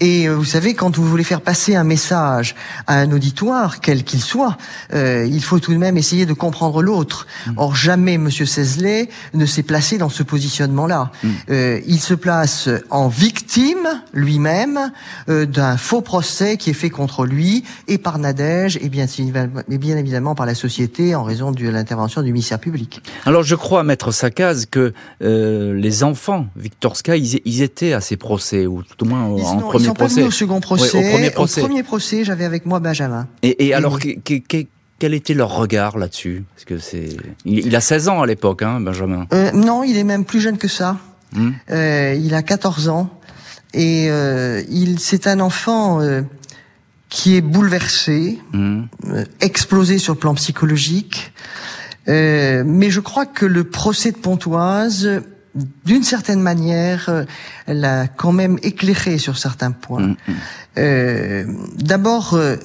Et 0.00 0.28
euh, 0.28 0.34
vous 0.34 0.44
savez, 0.44 0.74
quand 0.74 0.96
vous 0.96 1.04
voulez 1.04 1.22
faire 1.22 1.40
passer 1.40 1.76
un 1.76 1.84
message 1.84 2.56
à 2.86 2.98
un 2.98 3.12
auditoire, 3.12 3.80
quel 3.80 4.02
qu'il 4.02 4.20
soit, 4.20 4.56
euh, 4.92 5.26
il 5.30 5.42
faut 5.42 5.60
tout 5.60 5.72
de 5.72 5.78
même 5.78 5.96
essayer 5.96 6.26
de 6.26 6.32
comprendre 6.32 6.82
l'autre. 6.82 7.26
Mm. 7.46 7.52
Or, 7.56 7.76
jamais 7.76 8.18
Monsieur 8.18 8.44
Cézelet 8.44 9.08
ne 9.34 9.46
s'est 9.46 9.62
placé 9.62 9.96
dans 9.96 10.08
ce 10.08 10.24
positionnement-là. 10.24 11.12
Mm. 11.22 11.28
Euh, 11.50 11.80
il 11.86 12.00
se 12.00 12.14
place 12.14 12.68
en 12.90 13.06
victime 13.06 14.02
lui-même 14.12 14.92
euh, 15.28 15.46
d'un 15.46 15.76
faux 15.76 16.00
procès 16.00 16.56
qui 16.56 16.70
est 16.70 16.74
fait 16.74 16.90
contre 16.90 17.24
lui 17.24 17.62
et 17.86 17.98
par 17.98 18.18
Nadège 18.18 18.78
et 18.82 18.88
bien, 18.88 19.06
et 19.06 19.78
bien 19.78 19.96
évidemment 19.96 20.34
par 20.34 20.46
la 20.46 20.56
société 20.56 21.14
en 21.14 21.22
raison 21.22 21.52
de 21.52 21.68
l'intervention 21.68 22.22
du 22.22 22.32
ministère 22.32 22.58
public. 22.58 23.00
Alors, 23.26 23.44
je 23.44 23.54
crois, 23.54 23.84
Maître 23.84 24.10
Sakaz, 24.10 24.66
que 24.66 24.92
les 25.20 26.02
enfants 26.02 26.46
Victorska, 26.56 27.16
ils, 27.16 27.40
ils, 27.44 27.62
étaient 27.62 27.92
à 27.92 28.00
ces 28.00 28.16
procès, 28.16 28.66
ou 28.66 28.82
tout 28.82 29.04
au 29.04 29.08
moins 29.08 29.22
en 29.22 29.58
premier 29.58 29.83
ils 29.84 29.88
sont 29.88 29.94
procès. 29.94 30.22
au 30.22 30.30
second 30.30 30.60
procès. 30.60 30.98
au 30.98 31.12
premier 31.12 31.30
procès. 31.30 31.60
Au 31.62 31.66
premier 31.66 31.82
procès, 31.82 32.24
j'avais 32.24 32.44
avec 32.44 32.66
moi 32.66 32.80
Benjamin. 32.80 33.26
Et, 33.42 33.74
alors, 33.74 33.98
quel 34.98 35.14
était 35.14 35.34
leur 35.34 35.54
regard 35.54 35.98
là-dessus? 35.98 36.44
Parce 36.54 36.64
que 36.64 36.78
c'est, 36.78 37.16
il, 37.44 37.74
a 37.76 37.80
16 37.80 38.08
ans 38.08 38.22
à 38.22 38.26
l'époque, 38.26 38.62
hein, 38.62 38.80
Benjamin. 38.80 39.26
Euh, 39.32 39.50
non, 39.52 39.82
il 39.84 39.96
est 39.96 40.04
même 40.04 40.24
plus 40.24 40.40
jeune 40.40 40.58
que 40.58 40.68
ça. 40.68 40.98
Hmm. 41.32 41.50
Euh, 41.70 42.16
il 42.18 42.34
a 42.34 42.42
14 42.42 42.88
ans 42.88 43.10
et 43.72 44.06
euh, 44.08 44.62
il, 44.70 45.00
c'est 45.00 45.26
un 45.26 45.40
enfant 45.40 46.00
qui 47.08 47.36
est 47.36 47.40
bouleversé, 47.40 48.38
hmm. 48.52 48.84
explosé 49.40 49.98
sur 49.98 50.14
le 50.14 50.18
plan 50.18 50.34
psychologique. 50.34 51.32
mais 52.06 52.90
je 52.90 53.00
crois 53.00 53.26
que 53.26 53.46
le 53.46 53.64
procès 53.64 54.12
de 54.12 54.18
Pontoise 54.18 55.22
d'une 55.84 56.02
certaine 56.02 56.40
manière, 56.40 57.26
elle 57.66 57.84
a 57.84 58.06
quand 58.06 58.32
même 58.32 58.58
éclairé 58.62 59.18
sur 59.18 59.38
certains 59.38 59.72
points. 59.72 60.08
Mm, 60.08 60.16
mm. 60.28 60.34
Euh, 60.76 61.44
D'abord, 61.78 62.34
euh, 62.34 62.56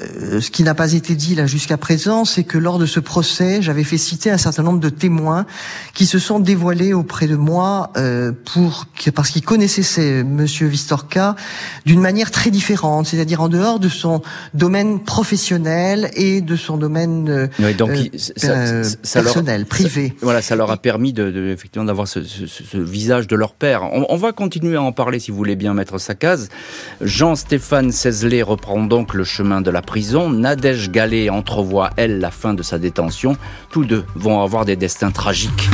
ce 0.41 0.49
qui 0.49 0.63
n'a 0.63 0.73
pas 0.73 0.93
été 0.93 1.15
dit 1.15 1.35
là 1.35 1.45
jusqu'à 1.45 1.77
présent, 1.77 2.25
c'est 2.25 2.43
que 2.43 2.57
lors 2.57 2.79
de 2.79 2.85
ce 2.85 2.99
procès, 2.99 3.61
j'avais 3.61 3.83
fait 3.83 3.97
citer 3.97 4.31
un 4.31 4.37
certain 4.37 4.63
nombre 4.63 4.79
de 4.79 4.89
témoins 4.89 5.45
qui 5.93 6.05
se 6.05 6.17
sont 6.17 6.39
dévoilés 6.39 6.93
auprès 6.93 7.27
de 7.27 7.35
moi 7.35 7.91
euh, 7.97 8.31
pour 8.53 8.87
parce 9.13 9.29
qu'ils 9.29 9.43
connaissaient 9.43 9.83
ces, 9.83 10.23
Monsieur 10.23 10.67
Vistorka 10.67 11.35
d'une 11.85 12.01
manière 12.01 12.31
très 12.31 12.49
différente, 12.51 13.07
c'est-à-dire 13.07 13.41
en 13.41 13.49
dehors 13.49 13.79
de 13.79 13.89
son 13.89 14.21
domaine 14.53 14.99
professionnel 15.03 16.09
et 16.15 16.41
de 16.41 16.55
son 16.55 16.77
domaine 16.77 17.29
euh, 17.29 17.73
donc, 17.73 17.91
euh, 17.91 18.83
ça, 19.03 19.21
personnel, 19.21 19.65
privé. 19.65 20.15
voilà, 20.21 20.41
ça 20.41 20.55
leur 20.55 20.71
a 20.71 20.77
permis 20.77 21.13
de, 21.13 21.29
de 21.31 21.49
effectivement 21.49 21.85
d'avoir 21.85 22.07
ce, 22.07 22.23
ce, 22.23 22.47
ce, 22.47 22.77
visage 22.77 23.27
de 23.27 23.35
leur 23.35 23.53
père. 23.53 23.83
On, 23.93 24.05
on 24.09 24.15
va 24.17 24.31
continuer 24.31 24.75
à 24.75 24.81
en 24.81 24.88
parler 24.91 25.19
si 25.19 25.31
vous 25.31 25.37
voulez 25.37 25.55
bien, 25.55 25.73
Maître 25.73 25.97
Sakaz. 25.97 26.49
Jean-Stéphane 27.01 27.91
Cézelet 27.91 28.41
reprend 28.41 28.83
donc 28.83 29.13
le 29.13 29.23
chemin 29.23 29.61
de 29.61 29.71
la 29.71 29.81
prison. 29.81 30.29
Nadège 30.29 30.91
Gallet 30.91 31.29
entrevoit, 31.29 31.89
elle, 31.97 32.19
la 32.19 32.31
fin 32.31 32.53
de 32.53 32.63
sa 32.63 32.79
détention. 32.79 33.37
Tous 33.69 33.85
deux 33.85 34.05
vont 34.15 34.41
avoir 34.41 34.65
des 34.65 34.75
destins 34.75 35.11
tragiques. 35.11 35.69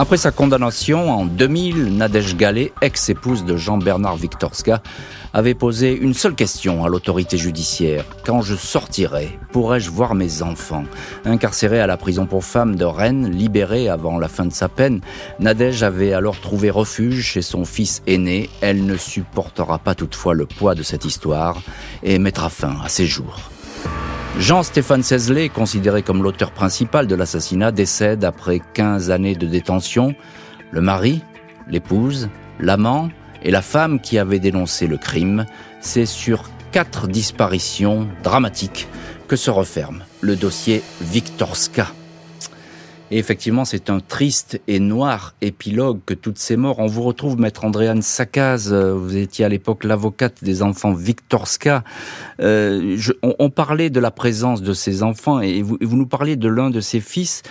Après 0.00 0.16
sa 0.16 0.30
condamnation 0.30 1.10
en 1.10 1.24
2000, 1.24 1.96
Nadège 1.96 2.36
Gallet, 2.36 2.72
ex-épouse 2.82 3.44
de 3.44 3.56
Jean-Bernard 3.56 4.14
Victorska, 4.14 4.80
avait 5.32 5.54
posé 5.54 5.96
une 5.96 6.14
seule 6.14 6.34
question 6.34 6.84
à 6.84 6.88
l'autorité 6.88 7.36
judiciaire. 7.36 8.04
Quand 8.24 8.42
je 8.42 8.54
sortirai, 8.54 9.38
pourrais-je 9.52 9.90
voir 9.90 10.14
mes 10.14 10.42
enfants? 10.42 10.84
Incarcérée 11.24 11.80
à 11.80 11.86
la 11.86 11.96
prison 11.96 12.26
pour 12.26 12.44
femmes 12.44 12.76
de 12.76 12.84
Rennes, 12.84 13.30
libérée 13.30 13.88
avant 13.88 14.18
la 14.18 14.28
fin 14.28 14.46
de 14.46 14.52
sa 14.52 14.68
peine, 14.68 15.00
Nadège 15.40 15.82
avait 15.82 16.12
alors 16.12 16.40
trouvé 16.40 16.70
refuge 16.70 17.22
chez 17.22 17.42
son 17.42 17.64
fils 17.64 18.02
aîné. 18.06 18.50
Elle 18.60 18.86
ne 18.86 18.96
supportera 18.96 19.78
pas 19.78 19.94
toutefois 19.94 20.34
le 20.34 20.46
poids 20.46 20.74
de 20.74 20.82
cette 20.82 21.04
histoire 21.04 21.60
et 22.02 22.18
mettra 22.18 22.48
fin 22.48 22.76
à 22.84 22.88
ses 22.88 23.06
jours. 23.06 23.38
Jean-Stéphane 24.38 25.02
Cézelet, 25.02 25.48
considéré 25.48 26.02
comme 26.02 26.22
l'auteur 26.22 26.52
principal 26.52 27.06
de 27.06 27.14
l'assassinat, 27.16 27.72
décède 27.72 28.24
après 28.24 28.60
15 28.74 29.10
années 29.10 29.34
de 29.34 29.46
détention. 29.46 30.14
Le 30.70 30.80
mari, 30.80 31.22
l'épouse, 31.68 32.28
l'amant 32.60 33.08
et 33.42 33.50
la 33.50 33.62
femme 33.62 34.00
qui 34.00 34.18
avait 34.18 34.38
dénoncé 34.38 34.86
le 34.86 34.96
crime, 34.96 35.46
c'est 35.80 36.06
sur 36.06 36.50
quatre 36.72 37.08
disparitions 37.08 38.08
dramatiques 38.22 38.88
que 39.26 39.36
se 39.36 39.50
referme 39.50 40.04
le 40.20 40.36
dossier 40.36 40.82
Victorska. 41.00 41.88
Et 43.10 43.18
effectivement, 43.18 43.64
c'est 43.64 43.88
un 43.88 44.00
triste 44.00 44.60
et 44.68 44.80
noir 44.80 45.34
épilogue 45.40 46.00
que 46.04 46.12
toutes 46.12 46.38
ces 46.38 46.56
morts. 46.56 46.78
On 46.78 46.86
vous 46.86 47.02
retrouve, 47.02 47.40
maître 47.40 47.64
Andréane 47.64 48.02
Sakaz. 48.02 48.70
Vous 48.70 49.16
étiez 49.16 49.46
à 49.46 49.48
l'époque 49.48 49.84
l'avocate 49.84 50.44
des 50.44 50.62
enfants 50.62 50.92
Victorska. 50.92 51.84
Euh, 52.40 52.98
on, 53.22 53.48
parlait 53.48 53.88
de 53.88 53.98
la 53.98 54.10
présence 54.10 54.60
de 54.60 54.74
ces 54.74 55.02
enfants 55.02 55.40
et 55.40 55.62
vous, 55.62 55.78
vous 55.80 55.96
nous 55.96 56.06
parliez 56.06 56.36
de 56.36 56.48
l'un 56.48 56.68
de 56.68 56.80
ses 56.80 57.00
fils. 57.00 57.42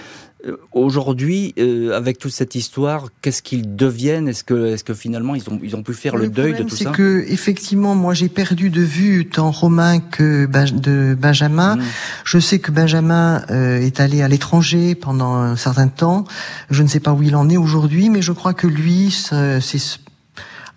Euh, 0.45 0.55
aujourd'hui, 0.71 1.55
euh, 1.57 1.97
avec 1.97 2.19
toute 2.19 2.31
cette 2.31 2.53
histoire, 2.53 3.07
qu'est-ce 3.21 3.41
qu'ils 3.41 3.75
deviennent? 3.75 4.27
Est-ce 4.27 4.43
que, 4.43 4.73
est-ce 4.73 4.83
que 4.83 4.93
finalement 4.93 5.33
ils 5.33 5.49
ont, 5.49 5.59
ils 5.63 5.75
ont 5.75 5.81
pu 5.81 5.95
faire 5.95 6.15
le, 6.15 6.29
deuil 6.29 6.53
de 6.53 6.61
tout 6.61 6.69
ça? 6.69 6.75
C'est 6.75 6.91
que 6.91 7.25
effectivement, 7.27 7.95
moi 7.95 8.13
j'ai 8.13 8.29
perdu 8.29 8.69
de 8.69 8.81
vue 8.81 9.27
tant 9.27 9.49
Romain 9.49 9.99
que 9.99 10.45
de 10.45 11.17
Benjamin. 11.19 11.77
Mmh. 11.77 11.81
Je 12.23 12.37
sais 12.37 12.59
que 12.59 12.71
Benjamin 12.71 13.43
euh, 13.49 13.79
est 13.79 13.99
allé 13.99 14.21
à 14.21 14.27
l'étranger 14.27 14.93
pendant 14.93 15.33
un 15.33 15.55
certain 15.55 15.87
temps. 15.87 16.25
Je 16.69 16.83
ne 16.83 16.87
sais 16.87 16.99
pas 16.99 17.13
où 17.13 17.23
il 17.23 17.35
en 17.35 17.49
est 17.49 17.57
aujourd'hui, 17.57 18.09
mais 18.09 18.21
je 18.21 18.31
crois 18.31 18.53
que 18.53 18.67
lui, 18.67 19.09
c'est 19.11 19.79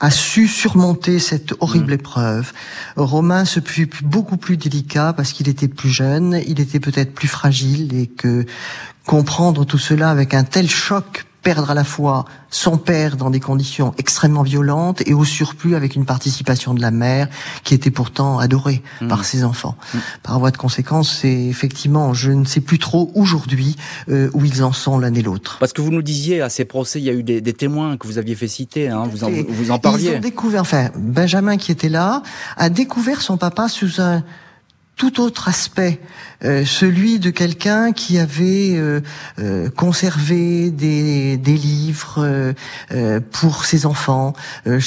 a 0.01 0.11
su 0.11 0.48
surmonter 0.48 1.18
cette 1.18 1.55
horrible 1.61 1.92
mmh. 1.92 2.01
épreuve. 2.01 2.53
Romain 2.96 3.44
se 3.44 3.61
fut 3.61 3.88
beaucoup 4.03 4.38
plus 4.38 4.57
délicat 4.57 5.12
parce 5.12 5.32
qu'il 5.32 5.48
était 5.48 5.68
plus 5.68 5.90
jeune, 5.90 6.40
il 6.46 6.59
était 6.61 6.80
peut-être 6.80 7.14
plus 7.14 7.28
fragile 7.28 7.94
et 7.94 8.07
que 8.07 8.46
comprendre 9.05 9.64
tout 9.64 9.78
cela 9.78 10.11
avec 10.11 10.34
un 10.34 10.44
tel 10.44 10.68
choc 10.68 11.26
perdre 11.43 11.70
à 11.70 11.74
la 11.74 11.84
fois 11.84 12.24
son 12.51 12.78
père 12.78 13.16
dans 13.16 13.30
des 13.30 13.41
conditions 13.41 13.95
extrêmement 13.99 14.43
violentes 14.43 15.03
et 15.07 15.14
au 15.14 15.24
surplus 15.24 15.74
avec 15.74 15.95
une 15.95 16.05
participation 16.05 16.74
de 16.74 16.80
la 16.80 16.91
mère 16.91 17.28
qui 17.64 17.74
était 17.74 17.91
pourtant 17.91 18.38
adorée 18.38 18.82
mmh. 19.01 19.09
par 19.09 19.24
ses 19.24 19.45
enfants. 19.45 19.76
Mmh. 19.95 19.99
Par 20.22 20.38
voie 20.38 20.51
de 20.51 20.57
conséquence, 20.57 21.18
c'est 21.20 21.47
effectivement, 21.47 22.12
je 22.12 22.30
ne 22.32 22.45
sais 22.45 22.61
plus 22.61 22.78
trop 22.78 23.11
aujourd'hui 23.14 23.76
euh, 24.09 24.30
où 24.34 24.45
ils 24.45 24.62
en 24.62 24.72
sont 24.72 24.99
l'un 24.99 25.14
et 25.14 25.22
l'autre. 25.22 25.59
Parce 25.61 25.72
que 25.72 25.80
vous 25.80 25.91
nous 25.91 26.03
disiez 26.03 26.41
à 26.41 26.49
ces 26.49 26.64
procès, 26.64 26.99
il 26.99 27.05
y 27.05 27.11
a 27.11 27.14
eu 27.14 27.22
des, 27.22 27.41
des 27.41 27.53
témoins 27.53 27.97
que 27.97 28.07
vous 28.07 28.18
aviez 28.18 28.34
fait 28.34 28.49
citer, 28.49 28.88
hein, 28.88 29.05
vous, 29.11 29.24
en, 29.24 29.30
vous 29.30 29.70
en 29.70 29.78
parliez. 29.78 30.11
Ils 30.11 30.16
ont 30.16 30.20
découvert, 30.20 30.62
enfin, 30.62 30.91
Benjamin 30.97 31.57
qui 31.57 31.72
était 31.72 31.88
là, 31.88 32.22
a 32.57 32.68
découvert 32.68 33.22
son 33.22 33.36
papa 33.36 33.68
sous 33.68 34.01
un 34.01 34.22
tout 35.01 35.22
autre 35.22 35.48
aspect, 35.48 35.98
euh, 36.44 36.66
celui 36.66 37.18
de 37.18 37.30
quelqu'un 37.30 37.92
qui 37.92 38.18
avait 38.18 38.72
euh, 38.76 39.01
euh, 39.38 39.70
conservé 39.70 40.70
des, 40.70 41.38
des 41.38 41.55
livres 41.55 42.55
pour 43.30 43.64
ses 43.64 43.86
enfants, 43.86 44.34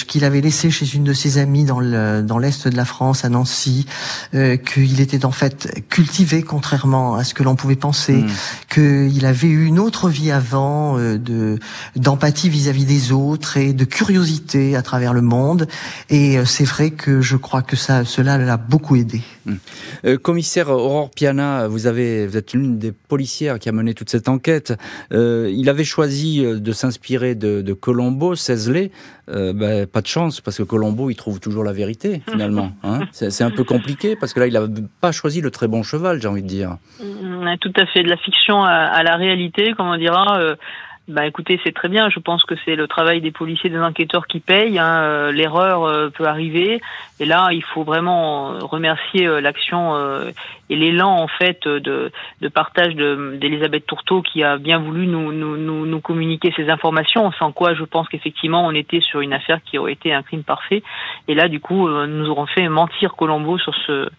qu'il 0.07 0.23
avait 0.23 0.41
laissé 0.41 0.69
chez 0.69 0.93
une 0.93 1.03
de 1.03 1.13
ses 1.13 1.39
amies 1.39 1.63
dans 1.63 1.79
le, 1.79 2.21
dans 2.21 2.37
l'est 2.37 2.67
de 2.67 2.75
la 2.75 2.85
France, 2.85 3.25
à 3.25 3.29
Nancy, 3.29 3.87
qu'il 4.31 5.01
était 5.01 5.25
en 5.25 5.31
fait 5.31 5.83
cultivé 5.89 6.43
contrairement 6.43 7.15
à 7.15 7.23
ce 7.23 7.33
que 7.33 7.43
l'on 7.43 7.55
pouvait 7.55 7.75
penser, 7.75 8.13
mmh. 8.13 8.27
qu'il 8.69 9.25
avait 9.25 9.47
eu 9.47 9.65
une 9.65 9.79
autre 9.79 10.09
vie 10.09 10.31
avant 10.31 10.97
de 10.97 11.57
d'empathie 11.95 12.49
vis-à-vis 12.49 12.85
des 12.85 13.11
autres 13.11 13.57
et 13.57 13.73
de 13.73 13.85
curiosité 13.85 14.75
à 14.75 14.81
travers 14.81 15.13
le 15.13 15.21
monde. 15.21 15.67
Et 16.09 16.37
c'est 16.45 16.65
vrai 16.65 16.91
que 16.91 17.21
je 17.21 17.37
crois 17.37 17.61
que 17.61 17.75
ça, 17.75 18.05
cela 18.05 18.37
l'a 18.37 18.57
beaucoup 18.57 18.95
aidé. 18.95 19.21
Mmh. 19.45 19.53
Euh, 20.05 20.17
commissaire 20.17 20.69
Aurore 20.69 21.09
Piana, 21.11 21.67
vous, 21.67 21.87
avez, 21.87 22.27
vous 22.27 22.37
êtes 22.37 22.53
l'une 22.53 22.77
des 22.77 22.91
policières 22.91 23.59
qui 23.59 23.69
a 23.69 23.71
mené 23.71 23.93
toute 23.93 24.09
cette 24.09 24.29
enquête. 24.29 24.73
Euh, 25.13 25.51
il 25.53 25.69
avait 25.69 25.83
choisi 25.83 26.43
euh, 26.43 26.59
de 26.59 26.71
s'inspirer 26.71 27.35
de, 27.35 27.61
de, 27.61 27.73
Colombo, 27.73 28.35
Cézlé. 28.35 28.91
Ben, 29.27 29.87
pas 29.87 30.01
de 30.01 30.07
chance, 30.07 30.41
parce 30.41 30.57
que 30.57 30.63
Colombo, 30.63 31.09
il 31.09 31.15
trouve 31.15 31.39
toujours 31.39 31.63
la 31.63 31.71
vérité, 31.71 32.21
finalement. 32.29 32.71
Hein. 32.83 33.01
C'est 33.11 33.43
un 33.43 33.51
peu 33.51 33.63
compliqué, 33.63 34.17
parce 34.19 34.33
que 34.33 34.41
là, 34.41 34.47
il 34.47 34.53
n'a 34.53 34.67
pas 34.99 35.13
choisi 35.13 35.39
le 35.39 35.51
très 35.51 35.67
bon 35.67 35.83
cheval, 35.83 36.21
j'ai 36.21 36.27
envie 36.27 36.41
de 36.41 36.47
dire. 36.47 36.77
Mm, 37.01 37.55
tout 37.61 37.71
à 37.77 37.85
fait, 37.85 38.03
de 38.03 38.09
la 38.09 38.17
fiction 38.17 38.63
à, 38.63 39.01
la 39.03 39.15
réalité, 39.15 39.73
comme 39.77 39.87
on 39.87 39.97
dira. 39.97 40.55
Bah 41.09 41.27
écoutez, 41.27 41.59
c'est 41.65 41.73
très 41.73 41.89
bien. 41.89 42.09
Je 42.09 42.19
pense 42.19 42.45
que 42.45 42.55
c'est 42.63 42.75
le 42.75 42.87
travail 42.87 43.19
des 43.19 43.31
policiers, 43.31 43.69
des 43.69 43.79
enquêteurs 43.79 44.25
qui 44.25 44.39
payent. 44.39 44.79
Hein. 44.79 45.01
Euh, 45.01 45.31
l'erreur 45.33 45.83
euh, 45.83 46.09
peut 46.09 46.25
arriver, 46.25 46.81
et 47.19 47.25
là, 47.25 47.49
il 47.51 47.63
faut 47.63 47.83
vraiment 47.83 48.57
remercier 48.59 49.27
euh, 49.27 49.41
l'action 49.41 49.95
et 50.69 50.75
l'élan 50.75 51.09
en 51.09 51.27
fait 51.27 51.67
de, 51.67 52.11
de 52.41 52.47
partage 52.47 52.95
d'Elisabeth 52.95 53.85
Tourteau 53.85 54.21
qui 54.21 54.43
a 54.43 54.57
bien 54.57 54.79
voulu 54.79 55.07
nous, 55.07 55.31
nous, 55.31 55.57
nous, 55.57 55.85
nous, 55.85 56.01
communiquer 56.01 56.53
ces 56.55 56.69
informations. 56.69 57.31
Sans 57.33 57.51
quoi, 57.51 57.73
je 57.73 57.83
pense 57.83 58.07
qu'effectivement, 58.09 58.65
on 58.65 58.71
était 58.71 59.01
sur 59.01 59.21
une 59.21 59.33
affaire 59.33 59.59
qui 59.63 59.77
aurait 59.77 59.93
été 59.93 60.13
un 60.13 60.23
crime 60.23 60.43
parfait. 60.43 60.83
Et 61.27 61.35
là, 61.35 61.47
du 61.47 61.59
coup, 61.59 61.89
nous 61.89 62.29
aurons 62.29 62.45
fait 62.45 62.67
mentir 62.69 63.15
Colombo 63.15 63.57
sur 63.57 63.73
ce 63.85 64.09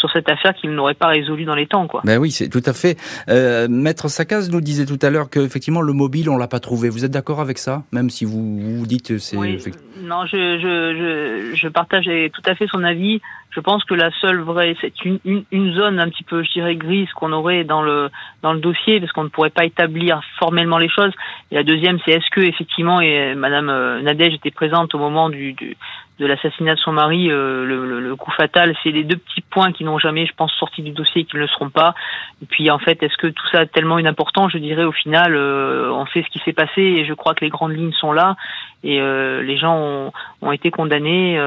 sur 0.00 0.10
cette 0.12 0.28
affaire 0.28 0.54
qu'il 0.54 0.70
n'aurait 0.70 0.94
pas 0.94 1.08
résolu 1.08 1.44
dans 1.44 1.54
les 1.54 1.66
temps. 1.66 1.86
Quoi. 1.86 2.00
Ben 2.04 2.18
oui, 2.18 2.30
c'est 2.30 2.48
tout 2.48 2.62
à 2.64 2.72
fait. 2.72 2.96
Euh, 3.28 3.68
Maître 3.68 4.08
Sakaz 4.08 4.50
nous 4.50 4.60
disait 4.60 4.86
tout 4.86 4.98
à 5.02 5.10
l'heure 5.10 5.28
qu'effectivement 5.30 5.82
le 5.82 5.92
mobile, 5.92 6.30
on 6.30 6.38
l'a 6.38 6.48
pas 6.48 6.60
trouvé. 6.60 6.88
Vous 6.88 7.04
êtes 7.04 7.10
d'accord 7.10 7.40
avec 7.40 7.58
ça 7.58 7.84
Même 7.92 8.10
si 8.10 8.24
vous, 8.24 8.78
vous 8.78 8.86
dites 8.86 9.18
c'est... 9.18 9.36
Oui, 9.36 9.62
non, 10.02 10.24
je, 10.24 10.58
je, 10.58 11.50
je, 11.52 11.56
je, 11.56 11.68
partage 11.68 12.06
tout 12.32 12.42
à 12.46 12.54
fait 12.54 12.66
son 12.68 12.82
avis. 12.82 13.20
Je 13.50 13.60
pense 13.60 13.84
que 13.84 13.94
la 13.94 14.10
seule 14.20 14.40
vraie, 14.40 14.76
c'est 14.80 15.04
une, 15.04 15.18
une, 15.24 15.44
une, 15.50 15.74
zone 15.74 15.98
un 15.98 16.08
petit 16.08 16.22
peu, 16.22 16.42
je 16.44 16.52
dirais, 16.52 16.76
grise 16.76 17.12
qu'on 17.14 17.32
aurait 17.32 17.64
dans 17.64 17.82
le 17.82 18.08
dans 18.42 18.52
le 18.52 18.60
dossier, 18.60 19.00
parce 19.00 19.10
qu'on 19.12 19.24
ne 19.24 19.28
pourrait 19.28 19.50
pas 19.50 19.64
établir 19.64 20.20
formellement 20.38 20.78
les 20.78 20.88
choses. 20.88 21.12
Et 21.50 21.56
la 21.56 21.64
deuxième, 21.64 21.98
c'est 22.04 22.12
est-ce 22.12 22.30
que 22.30 22.40
effectivement, 22.40 23.00
et 23.00 23.34
Madame 23.34 23.68
euh, 23.68 24.02
Nadège 24.02 24.34
était 24.34 24.52
présente 24.52 24.94
au 24.94 24.98
moment 24.98 25.30
du 25.30 25.76
de 26.20 26.26
l'assassinat 26.26 26.74
de 26.74 26.80
son 26.80 26.92
mari, 26.92 27.30
euh, 27.30 27.64
le, 27.64 27.98
le, 27.98 28.16
coup 28.16 28.30
fatal, 28.30 28.76
c'est 28.82 28.90
les 28.90 29.04
deux 29.04 29.16
petits 29.16 29.40
points 29.40 29.72
qui 29.72 29.84
n'ont 29.84 29.98
jamais, 29.98 30.26
je 30.26 30.34
pense, 30.34 30.52
sorti 30.52 30.82
du 30.82 30.90
dossier 30.90 31.22
et 31.22 31.24
qui 31.24 31.36
ne 31.36 31.40
le 31.40 31.48
seront 31.48 31.70
pas. 31.70 31.94
Et 32.42 32.46
puis, 32.46 32.70
en 32.70 32.78
fait, 32.78 33.02
est-ce 33.02 33.16
que 33.16 33.26
tout 33.26 33.46
ça 33.50 33.60
a 33.60 33.66
tellement 33.66 33.98
une 33.98 34.06
importance? 34.06 34.52
Je 34.52 34.58
dirais, 34.58 34.84
au 34.84 34.92
final, 34.92 35.34
euh, 35.34 35.90
on 35.90 36.04
sait 36.08 36.22
ce 36.22 36.28
qui 36.30 36.38
s'est 36.44 36.52
passé 36.52 36.82
et 36.82 37.06
je 37.06 37.14
crois 37.14 37.34
que 37.34 37.42
les 37.42 37.48
grandes 37.48 37.74
lignes 37.74 37.94
sont 37.98 38.12
là 38.12 38.36
et 38.84 39.00
euh, 39.00 39.42
les 39.42 39.56
gens 39.56 39.76
ont, 39.78 40.12
ont, 40.42 40.52
été 40.52 40.70
condamnés. 40.70 41.38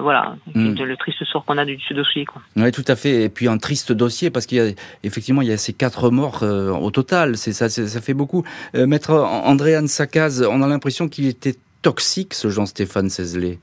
voilà, 0.00 0.34
mm. 0.54 0.82
le 0.82 0.96
triste 0.96 1.24
sort 1.24 1.44
qu'on 1.44 1.56
a 1.56 1.64
de 1.64 1.76
ce 1.88 1.94
dossier. 1.94 2.24
Quoi. 2.24 2.42
Oui, 2.56 2.72
tout 2.72 2.84
à 2.88 2.96
fait. 2.96 3.22
Et 3.22 3.28
puis 3.28 3.46
un 3.46 3.58
triste 3.58 3.92
dossier 3.92 4.30
parce 4.30 4.46
qu'il 4.46 4.58
y 4.58 4.60
a 4.60 4.72
effectivement 5.04 5.42
il 5.42 5.48
y 5.48 5.52
a 5.52 5.56
ces 5.56 5.72
quatre 5.72 6.10
morts 6.10 6.42
au 6.42 6.90
total. 6.90 7.36
C'est 7.36 7.52
ça, 7.52 7.68
ça 7.68 8.00
fait 8.00 8.14
beaucoup. 8.14 8.44
Maître 8.74 9.12
Andréane 9.12 9.86
Sakaz, 9.86 10.44
on 10.50 10.62
a 10.62 10.66
l'impression 10.66 11.08
qu'il 11.08 11.26
était 11.26 11.54
toxique, 11.82 12.34
ce 12.34 12.48
Jean-Stéphane 12.48 13.08
Cézelet 13.08 13.58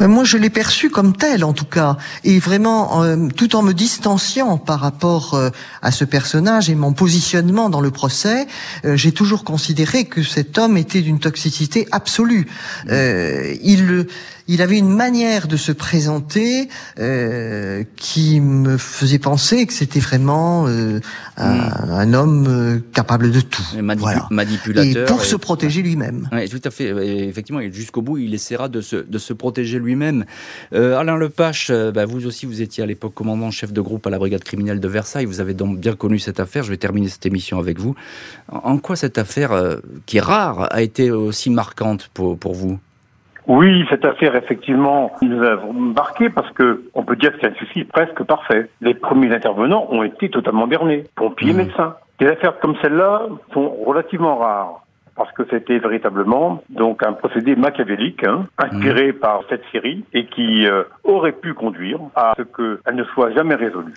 moi, 0.00 0.24
je 0.24 0.36
l'ai 0.36 0.50
perçu 0.50 0.90
comme 0.90 1.16
tel, 1.16 1.44
en 1.44 1.52
tout 1.52 1.64
cas, 1.64 1.96
et 2.24 2.38
vraiment, 2.38 3.02
euh, 3.02 3.28
tout 3.34 3.56
en 3.56 3.62
me 3.62 3.72
distanciant 3.72 4.58
par 4.58 4.80
rapport 4.80 5.34
euh, 5.34 5.50
à 5.82 5.90
ce 5.90 6.04
personnage 6.04 6.68
et 6.68 6.74
mon 6.74 6.92
positionnement 6.92 7.70
dans 7.70 7.80
le 7.80 7.90
procès, 7.90 8.46
euh, 8.84 8.96
j'ai 8.96 9.12
toujours 9.12 9.44
considéré 9.44 10.04
que 10.04 10.22
cet 10.22 10.58
homme 10.58 10.76
était 10.76 11.00
d'une 11.00 11.18
toxicité 11.18 11.88
absolue. 11.92 12.46
il 12.88 14.06
il 14.48 14.62
avait 14.62 14.78
une 14.78 14.94
manière 14.94 15.48
de 15.48 15.56
se 15.56 15.72
présenter 15.72 16.68
euh, 16.98 17.82
qui 17.96 18.40
me 18.40 18.76
faisait 18.76 19.18
penser 19.18 19.66
que 19.66 19.72
c'était 19.72 20.00
vraiment 20.00 20.66
euh, 20.68 21.00
un, 21.36 22.06
hmm. 22.06 22.14
homme 22.14 22.46
euh, 22.48 22.78
capable 22.92 23.32
de 23.32 23.40
tout. 23.40 23.66
Manipulateur. 24.30 25.04
Et 25.04 25.06
pour 25.06 25.24
se 25.24 25.36
protéger 25.36 25.82
lui-même. 25.82 26.28
Oui, 26.32 26.48
tout 26.48 26.60
à 26.64 26.70
fait. 26.70 26.94
Et 27.06 27.28
effectivement, 27.28 27.60
jusqu'au 27.72 28.02
bout, 28.02 28.18
il 28.18 28.34
essaiera 28.34 28.68
de 28.68 28.80
se, 28.80 28.96
de 28.96 29.18
se 29.18 29.32
protéger 29.32 29.78
lui-même. 29.86 30.24
Euh, 30.74 30.98
Alain 30.98 31.16
Lepache, 31.16 31.70
bah, 31.94 32.04
vous 32.04 32.26
aussi, 32.26 32.44
vous 32.44 32.60
étiez 32.60 32.84
à 32.84 32.86
l'époque 32.86 33.14
commandant 33.14 33.50
chef 33.50 33.72
de 33.72 33.80
groupe 33.80 34.06
à 34.06 34.10
la 34.10 34.18
brigade 34.18 34.44
criminelle 34.44 34.80
de 34.80 34.88
Versailles. 34.88 35.24
Vous 35.24 35.40
avez 35.40 35.54
donc 35.54 35.78
bien 35.78 35.94
connu 35.94 36.18
cette 36.18 36.40
affaire. 36.40 36.62
Je 36.62 36.70
vais 36.70 36.76
terminer 36.76 37.08
cette 37.08 37.24
émission 37.24 37.58
avec 37.58 37.78
vous. 37.78 37.94
En 38.52 38.78
quoi 38.78 38.96
cette 38.96 39.16
affaire, 39.18 39.52
qui 40.04 40.18
est 40.18 40.20
rare, 40.20 40.68
a 40.70 40.82
été 40.82 41.10
aussi 41.10 41.50
marquante 41.50 42.10
pour, 42.12 42.38
pour 42.38 42.54
vous? 42.54 42.78
Oui, 43.46 43.84
cette 43.88 44.04
affaire, 44.04 44.34
effectivement, 44.34 45.12
nous 45.22 45.42
a 45.44 45.56
marqué 45.72 46.30
parce 46.30 46.50
que 46.52 46.82
on 46.94 47.04
peut 47.04 47.14
dire 47.14 47.32
que 47.32 47.38
c'est 47.40 47.46
un 47.46 47.54
suicide 47.54 47.86
presque 47.92 48.22
parfait. 48.24 48.68
Les 48.80 48.94
premiers 48.94 49.32
intervenants 49.32 49.86
ont 49.90 50.02
été 50.02 50.28
totalement 50.28 50.66
bernés, 50.66 51.04
pompiers, 51.14 51.52
mmh. 51.52 51.56
médecins. 51.56 51.94
Des 52.18 52.26
affaires 52.26 52.58
comme 52.58 52.74
celle-là 52.82 53.22
sont 53.52 53.68
relativement 53.84 54.38
rares 54.38 54.85
parce 55.16 55.32
que 55.32 55.42
c'était 55.50 55.78
véritablement 55.78 56.62
donc 56.70 57.02
un 57.04 57.12
procédé 57.12 57.56
machiavélique, 57.56 58.24
hein, 58.24 58.46
inspiré 58.58 59.12
mmh. 59.12 59.18
par 59.18 59.40
cette 59.48 59.62
série 59.72 60.04
et 60.12 60.26
qui 60.26 60.66
euh, 60.66 60.84
aurait 61.04 61.32
pu 61.32 61.54
conduire 61.54 61.98
à 62.14 62.34
ce 62.36 62.42
qu'elle 62.42 62.94
ne 62.94 63.04
soit 63.04 63.32
jamais 63.32 63.54
résolue. 63.54 63.94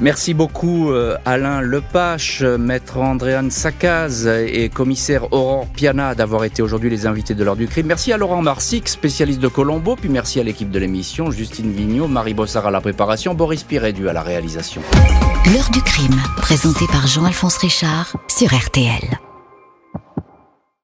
Merci 0.00 0.34
beaucoup 0.34 0.90
euh, 0.90 1.16
Alain 1.24 1.60
Lepache, 1.60 2.42
maître 2.42 2.98
Andréane 2.98 3.50
Sakaz 3.50 4.26
et 4.26 4.68
commissaire 4.68 5.32
Aurore 5.32 5.68
Piana 5.72 6.16
d'avoir 6.16 6.42
été 6.44 6.62
aujourd'hui 6.62 6.90
les 6.90 7.06
invités 7.06 7.34
de 7.34 7.44
l'heure 7.44 7.54
du 7.54 7.68
crime. 7.68 7.86
Merci 7.86 8.12
à 8.12 8.16
Laurent 8.16 8.42
Marsic, 8.42 8.88
spécialiste 8.88 9.40
de 9.40 9.48
Colombo, 9.48 9.94
puis 9.94 10.08
merci 10.08 10.40
à 10.40 10.42
l'équipe 10.42 10.70
de 10.70 10.80
l'émission, 10.80 11.30
Justine 11.30 11.70
Vignot, 11.70 12.08
Marie 12.08 12.34
Bossard 12.34 12.66
à 12.66 12.72
la 12.72 12.80
préparation, 12.80 13.34
Boris 13.34 13.62
Pirédu 13.62 14.08
à 14.08 14.12
la 14.12 14.22
réalisation. 14.22 14.82
L'heure 15.52 15.70
du 15.72 15.80
crime, 15.82 16.18
présenté 16.38 16.86
par 16.90 17.06
Jean-Alphonse 17.06 17.58
Richard 17.58 18.16
sur 18.28 18.48
RTL. 18.48 19.33